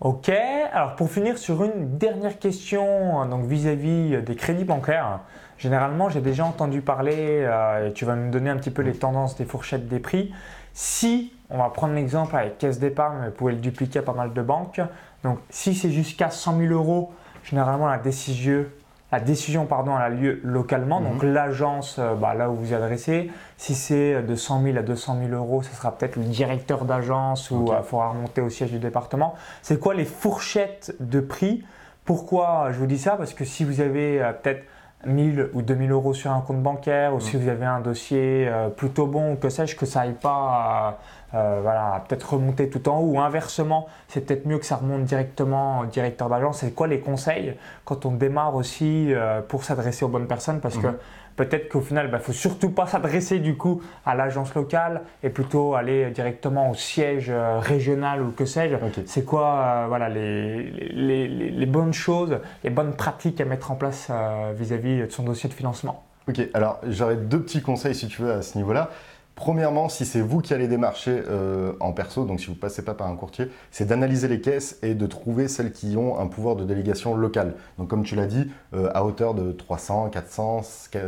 Ok, 0.00 0.28
alors 0.28 0.94
pour 0.94 1.10
finir 1.10 1.38
sur 1.38 1.64
une 1.64 1.98
dernière 1.98 2.38
question 2.38 3.26
donc 3.26 3.46
vis-à-vis 3.46 4.22
des 4.22 4.36
crédits 4.36 4.62
bancaires, 4.62 5.18
généralement 5.58 6.08
j'ai 6.08 6.20
déjà 6.20 6.44
entendu 6.44 6.82
parler 6.82 7.16
euh, 7.42 7.90
tu 7.90 8.04
vas 8.04 8.14
nous 8.14 8.30
donner 8.30 8.48
un 8.48 8.56
petit 8.58 8.70
peu 8.70 8.82
les 8.82 8.92
tendances 8.92 9.34
des 9.34 9.44
fourchettes 9.44 9.88
des 9.88 9.98
prix. 9.98 10.32
Si, 10.72 11.32
on 11.50 11.58
va 11.58 11.68
prendre 11.70 11.94
l'exemple 11.94 12.36
avec 12.36 12.58
caisse 12.58 12.78
d'épargne, 12.78 13.26
vous 13.26 13.32
pouvez 13.32 13.54
le 13.54 13.58
dupliquer 13.58 13.98
à 13.98 14.02
pas 14.02 14.12
mal 14.12 14.32
de 14.32 14.40
banques, 14.40 14.80
donc 15.24 15.40
si 15.50 15.74
c'est 15.74 15.90
jusqu'à 15.90 16.30
100 16.30 16.58
000 16.58 16.72
euros, 16.72 17.12
généralement 17.42 17.88
la 17.88 17.98
décision 17.98 18.66
la 19.10 19.20
décision 19.20 19.64
pardon, 19.64 19.94
a 19.94 20.08
lieu 20.08 20.40
localement, 20.44 21.00
donc 21.00 21.22
mhm. 21.22 21.32
l'agence 21.32 21.96
euh, 21.98 22.14
bah, 22.14 22.34
là 22.34 22.50
où 22.50 22.54
vous 22.54 22.74
adressez. 22.74 23.30
Si 23.56 23.74
c'est 23.74 24.22
de 24.22 24.34
100 24.34 24.62
000 24.62 24.76
à 24.76 24.82
200 24.82 25.18
000 25.28 25.32
euros, 25.32 25.62
ce 25.62 25.74
sera 25.74 25.92
peut-être 25.92 26.16
le 26.16 26.24
directeur 26.24 26.84
d'agence 26.84 27.50
ou 27.50 27.66
il 27.68 27.72
euh, 27.72 27.82
faudra 27.82 28.10
remonter 28.10 28.42
au 28.42 28.50
siège 28.50 28.70
du 28.70 28.78
département. 28.78 29.34
C'est 29.62 29.80
quoi 29.80 29.94
les 29.94 30.04
fourchettes 30.04 30.94
de 31.00 31.20
prix? 31.20 31.64
Pourquoi 32.04 32.68
je 32.72 32.78
vous 32.78 32.86
dis 32.86 32.98
ça? 32.98 33.12
Parce 33.12 33.32
que 33.32 33.44
si 33.44 33.64
vous 33.64 33.80
avez 33.80 34.22
euh, 34.22 34.32
peut-être 34.32 34.64
1000 35.06 35.50
ou 35.54 35.62
2000 35.62 35.90
euros 35.92 36.12
sur 36.12 36.32
un 36.32 36.40
compte 36.40 36.62
bancaire, 36.62 37.14
ou 37.14 37.20
si 37.20 37.36
mhm. 37.36 37.42
vous 37.42 37.48
avez 37.48 37.66
un 37.66 37.80
dossier 37.80 38.50
plutôt 38.76 39.06
bon, 39.06 39.36
que 39.36 39.48
sais-je, 39.48 39.76
que 39.76 39.86
ça 39.86 40.00
n'aille 40.00 40.14
pas 40.14 40.98
euh, 41.34 41.60
voilà, 41.62 42.04
peut-être 42.08 42.34
remonter 42.34 42.70
tout 42.70 42.88
en 42.88 43.00
haut 43.00 43.12
ou 43.12 43.20
inversement, 43.20 43.86
c'est 44.08 44.22
peut-être 44.22 44.46
mieux 44.46 44.58
que 44.58 44.64
ça 44.64 44.76
remonte 44.76 45.04
directement 45.04 45.80
au 45.80 45.86
directeur 45.86 46.28
d'agence. 46.28 46.58
C'est 46.58 46.74
quoi 46.74 46.86
les 46.86 47.00
conseils 47.00 47.54
quand 47.84 48.06
on 48.06 48.12
démarre 48.12 48.54
aussi 48.54 49.12
euh, 49.12 49.42
pour 49.42 49.64
s'adresser 49.64 50.04
aux 50.04 50.08
bonnes 50.08 50.26
personnes? 50.26 50.60
Parce 50.60 50.78
que 50.78 50.86
mhm. 50.86 50.96
peut-être 51.36 51.68
qu'au 51.68 51.82
final, 51.82 52.06
il 52.06 52.10
bah, 52.10 52.16
ne 52.16 52.22
faut 52.22 52.32
surtout 52.32 52.70
pas 52.70 52.86
s'adresser 52.86 53.40
du 53.40 53.58
coup 53.58 53.82
à 54.06 54.14
l'agence 54.14 54.54
locale 54.54 55.02
et 55.22 55.28
plutôt 55.28 55.74
aller 55.74 56.10
directement 56.12 56.70
au 56.70 56.74
siège 56.74 57.28
euh, 57.28 57.58
régional 57.58 58.22
ou 58.22 58.30
que 58.30 58.46
sais-je. 58.46 58.76
C'est 59.04 59.24
quoi 59.26 59.84
voilà, 59.88 60.08
les, 60.08 60.62
les, 60.62 61.66
bonnes 61.66 61.92
choses, 61.92 62.38
les 62.64 62.70
bonnes 62.70 62.94
pratiques 62.94 63.40
à 63.42 63.44
mettre 63.44 63.70
en 63.70 63.74
place 63.74 64.10
vis 64.54 64.72
à 64.72 64.76
-vis 64.76 65.06
de 65.06 65.10
son 65.10 65.24
dossier 65.24 65.50
de 65.50 65.54
financement? 65.54 66.04
Ok, 66.28 66.40
alors 66.52 66.78
j'aurais 66.86 67.16
deux 67.16 67.40
petits 67.40 67.62
conseils 67.62 67.94
si 67.94 68.06
tu 68.06 68.22
veux 68.22 68.32
à 68.32 68.42
ce 68.42 68.58
niveau-là. 68.58 68.90
Premièrement, 69.38 69.88
si 69.88 70.04
c'est 70.04 70.20
vous 70.20 70.40
qui 70.40 70.52
allez 70.52 70.66
démarcher 70.66 71.22
euh, 71.28 71.72
en 71.78 71.92
perso, 71.92 72.24
donc 72.24 72.40
si 72.40 72.46
vous 72.46 72.54
ne 72.54 72.58
passez 72.58 72.82
pas 72.84 72.94
par 72.94 73.06
un 73.06 73.14
courtier, 73.14 73.48
c'est 73.70 73.86
d'analyser 73.86 74.26
les 74.26 74.40
caisses 74.40 74.80
et 74.82 74.96
de 74.96 75.06
trouver 75.06 75.46
celles 75.46 75.70
qui 75.70 75.96
ont 75.96 76.18
un 76.18 76.26
pouvoir 76.26 76.56
de 76.56 76.64
délégation 76.64 77.14
local. 77.14 77.54
Donc 77.78 77.86
comme 77.86 78.02
tu 78.02 78.16
l'as 78.16 78.26
dit, 78.26 78.50
euh, 78.74 78.90
à 78.94 79.04
hauteur 79.04 79.34
de 79.34 79.52
300, 79.52 80.10
400, 80.10 80.62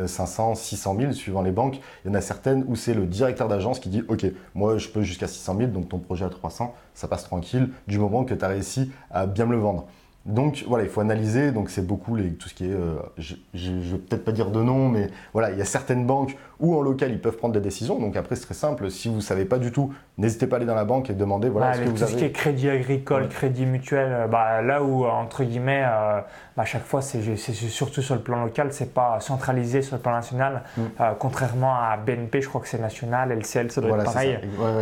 500, 0.07 0.55
600 0.55 0.97
000, 1.01 1.12
suivant 1.12 1.43
les 1.43 1.51
banques, 1.51 1.81
il 2.05 2.09
y 2.09 2.11
en 2.12 2.14
a 2.14 2.21
certaines 2.21 2.64
où 2.69 2.77
c'est 2.77 2.95
le 2.95 3.05
directeur 3.05 3.49
d'agence 3.49 3.81
qui 3.81 3.88
dit 3.88 4.05
OK, 4.07 4.25
moi 4.55 4.79
je 4.79 4.88
peux 4.90 5.03
jusqu'à 5.03 5.27
600 5.27 5.57
000, 5.59 5.71
donc 5.73 5.88
ton 5.88 5.99
projet 5.99 6.25
à 6.25 6.31
300, 6.31 6.73
ça 6.95 7.09
passe 7.09 7.25
tranquille 7.25 7.71
du 7.88 7.99
moment 7.99 8.23
que 8.23 8.35
tu 8.35 8.45
as 8.45 8.49
réussi 8.49 8.93
à 9.11 9.27
bien 9.27 9.47
me 9.47 9.55
le 9.55 9.59
vendre. 9.59 9.88
Donc 10.27 10.64
voilà, 10.69 10.85
il 10.85 10.90
faut 10.90 11.01
analyser. 11.01 11.53
Donc 11.53 11.71
c'est 11.71 11.87
beaucoup 11.87 12.14
les, 12.14 12.33
tout 12.33 12.49
ce 12.49 12.55
qui 12.55 12.66
est, 12.66 12.73
euh, 12.73 12.97
je 13.19 13.35
ne 13.55 13.81
vais 13.81 13.99
peut-être 13.99 14.25
pas 14.25 14.33
dire 14.33 14.51
de 14.51 14.62
nom, 14.62 14.88
mais 14.88 15.11
voilà, 15.33 15.51
il 15.51 15.59
y 15.59 15.62
a 15.62 15.64
certaines 15.64 16.07
banques 16.07 16.37
où 16.61 16.77
en 16.77 16.83
local 16.83 17.11
ils 17.11 17.20
peuvent 17.20 17.37
prendre 17.37 17.55
des 17.55 17.61
décisions. 17.61 17.99
Donc 17.99 18.16
après 18.16 18.37
c'est 18.37 18.44
très 18.44 18.55
simple. 18.55 18.90
Si 18.90 19.09
vous 19.09 19.16
ne 19.16 19.20
savez 19.20 19.44
pas 19.44 19.59
du 19.59 19.73
tout, 19.73 19.92
n'hésitez 20.18 20.46
pas 20.46 20.57
à 20.57 20.59
aller 20.59 20.66
dans 20.66 20.75
la 20.75 20.85
banque 20.85 21.11
et 21.11 21.14
demander 21.14 21.49
voilà 21.49 21.75
ce 21.75 21.81
que 21.81 21.88
vous 21.88 22.03
avez. 22.03 22.12
Tout 22.12 22.18
ce 22.18 22.18
qui 22.18 22.25
est 22.25 22.33
crédit 22.33 22.68
agricole, 22.68 23.29
crédit 23.29 23.66
mutuel, 23.66 24.12
euh, 24.12 24.27
bah, 24.27 24.62
là 24.62 24.83
où 24.83 25.05
entre 25.05 25.44
guillemets, 25.44 25.85
euh, 25.85 26.20
bah, 26.57 26.62
à 26.62 26.64
chaque 26.64 26.85
fois 26.85 27.03
c'est 27.03 27.20
surtout 27.37 28.03
sur 28.03 28.14
le 28.14 28.20
plan 28.20 28.44
local, 28.44 28.68
c'est 28.70 28.92
pas 28.92 29.18
centralisé 29.20 29.83
sur 29.83 29.96
le 29.96 30.03
plan 30.03 30.12
national. 30.12 30.62
Mm. 30.77 30.83
contrairement 31.18 31.75
à 31.75 31.96
BNP, 31.96 32.42
je 32.42 32.49
crois 32.49 32.61
que 32.61 32.68
c'est 32.68 32.81
national, 32.81 33.33
LCL, 33.33 33.70
ça 33.70 33.81
doit 33.81 33.99
être 33.99 34.05
pareil. 34.05 34.38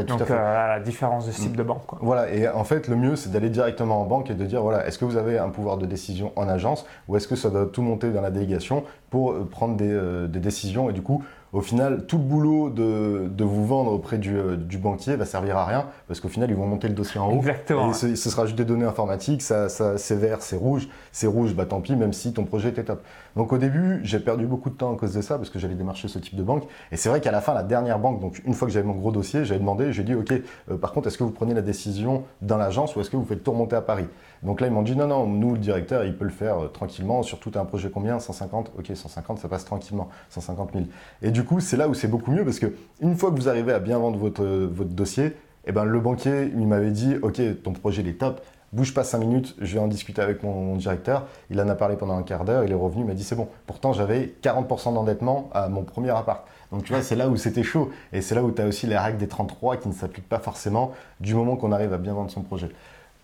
Donc 0.06 0.28
la 0.28 0.80
différence 0.80 1.26
de 1.26 1.32
ce 1.32 1.40
type 1.40 1.52
mm. 1.54 1.56
de 1.56 1.62
banque. 1.62 1.82
Voilà. 2.00 2.30
Et 2.32 2.48
en 2.48 2.64
fait 2.64 2.88
le 2.88 2.96
mieux 2.96 3.16
c'est 3.16 3.30
d'aller 3.30 3.50
directement 3.50 4.00
en 4.00 4.04
banque 4.04 4.30
et 4.30 4.34
de 4.34 4.44
dire 4.44 4.62
voilà, 4.62 4.86
est-ce 4.86 4.98
que 4.98 5.04
vous 5.04 5.16
avez 5.16 5.38
un 5.38 5.48
pouvoir 5.48 5.76
de 5.76 5.86
décision 5.86 6.32
en 6.36 6.48
agence 6.48 6.86
ou 7.06 7.16
est-ce 7.16 7.28
que 7.28 7.36
ça 7.36 7.50
doit 7.50 7.66
tout 7.66 7.82
monter 7.82 8.10
dans 8.10 8.20
la 8.20 8.30
délégation 8.30 8.84
pour 9.10 9.32
euh, 9.32 9.48
prendre 9.50 9.76
euh, 9.80 10.26
des, 10.26 10.40
décisions 10.40 10.90
et 10.90 10.92
du 10.92 11.02
coup 11.02 11.22
au 11.52 11.60
final, 11.60 12.04
tout 12.06 12.18
le 12.18 12.24
boulot 12.24 12.70
de, 12.70 13.44
vous 13.44 13.66
vendre 13.66 13.92
auprès 13.92 14.20
euh, 14.26 14.56
du, 14.56 14.78
banquier 14.78 15.16
va 15.16 15.24
servir 15.24 15.56
à 15.56 15.64
rien 15.64 15.86
parce 16.06 16.20
qu'au 16.20 16.28
final, 16.28 16.50
ils 16.50 16.56
vont 16.56 16.66
monter 16.66 16.88
le 16.88 16.94
dossier 16.94 17.18
en 17.18 17.30
haut. 17.30 17.38
Exactement. 17.38 17.90
Et 17.90 17.94
ce, 17.94 18.16
sera 18.16 18.44
juste 18.44 18.58
des 18.58 18.64
données 18.64 18.84
informatiques, 18.84 19.42
ça, 19.42 19.68
c'est 19.68 20.16
vert, 20.16 20.42
c'est 20.42 20.56
rouge, 20.56 20.88
c'est 21.12 21.26
rouge, 21.26 21.54
bah 21.54 21.64
tant 21.64 21.80
pis, 21.80 21.96
même 21.96 22.12
si 22.12 22.32
ton 22.32 22.44
projet 22.44 22.68
était 22.68 22.84
top. 22.84 23.02
Donc 23.36 23.52
au 23.52 23.58
début, 23.58 24.00
j'ai 24.02 24.20
perdu 24.20 24.46
beaucoup 24.46 24.68
de 24.68 24.74
temps 24.74 24.92
à 24.92 24.96
cause 24.96 25.14
de 25.14 25.22
ça 25.22 25.36
parce 25.38 25.48
que 25.48 25.58
j'allais 25.58 25.74
démarcher 25.74 26.08
ce 26.08 26.18
type 26.18 26.36
de 26.36 26.42
banque. 26.42 26.64
Et 26.92 26.96
c'est 26.96 27.08
vrai 27.08 27.20
qu'à 27.20 27.32
la 27.32 27.40
fin, 27.40 27.54
la 27.54 27.62
dernière 27.62 27.98
banque, 27.98 28.20
donc 28.20 28.42
une 28.44 28.54
fois 28.54 28.68
que 28.68 28.74
j'avais 28.74 28.86
mon 28.86 28.94
gros 28.94 29.12
dossier, 29.12 29.44
j'avais 29.44 29.60
demandé, 29.60 29.92
j'ai 29.92 30.04
dit, 30.04 30.14
ok, 30.14 30.34
par 30.80 30.92
contre, 30.92 31.08
est-ce 31.08 31.16
que 31.16 31.24
vous 31.24 31.30
prenez 31.30 31.54
la 31.54 31.62
décision 31.62 32.24
dans 32.42 32.58
l'agence 32.58 32.94
ou 32.96 33.00
est-ce 33.00 33.10
que 33.10 33.16
vous 33.16 33.24
faites 33.24 33.42
tout 33.42 33.52
remonter 33.52 33.76
à 33.76 33.82
Paris? 33.82 34.06
Donc 34.42 34.60
là, 34.60 34.68
ils 34.68 34.72
m'ont 34.72 34.82
dit 34.82 34.96
non, 34.96 35.06
non, 35.06 35.26
nous, 35.26 35.52
le 35.52 35.58
directeur, 35.58 36.04
il 36.04 36.16
peut 36.16 36.24
le 36.24 36.30
faire 36.30 36.64
euh, 36.64 36.68
tranquillement. 36.68 37.22
Surtout, 37.22 37.50
tu 37.50 37.58
as 37.58 37.60
un 37.60 37.64
projet 37.64 37.90
combien? 37.90 38.18
150 38.18 38.72
Ok, 38.78 38.90
150, 38.94 39.38
ça 39.38 39.48
passe 39.48 39.64
tranquillement. 39.64 40.08
150 40.30 40.72
000. 40.72 40.84
Et 41.22 41.30
du 41.30 41.44
coup, 41.44 41.60
c'est 41.60 41.76
là 41.76 41.88
où 41.88 41.94
c'est 41.94 42.08
beaucoup 42.08 42.30
mieux 42.30 42.44
parce 42.44 42.58
que 42.58 42.72
une 43.00 43.16
fois 43.16 43.30
que 43.30 43.36
vous 43.36 43.48
arrivez 43.48 43.72
à 43.72 43.78
bien 43.78 43.98
vendre 43.98 44.18
votre, 44.18 44.42
euh, 44.42 44.68
votre 44.70 44.90
dossier, 44.90 45.34
eh 45.66 45.72
ben, 45.72 45.84
le 45.84 46.00
banquier, 46.00 46.50
il 46.56 46.66
m'avait 46.66 46.90
dit 46.90 47.16
ok, 47.20 47.40
ton 47.62 47.72
projet, 47.72 48.02
il 48.02 48.08
est 48.08 48.18
top. 48.18 48.40
Bouge 48.72 48.92
pas 48.92 49.02
5 49.02 49.18
minutes, 49.18 49.56
je 49.60 49.74
vais 49.74 49.80
en 49.80 49.88
discuter 49.88 50.20
avec 50.20 50.42
mon, 50.42 50.76
directeur. 50.76 51.26
Il 51.50 51.58
en 51.58 51.68
a 51.70 51.74
parlé 51.74 51.96
pendant 51.96 52.18
un 52.18 52.22
quart 52.22 52.44
d'heure, 52.44 52.64
il 52.64 52.70
est 52.70 52.74
revenu, 52.74 53.02
il 53.02 53.06
m'a 53.06 53.14
dit 53.14 53.24
c'est 53.24 53.34
bon. 53.34 53.48
Pourtant, 53.66 53.94
j'avais 53.94 54.34
40% 54.42 54.92
d'endettement 54.92 55.48
à 55.54 55.70
mon 55.70 55.84
premier 55.84 56.10
appart. 56.10 56.46
Donc 56.70 56.84
tu 56.84 56.92
vois, 56.92 57.00
c'est 57.00 57.16
là 57.16 57.30
où 57.30 57.36
c'était 57.36 57.62
chaud. 57.62 57.90
Et 58.12 58.20
c'est 58.20 58.34
là 58.34 58.42
où 58.42 58.50
tu 58.50 58.60
as 58.60 58.66
aussi 58.66 58.86
les 58.86 58.98
règles 58.98 59.16
des 59.16 59.26
33 59.26 59.78
qui 59.78 59.88
ne 59.88 59.94
s'appliquent 59.94 60.28
pas 60.28 60.38
forcément 60.38 60.92
du 61.18 61.34
moment 61.34 61.56
qu'on 61.56 61.72
arrive 61.72 61.94
à 61.94 61.98
bien 61.98 62.12
vendre 62.12 62.30
son 62.30 62.42
projet. 62.42 62.68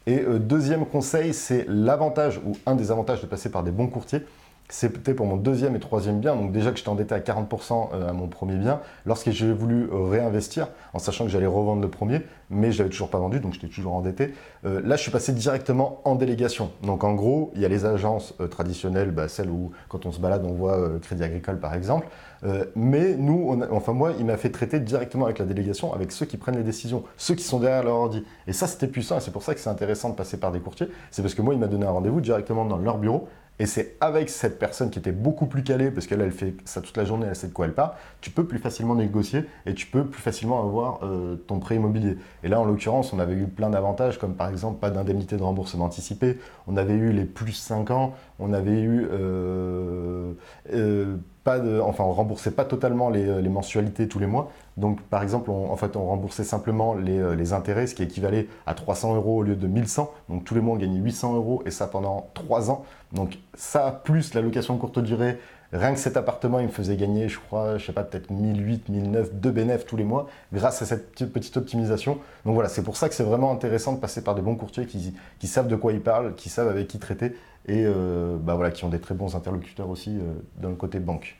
Et 0.06 0.20
euh, 0.20 0.38
deuxième 0.38 0.84
conseil, 0.84 1.32
c'est 1.32 1.64
l'avantage 1.68 2.38
ou 2.44 2.56
un 2.66 2.74
des 2.74 2.90
avantages 2.90 3.22
de 3.22 3.26
passer 3.26 3.50
par 3.50 3.62
des 3.62 3.70
bons 3.70 3.86
courtiers. 3.86 4.20
C'était 4.76 5.14
pour 5.14 5.26
mon 5.26 5.36
deuxième 5.36 5.76
et 5.76 5.78
troisième 5.78 6.18
bien. 6.18 6.34
Donc 6.34 6.50
déjà 6.50 6.72
que 6.72 6.78
j'étais 6.78 6.88
endetté 6.88 7.14
à 7.14 7.20
40% 7.20 7.90
euh, 7.94 8.08
à 8.08 8.12
mon 8.12 8.26
premier 8.26 8.56
bien, 8.56 8.80
lorsque 9.06 9.30
j'ai 9.30 9.52
voulu 9.52 9.84
euh, 9.84 10.08
réinvestir, 10.08 10.66
en 10.94 10.98
sachant 10.98 11.26
que 11.26 11.30
j'allais 11.30 11.46
revendre 11.46 11.80
le 11.80 11.88
premier, 11.88 12.22
mais 12.50 12.72
je 12.72 12.78
l'avais 12.78 12.90
toujours 12.90 13.08
pas 13.08 13.20
vendu, 13.20 13.38
donc 13.38 13.52
j'étais 13.52 13.68
toujours 13.68 13.94
endetté. 13.94 14.34
là, 14.64 14.96
je 14.96 15.02
suis 15.02 15.12
passé 15.12 15.32
directement 15.32 16.00
en 16.04 16.16
délégation. 16.16 16.72
Donc 16.82 17.04
en 17.04 17.14
gros, 17.14 17.52
il 17.54 17.60
y 17.60 17.64
a 17.64 17.68
les 17.68 17.86
agences 17.86 18.34
traditionnelles, 18.50 19.12
bah, 19.12 19.28
celles 19.28 19.48
où 19.48 19.70
quand 19.88 20.06
on 20.06 20.12
se 20.12 20.20
balade, 20.20 20.44
on 20.44 20.52
voit 20.52 20.98
Crédit 21.00 21.22
Agricole 21.22 21.58
par 21.58 21.74
exemple. 21.74 22.06
Euh, 22.44 22.64
mais 22.74 23.14
nous, 23.16 23.58
enfin 23.70 23.92
moi, 23.92 24.12
il 24.18 24.26
m'a 24.26 24.36
fait 24.36 24.50
traiter 24.50 24.80
directement 24.80 25.24
avec 25.24 25.38
la 25.38 25.44
délégation, 25.44 25.92
avec 25.94 26.12
ceux 26.12 26.26
qui 26.26 26.36
prennent 26.36 26.56
les 26.56 26.62
décisions, 26.62 27.04
ceux 27.16 27.34
qui 27.34 27.44
sont 27.44 27.58
derrière 27.58 27.82
leur 27.82 27.96
ordi. 27.96 28.24
Et 28.46 28.52
ça, 28.52 28.66
c'était 28.66 28.86
puissant 28.86 29.16
et 29.18 29.20
c'est 29.20 29.30
pour 29.30 29.42
ça 29.42 29.54
que 29.54 29.60
c'est 29.60 29.70
intéressant 29.70 30.10
de 30.10 30.14
passer 30.14 30.36
par 30.36 30.52
des 30.52 30.60
courtiers. 30.60 30.88
C'est 31.10 31.22
parce 31.22 31.34
que 31.34 31.42
moi, 31.42 31.54
il 31.54 31.60
m'a 31.60 31.68
donné 31.68 31.86
un 31.86 31.90
rendez-vous 31.90 32.20
directement 32.20 32.64
dans 32.64 32.76
leur 32.76 32.98
bureau. 32.98 33.28
Et 33.60 33.66
c'est 33.66 33.96
avec 34.00 34.30
cette 34.30 34.58
personne 34.58 34.90
qui 34.90 34.98
était 34.98 35.12
beaucoup 35.12 35.46
plus 35.46 35.62
calée, 35.62 35.90
parce 35.90 36.06
qu'elle, 36.06 36.20
elle 36.20 36.32
fait 36.32 36.54
ça 36.64 36.80
toute 36.80 36.96
la 36.96 37.04
journée, 37.04 37.26
elle 37.28 37.36
sait 37.36 37.46
de 37.46 37.52
quoi 37.52 37.66
elle 37.66 37.74
parle, 37.74 37.92
tu 38.20 38.30
peux 38.30 38.44
plus 38.44 38.58
facilement 38.58 38.96
négocier 38.96 39.44
et 39.66 39.74
tu 39.74 39.86
peux 39.86 40.04
plus 40.04 40.20
facilement 40.20 40.60
avoir 40.60 41.04
euh, 41.04 41.36
ton 41.46 41.60
prêt 41.60 41.76
immobilier. 41.76 42.16
Et 42.42 42.48
là, 42.48 42.60
en 42.60 42.64
l'occurrence, 42.64 43.12
on 43.12 43.20
avait 43.20 43.34
eu 43.34 43.46
plein 43.46 43.70
d'avantages, 43.70 44.18
comme 44.18 44.34
par 44.34 44.48
exemple 44.48 44.80
pas 44.80 44.90
d'indemnité 44.90 45.36
de 45.36 45.42
remboursement 45.42 45.84
anticipé, 45.84 46.38
on 46.66 46.76
avait 46.76 46.94
eu 46.94 47.12
les 47.12 47.24
plus 47.24 47.52
5 47.52 47.90
ans, 47.92 48.14
on 48.40 48.52
avait 48.52 48.80
eu 48.80 49.06
euh, 49.10 50.32
pas 51.44 51.58
de, 51.58 51.78
enfin, 51.78 52.04
on 52.04 52.12
remboursait 52.12 52.50
pas 52.50 52.64
totalement 52.64 53.10
les, 53.10 53.42
les, 53.42 53.48
mensualités 53.50 54.08
tous 54.08 54.18
les 54.18 54.26
mois. 54.26 54.50
Donc, 54.78 55.02
par 55.02 55.22
exemple, 55.22 55.50
on, 55.50 55.70
en 55.70 55.76
fait, 55.76 55.94
on 55.94 56.06
remboursait 56.06 56.42
simplement 56.42 56.94
les, 56.94 57.18
euh, 57.18 57.52
intérêts, 57.52 57.86
ce 57.86 57.94
qui 57.94 58.02
équivalait 58.02 58.48
à 58.66 58.74
300 58.74 59.14
euros 59.14 59.38
au 59.38 59.42
lieu 59.42 59.54
de 59.54 59.66
1100. 59.66 60.10
Donc, 60.30 60.44
tous 60.44 60.54
les 60.54 60.62
mois, 60.62 60.74
on 60.74 60.78
gagnait 60.78 60.98
800 60.98 61.34
euros 61.34 61.62
et 61.66 61.70
ça 61.70 61.86
pendant 61.86 62.30
3 62.32 62.70
ans. 62.70 62.84
Donc, 63.12 63.38
ça, 63.52 64.00
plus 64.04 64.34
la 64.34 64.40
location 64.40 64.76
courte 64.78 64.98
durée, 64.98 65.38
rien 65.72 65.92
que 65.92 65.98
cet 65.98 66.16
appartement, 66.16 66.60
il 66.60 66.66
me 66.66 66.72
faisait 66.72 66.96
gagner, 66.96 67.28
je 67.28 67.38
crois, 67.38 67.78
je 67.78 67.86
sais 67.86 67.92
pas, 67.92 68.04
peut-être 68.04 68.30
1008, 68.30 68.88
1009, 68.88 69.40
de 69.40 69.50
bénéfices 69.50 69.86
tous 69.86 69.96
les 69.96 70.04
mois 70.04 70.28
grâce 70.52 70.82
à 70.82 70.86
cette 70.86 71.12
petite 71.32 71.56
optimisation. 71.56 72.18
Donc, 72.44 72.54
voilà, 72.54 72.68
c'est 72.68 72.82
pour 72.82 72.96
ça 72.96 73.08
que 73.08 73.14
c'est 73.14 73.24
vraiment 73.24 73.50
intéressant 73.50 73.92
de 73.92 73.98
passer 73.98 74.22
par 74.22 74.34
des 74.34 74.42
bons 74.42 74.56
courtiers 74.56 74.86
qui, 74.86 75.14
qui 75.38 75.46
savent 75.46 75.68
de 75.68 75.76
quoi 75.76 75.92
ils 75.92 76.00
parlent, 76.00 76.34
qui 76.34 76.48
savent 76.48 76.68
avec 76.68 76.88
qui 76.88 76.98
traiter 76.98 77.34
et 77.66 77.84
euh, 77.86 78.36
bah 78.38 78.54
voilà, 78.54 78.70
qui 78.70 78.84
ont 78.84 78.88
des 78.88 79.00
très 79.00 79.14
bons 79.14 79.34
interlocuteurs 79.36 79.88
aussi 79.88 80.10
euh, 80.10 80.34
dans 80.60 80.68
le 80.68 80.76
côté 80.76 80.98
banque. 80.98 81.36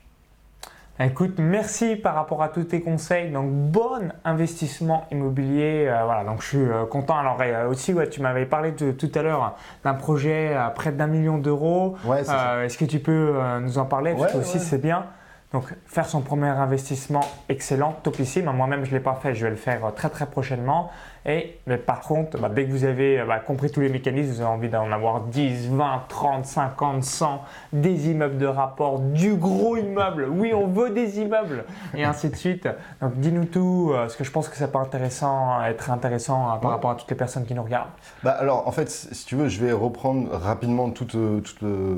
Écoute, 0.97 1.35
merci 1.39 1.97
par 1.97 2.15
rapport 2.15 2.41
à 2.41 2.47
tous 2.47 2.63
tes 2.63 2.81
conseils. 2.81 3.29
Donc, 3.29 3.51
bon 3.51 4.13
investissement 4.23 5.05
immobilier. 5.11 5.87
Euh, 5.89 6.05
voilà, 6.05 6.23
donc 6.23 6.41
je 6.41 6.47
suis 6.47 6.65
content. 6.89 7.17
Alors, 7.17 7.37
aussi, 7.69 7.93
ouais, 7.93 8.07
tu 8.07 8.21
m'avais 8.21 8.45
parlé 8.45 8.73
tout 8.73 9.11
à 9.13 9.21
l'heure 9.21 9.55
d'un 9.83 9.93
projet 9.93 10.53
à 10.53 10.69
près 10.69 10.93
d'un 10.93 11.07
million 11.07 11.37
d'euros. 11.37 11.95
Ouais, 12.05 12.21
Est-ce 12.21 12.77
que 12.77 12.85
tu 12.85 12.99
peux 12.99 13.33
nous 13.61 13.77
en 13.77 13.85
parler? 13.85 14.15
Parce 14.17 14.31
que 14.31 14.37
aussi, 14.37 14.59
c'est 14.59 14.81
bien. 14.81 15.05
Donc, 15.51 15.73
faire 15.85 16.05
son 16.05 16.21
premier 16.21 16.47
investissement, 16.47 17.21
excellent, 17.49 17.93
topissime. 18.03 18.51
Moi-même, 18.51 18.83
je 18.83 18.91
ne 18.91 18.95
l'ai 18.95 19.03
pas 19.03 19.15
fait, 19.15 19.35
je 19.35 19.45
vais 19.45 19.51
le 19.51 19.55
faire 19.55 19.93
très 19.95 20.09
très 20.09 20.25
prochainement. 20.25 20.91
Et, 21.27 21.57
mais 21.65 21.77
par 21.77 22.01
contre, 22.01 22.39
bah, 22.39 22.49
dès 22.49 22.65
que 22.65 22.71
vous 22.71 22.83
avez 22.83 23.23
bah, 23.25 23.39
compris 23.39 23.71
tous 23.71 23.81
les 23.81 23.89
mécanismes, 23.89 24.31
vous 24.31 24.41
avez 24.41 24.49
envie 24.49 24.69
d'en 24.69 24.91
avoir 24.91 25.21
10, 25.21 25.69
20, 25.69 26.03
30, 26.07 26.45
50, 26.45 27.03
100, 27.03 27.41
des 27.73 28.09
immeubles 28.09 28.37
de 28.37 28.45
rapport, 28.45 28.99
du 28.99 29.35
gros 29.35 29.75
immeuble. 29.75 30.27
Oui, 30.29 30.53
on 30.53 30.67
veut 30.67 30.91
des 30.91 31.19
immeubles 31.19 31.65
et 31.95 32.03
ainsi 32.03 32.29
de 32.29 32.35
suite. 32.35 32.67
Donc 33.01 33.15
dis-nous 33.15 33.45
tout, 33.45 33.91
euh, 33.91 34.01
parce 34.01 34.15
que 34.15 34.23
je 34.23 34.31
pense 34.31 34.49
que 34.49 34.55
ça 34.55 34.67
peut 34.67 34.77
intéressant, 34.77 35.63
être 35.63 35.89
intéressant 35.89 36.53
euh, 36.53 36.57
par 36.57 36.71
rapport 36.71 36.91
à 36.91 36.95
toutes 36.95 37.09
les 37.09 37.17
personnes 37.17 37.45
qui 37.45 37.55
nous 37.55 37.63
regardent. 37.63 37.89
Bah 38.23 38.31
alors 38.31 38.67
en 38.67 38.71
fait, 38.71 38.89
si 38.89 39.25
tu 39.25 39.35
veux, 39.35 39.47
je 39.47 39.63
vais 39.63 39.71
reprendre 39.71 40.29
rapidement 40.31 40.91
tout, 40.91 41.07
euh, 41.15 41.41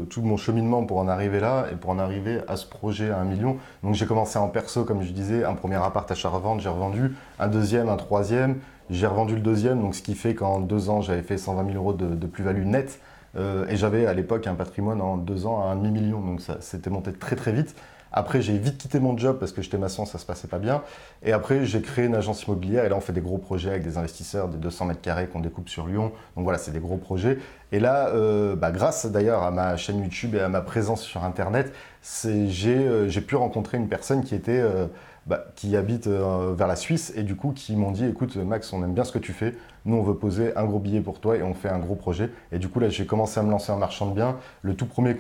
tout 0.10 0.22
mon 0.22 0.38
cheminement 0.38 0.86
pour 0.86 1.00
en 1.00 1.08
arriver 1.08 1.40
là 1.40 1.66
et 1.72 1.76
pour 1.76 1.90
en 1.90 2.00
arriver 2.00 2.40
à 2.48 2.56
ce 2.56 2.66
projet 2.66 3.10
à 3.10 3.18
un 3.18 3.26
million. 3.26 3.58
Donc 3.84 3.94
j'ai 3.94 4.06
commencé 4.06 4.40
en 4.40 4.48
perso, 4.48 4.86
comme 4.86 5.02
je 5.02 5.12
disais, 5.12 5.44
un 5.44 5.54
premier 5.54 5.76
appart 5.76 6.10
à 6.10 6.30
revendre, 6.30 6.62
j'ai 6.62 6.70
revendu, 6.70 7.16
un 7.40 7.48
deuxième, 7.48 7.90
un 7.90 7.98
troisième. 7.98 8.60
J'ai 8.90 9.08
revendu 9.08 9.36
le 9.36 9.42
deuxième, 9.42 9.82
donc 9.82 9.96
ce 9.96 10.02
qui 10.02 10.16
fait 10.16 10.34
qu'en 10.34 10.60
deux 10.60 10.90
ans, 10.90 11.02
j'avais 11.02 11.22
fait 11.22 11.38
120 11.38 11.66
000 11.72 11.76
euros 11.76 11.94
de, 11.94 12.28
plus-value 12.28 12.66
nette. 12.66 13.00
Euh, 13.36 13.68
et 13.68 13.76
j'avais 13.76 14.06
à 14.06 14.14
l'époque 14.14 14.48
un 14.48 14.56
patrimoine 14.56 15.02
en 15.02 15.18
deux 15.18 15.46
ans 15.46 15.62
à 15.62 15.66
un 15.66 15.76
demi-million, 15.76 16.22
donc 16.22 16.42
ça 16.42 16.62
s'était 16.62 16.90
monté 16.90 17.12
très 17.12 17.36
très 17.36 17.52
vite. 17.52 17.76
Après, 18.14 18.42
j'ai 18.42 18.58
vite 18.58 18.78
quitté 18.78 19.00
mon 19.00 19.18
job 19.18 19.38
parce 19.38 19.52
que 19.52 19.62
j'étais 19.62 19.78
maçon, 19.78 20.06
ça 20.06 20.18
se 20.18 20.26
passait 20.26 20.48
pas 20.48 20.60
bien. 20.60 20.82
Et 21.24 21.34
après, 21.34 21.66
j'ai 21.66 21.82
créé 21.82 22.06
une 22.06 22.16
agence 22.16 22.44
immobilière 22.44 22.86
et 22.86 22.90
là, 22.90 22.96
on 22.96 23.02
fait 23.02 23.14
des 23.14 23.22
gros 23.22 23.38
projets 23.38 23.70
avec 23.70 23.84
des 23.84 23.98
investisseurs 23.98 24.48
de 24.48 24.58
200 24.58 24.86
mètres 24.86 25.02
carrés 25.02 25.28
qu'on 25.28 25.42
découpe 25.42 25.68
sur 25.68 25.88
Lyon. 25.88 26.14
Donc 26.36 26.46
voilà, 26.46 26.58
c'est 26.58 26.72
des 26.72 26.80
gros 26.80 26.98
projets. 26.98 27.38
Et 27.74 27.80
là, 27.80 28.08
euh, 28.08 28.56
bah, 28.56 28.72
grâce 28.72 29.06
d'ailleurs 29.06 29.44
à 29.44 29.52
ma 29.52 29.76
chaîne 29.76 30.02
YouTube 30.02 30.36
et 30.36 30.40
à 30.40 30.48
ma 30.48 30.62
présence 30.62 31.02
sur 31.02 31.26
Internet, 31.26 31.74
j'ai 32.24 32.78
euh, 32.78 33.10
pu 33.10 33.36
rencontrer 33.36 33.78
une 33.78 33.90
personne 33.90 34.24
qui 34.24 34.36
était 34.36 34.64
bah, 35.28 35.46
qui 35.56 35.76
habitent 35.76 36.08
euh, 36.08 36.54
vers 36.58 36.68
la 36.68 36.78
Suisse 36.78 37.12
et 37.16 37.24
du 37.24 37.36
coup 37.36 37.52
qui 37.52 37.76
m'ont 37.76 37.92
dit 37.92 38.06
écoute 38.06 38.38
Max, 38.38 38.72
on 38.72 38.84
aime 38.84 38.94
bien 38.94 39.04
ce 39.04 39.12
que 39.12 39.20
tu 39.20 39.34
fais, 39.34 39.56
nous 39.88 39.98
on 39.98 40.04
veut 40.04 40.16
poser 40.16 40.56
un 40.56 40.66
gros 40.66 40.80
billet 40.80 41.02
pour 41.02 41.20
toi 41.20 41.38
et 41.38 41.44
on 41.44 41.54
fait 41.54 41.70
un 41.70 41.80
gros 41.80 41.96
projet. 41.96 42.30
Et 42.52 42.60
du 42.60 42.70
coup 42.70 42.80
là 42.80 42.90
j'ai 42.90 43.06
commencé 43.06 43.40
à 43.40 43.44
me 43.44 43.50
lancer 43.50 43.72
en 43.72 43.78
marchand 43.78 44.08
de 44.08 44.14
biens. 44.14 44.38
Le 44.62 44.76
tout 44.76 44.86
premier, 44.86 45.16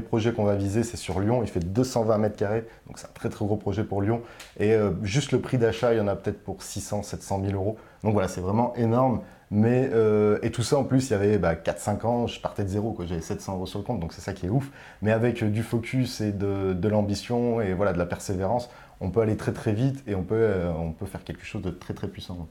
projet 0.00 0.32
qu'on 0.32 0.44
va 0.44 0.54
viser 0.54 0.82
c'est 0.82 0.96
sur 0.96 1.20
Lyon, 1.20 1.42
il 1.42 1.48
fait 1.48 1.60
220 1.60 2.18
mètres 2.18 2.36
carrés, 2.36 2.64
donc 2.86 2.98
c'est 2.98 3.06
un 3.06 3.12
très 3.14 3.28
très 3.28 3.44
gros 3.44 3.56
projet 3.56 3.84
pour 3.84 4.02
Lyon. 4.02 4.20
Et 4.60 4.72
euh, 4.72 4.92
juste 5.02 5.32
le 5.32 5.40
prix 5.40 5.58
d'achat, 5.58 5.92
il 5.92 5.98
y 5.98 6.00
en 6.00 6.08
a 6.08 6.14
peut-être 6.14 6.42
pour 6.44 6.62
600, 6.62 7.02
700 7.02 7.42
000 7.44 7.54
euros. 7.54 7.76
Donc 8.04 8.12
voilà, 8.12 8.28
c'est 8.28 8.40
vraiment 8.40 8.74
énorme. 8.76 9.20
Mais, 9.54 9.90
euh, 9.92 10.38
et 10.40 10.50
tout 10.50 10.62
ça, 10.62 10.78
en 10.78 10.84
plus, 10.84 11.10
il 11.10 11.12
y 11.12 11.14
avait 11.14 11.36
bah, 11.36 11.54
4-5 11.54 12.06
ans, 12.06 12.26
je 12.26 12.40
partais 12.40 12.64
de 12.64 12.68
zéro, 12.68 12.96
j'avais 13.04 13.20
700 13.20 13.56
euros 13.56 13.66
sur 13.66 13.78
le 13.78 13.84
compte, 13.84 14.00
donc 14.00 14.14
c'est 14.14 14.22
ça 14.22 14.32
qui 14.32 14.46
est 14.46 14.48
ouf. 14.48 14.70
Mais 15.02 15.12
avec 15.12 15.44
du 15.44 15.62
focus 15.62 16.22
et 16.22 16.32
de, 16.32 16.88
l'ambition 16.88 17.60
et 17.60 17.74
voilà, 17.74 17.92
de 17.92 17.98
la 17.98 18.06
persévérance, 18.06 18.70
on 19.02 19.10
peut 19.10 19.20
aller 19.20 19.36
très 19.36 19.52
très 19.52 19.74
vite 19.74 20.02
et 20.06 20.14
on 20.14 20.22
peut, 20.22 20.36
euh, 20.36 20.72
on 20.72 20.92
peut 20.92 21.04
faire 21.04 21.22
quelque 21.22 21.44
chose 21.44 21.60
de 21.60 21.70
très 21.70 21.92
très 21.92 22.08
puissant. 22.08 22.48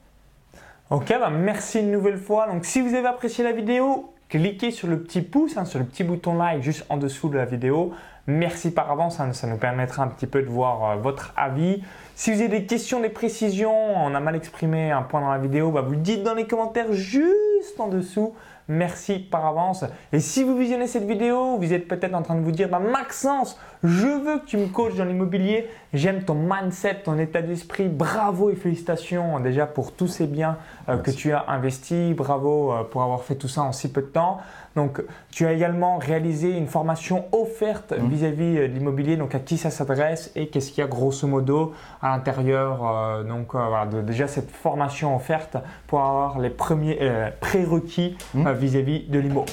Ok, 0.92 1.08
bah 1.08 1.30
merci 1.30 1.80
une 1.80 1.90
nouvelle 1.90 2.18
fois. 2.18 2.48
Donc 2.48 2.66
si 2.66 2.82
vous 2.82 2.96
avez 2.96 3.08
apprécié 3.08 3.46
la 3.46 3.54
vidéo, 3.54 4.12
cliquez 4.28 4.72
sur 4.72 4.90
le 4.90 5.02
petit 5.02 5.22
pouce, 5.22 5.56
hein, 5.56 5.64
sur 5.64 5.80
le 5.80 5.86
petit 5.86 6.04
bouton 6.04 6.36
like 6.36 6.62
juste 6.62 6.86
en 6.90 6.98
dessous 6.98 7.30
de 7.30 7.38
la 7.38 7.46
vidéo. 7.46 7.94
Merci 8.28 8.72
par 8.72 8.92
avance, 8.92 9.22
hein, 9.22 9.32
ça 9.32 9.48
nous 9.48 9.56
permettra 9.56 10.04
un 10.04 10.10
petit 10.10 10.28
peu 10.28 10.42
de 10.42 10.50
voir 10.50 10.84
euh, 10.84 10.96
votre 10.98 11.34
avis. 11.38 11.82
Si 12.16 12.34
vous 12.34 12.42
avez 12.42 12.50
des 12.50 12.66
questions, 12.66 13.00
des 13.00 13.08
précisions, 13.08 13.74
on 13.74 14.14
a 14.14 14.20
mal 14.20 14.36
exprimé 14.36 14.92
un 14.92 15.02
point 15.02 15.22
dans 15.22 15.32
la 15.32 15.38
vidéo, 15.38 15.72
bah, 15.72 15.80
vous 15.80 15.92
le 15.92 15.98
dites 15.98 16.24
dans 16.24 16.34
les 16.34 16.46
commentaires 16.46 16.92
juste 16.92 17.80
en 17.80 17.88
dessous. 17.88 18.34
Merci 18.68 19.20
par 19.20 19.46
avance. 19.46 19.84
Et 20.14 20.20
si 20.20 20.44
vous 20.44 20.58
visionnez 20.58 20.88
cette 20.88 21.06
vidéo, 21.06 21.58
vous 21.58 21.74
êtes 21.74 21.88
peut-être 21.88 22.14
en 22.14 22.22
train 22.22 22.36
de 22.36 22.42
vous 22.42 22.52
dire 22.52 22.70
bah, 22.70 22.80
Maxence, 22.80 23.60
je 23.84 24.08
veux 24.08 24.40
que 24.40 24.46
tu 24.46 24.58
me 24.58 24.68
coaches 24.68 24.96
dans 24.96 25.06
l'immobilier. 25.06 25.68
J'aime 25.94 26.24
ton 26.24 26.36
mindset, 26.36 27.02
ton 27.04 27.18
état 27.18 27.42
d'esprit. 27.42 27.88
Bravo 27.88 28.50
et 28.50 28.56
félicitations 28.56 29.40
déjà 29.40 29.66
pour 29.66 29.94
tous 29.94 30.08
ces 30.08 30.28
biens 30.28 30.58
euh, 30.88 30.98
que 30.98 31.12
tu 31.12 31.34
as 31.34 31.46
investis. 31.50 32.16
Bravo 32.16 32.72
euh, 32.72 32.84
pour 32.84 33.02
avoir 33.04 33.24
fait 33.24 33.36
tout 33.36 33.48
ça 33.48 33.64
en 33.64 33.72
si 33.72 33.92
peu 33.92 34.02
de 34.02 34.08
temps. 34.08 34.40
Donc, 34.76 35.02
tu 35.32 35.46
as 35.46 35.54
également 35.54 35.98
réalisé 35.98 36.58
une 36.58 36.68
formation 36.68 37.26
offerte 37.32 37.94
mmh. 37.94 38.08
vis-à-vis 38.08 38.58
euh, 38.58 38.68
de 38.68 38.74
l'immobilier. 38.74 39.18
Donc, 39.18 39.36
à 39.36 39.40
qui 39.40 39.58
ça 39.58 39.70
s'adresse 39.70 40.32
et 40.36 40.48
qu'est-ce 40.48 40.72
qu'il 40.72 40.80
y 40.80 40.84
a 40.84 40.88
grosso 40.88 41.28
modo 41.28 41.74
à 42.02 42.10
l'intérieur. 42.10 43.24
donc, 43.26 43.54
voilà, 43.54 43.86
déjà 43.86 44.28
cette 44.28 44.52
formation 44.52 45.16
offerte 45.16 45.58
pour 45.88 46.02
avoir 46.02 46.40
les 46.40 46.50
premiers 46.50 47.00
prérequis 47.40 48.18
mmh. 48.34 48.52
vis-à-vis 48.52 49.08
de 49.08 49.20
l'immo. 49.20 49.46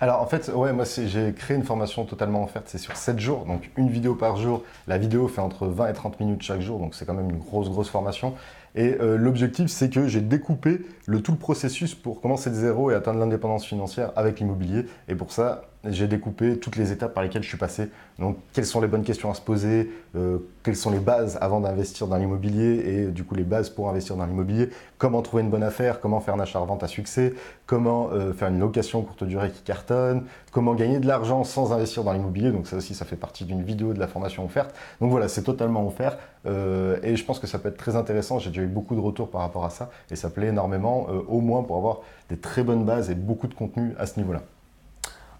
Alors 0.00 0.20
en 0.20 0.26
fait, 0.26 0.50
ouais, 0.54 0.72
moi 0.72 0.84
j'ai 0.84 1.32
créé 1.32 1.56
une 1.56 1.62
formation 1.62 2.04
totalement 2.04 2.42
offerte, 2.44 2.64
c'est 2.66 2.78
sur 2.78 2.96
7 2.96 3.18
jours, 3.18 3.46
donc 3.46 3.70
une 3.76 3.88
vidéo 3.88 4.14
par 4.14 4.36
jour. 4.36 4.62
La 4.86 4.98
vidéo 4.98 5.28
fait 5.28 5.40
entre 5.40 5.66
20 5.66 5.88
et 5.88 5.92
30 5.92 6.20
minutes 6.20 6.42
chaque 6.42 6.60
jour, 6.60 6.78
donc 6.80 6.94
c'est 6.94 7.06
quand 7.06 7.14
même 7.14 7.30
une 7.30 7.38
grosse, 7.38 7.70
grosse 7.70 7.88
formation. 7.88 8.34
Et 8.74 8.96
euh, 9.00 9.16
l'objectif, 9.16 9.68
c'est 9.68 9.90
que 9.90 10.08
j'ai 10.08 10.20
découpé 10.20 10.80
le 11.06 11.20
tout 11.20 11.32
le 11.32 11.38
processus 11.38 11.94
pour 11.94 12.20
commencer 12.20 12.50
de 12.50 12.54
zéro 12.54 12.90
et 12.90 12.94
atteindre 12.94 13.20
l'indépendance 13.20 13.64
financière 13.64 14.12
avec 14.16 14.40
l'immobilier. 14.40 14.86
Et 15.08 15.14
pour 15.14 15.32
ça, 15.32 15.62
j'ai 15.86 16.06
découpé 16.06 16.58
toutes 16.58 16.76
les 16.76 16.92
étapes 16.92 17.14
par 17.14 17.22
lesquelles 17.22 17.42
je 17.42 17.48
suis 17.48 17.58
passé. 17.58 17.88
Donc, 18.18 18.38
quelles 18.52 18.66
sont 18.66 18.80
les 18.80 18.86
bonnes 18.86 19.02
questions 19.02 19.30
à 19.30 19.34
se 19.34 19.40
poser, 19.40 19.90
euh, 20.16 20.38
quelles 20.62 20.76
sont 20.76 20.90
les 20.90 20.98
bases 20.98 21.38
avant 21.40 21.60
d'investir 21.60 22.06
dans 22.06 22.16
l'immobilier 22.16 22.82
et 22.86 23.06
du 23.06 23.24
coup 23.24 23.34
les 23.34 23.42
bases 23.42 23.70
pour 23.70 23.88
investir 23.88 24.16
dans 24.16 24.26
l'immobilier, 24.26 24.70
comment 24.98 25.20
trouver 25.22 25.42
une 25.42 25.50
bonne 25.50 25.62
affaire, 25.62 26.00
comment 26.00 26.20
faire 26.20 26.34
un 26.34 26.40
achat-revente 26.40 26.82
à 26.82 26.88
succès, 26.88 27.34
comment 27.66 28.10
euh, 28.12 28.32
faire 28.32 28.48
une 28.48 28.60
location 28.60 29.02
courte 29.02 29.24
durée 29.24 29.50
qui 29.50 29.62
cartonne, 29.62 30.24
comment 30.52 30.74
gagner 30.74 31.00
de 31.00 31.06
l'argent 31.06 31.44
sans 31.44 31.72
investir 31.72 32.04
dans 32.04 32.12
l'immobilier? 32.12 32.52
Donc, 32.52 32.66
ça 32.66 32.76
aussi, 32.76 32.94
ça 32.94 33.04
fait 33.04 33.16
partie 33.16 33.44
d'une 33.44 33.62
vidéo 33.62 33.92
de 33.94 33.98
la 33.98 34.06
formation 34.06 34.44
offerte. 34.44 34.74
Donc, 35.00 35.10
voilà, 35.10 35.28
c'est 35.28 35.42
totalement 35.42 35.86
offert 35.86 36.18
euh, 36.46 36.98
et 37.02 37.16
je 37.16 37.24
pense 37.24 37.38
que 37.38 37.46
ça 37.46 37.58
peut 37.58 37.68
être 37.68 37.76
très 37.76 37.96
intéressant. 37.96 38.38
J'ai 38.38 38.50
déjà 38.50 38.62
eu 38.62 38.68
beaucoup 38.68 38.94
de 38.94 39.00
retours 39.00 39.30
par 39.30 39.40
rapport 39.40 39.64
à 39.64 39.70
ça 39.70 39.90
et 40.10 40.16
ça 40.16 40.30
plaît 40.30 40.48
énormément, 40.48 41.08
au 41.28 41.40
moins 41.40 41.62
pour 41.62 41.76
avoir 41.76 42.00
des 42.28 42.36
très 42.36 42.62
bonnes 42.62 42.84
bases 42.84 43.10
et 43.10 43.14
beaucoup 43.14 43.48
de 43.48 43.54
contenu 43.54 43.94
à 43.98 44.06
ce 44.06 44.18
niveau-là. 44.18 44.42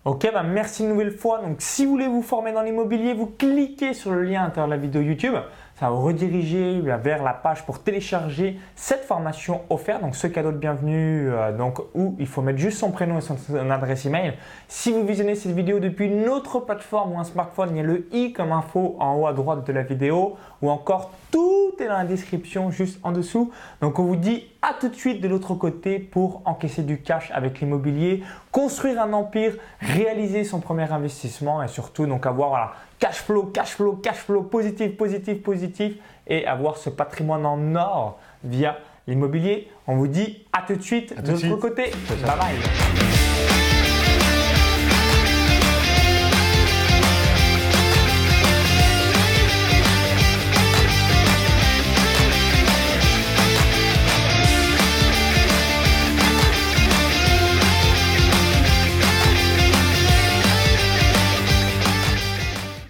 Ok, 0.04 0.30
bah 0.34 0.42
merci 0.42 0.82
une 0.82 0.90
nouvelle 0.90 1.12
fois. 1.12 1.38
Donc, 1.38 1.56
si 1.60 1.86
vous 1.86 1.92
voulez 1.92 2.08
vous 2.08 2.20
former 2.20 2.52
dans 2.52 2.60
l'immobilier, 2.60 3.14
vous 3.14 3.26
cliquez 3.26 3.94
sur 3.94 4.10
le 4.10 4.22
lien 4.22 4.42
à 4.42 4.44
l'intérieur 4.44 4.68
de 4.68 4.74
la 4.74 4.80
vidéo 4.80 5.00
YouTube. 5.00 5.34
Ça 5.76 5.90
va 5.90 5.96
vous 5.96 6.02
rediriger 6.02 6.80
vers 6.80 7.24
la 7.24 7.32
page 7.32 7.66
pour 7.66 7.82
télécharger 7.82 8.60
cette 8.76 9.04
formation 9.04 9.62
offerte. 9.70 10.02
Donc, 10.02 10.14
ce 10.14 10.28
cadeau 10.28 10.52
de 10.52 10.56
bienvenue, 10.56 11.28
euh, 11.32 11.50
donc, 11.50 11.80
où 11.94 12.14
il 12.20 12.28
faut 12.28 12.42
mettre 12.42 12.60
juste 12.60 12.78
son 12.78 12.92
prénom 12.92 13.18
et 13.18 13.20
son, 13.20 13.36
adresse 13.68 14.06
email. 14.06 14.34
Si 14.68 14.92
vous 14.92 15.04
visionnez 15.04 15.34
cette 15.34 15.50
vidéo 15.50 15.80
depuis 15.80 16.06
une 16.06 16.28
autre 16.28 16.60
plateforme 16.60 17.14
ou 17.14 17.18
un 17.18 17.24
smartphone, 17.24 17.70
il 17.72 17.76
y 17.78 17.80
a 17.80 17.82
le 17.82 18.06
i 18.12 18.32
comme 18.32 18.52
info 18.52 18.94
en 19.00 19.16
haut 19.16 19.26
à 19.26 19.32
droite 19.32 19.66
de 19.66 19.72
la 19.72 19.82
vidéo 19.82 20.36
ou 20.62 20.70
encore 20.70 21.10
tout 21.32 21.72
est 21.80 21.88
dans 21.88 21.98
la 21.98 22.04
description 22.04 22.70
juste 22.70 23.00
en 23.02 23.10
dessous. 23.10 23.50
Donc, 23.80 23.98
on 23.98 24.04
vous 24.04 24.14
dit 24.14 24.44
à 24.62 24.74
tout 24.78 24.88
de 24.88 24.94
suite 24.94 25.20
de 25.20 25.26
l'autre 25.26 25.54
côté 25.54 25.98
pour 25.98 26.42
encaisser 26.44 26.82
du 26.82 27.02
cash 27.02 27.32
avec 27.34 27.60
l'immobilier, 27.60 28.22
construire 28.52 29.02
un 29.02 29.12
empire, 29.12 29.56
réaliser 29.80 30.44
son 30.44 30.60
premier 30.60 30.90
investissement 30.92 31.64
et 31.64 31.68
surtout 31.68 32.06
donc 32.06 32.26
avoir 32.26 32.50
voilà, 32.50 32.72
cash 33.04 33.20
flow, 33.20 33.50
cash 33.52 33.72
flow, 33.72 33.96
cash 33.96 34.16
flow 34.16 34.44
positif, 34.44 34.96
positif, 34.96 35.42
positif 35.42 35.92
et 36.26 36.46
avoir 36.46 36.78
ce 36.78 36.88
patrimoine 36.88 37.44
en 37.44 37.74
or 37.74 38.18
via 38.42 38.78
l'immobilier. 39.06 39.68
On 39.86 39.96
vous 39.96 40.08
dit 40.08 40.46
à 40.54 40.62
tout 40.62 40.76
de 40.76 40.82
suite 40.82 41.14
de 41.22 41.32
l'autre 41.32 41.56
côté. 41.56 41.90
Bye 42.22 42.38
bye. 42.38 43.63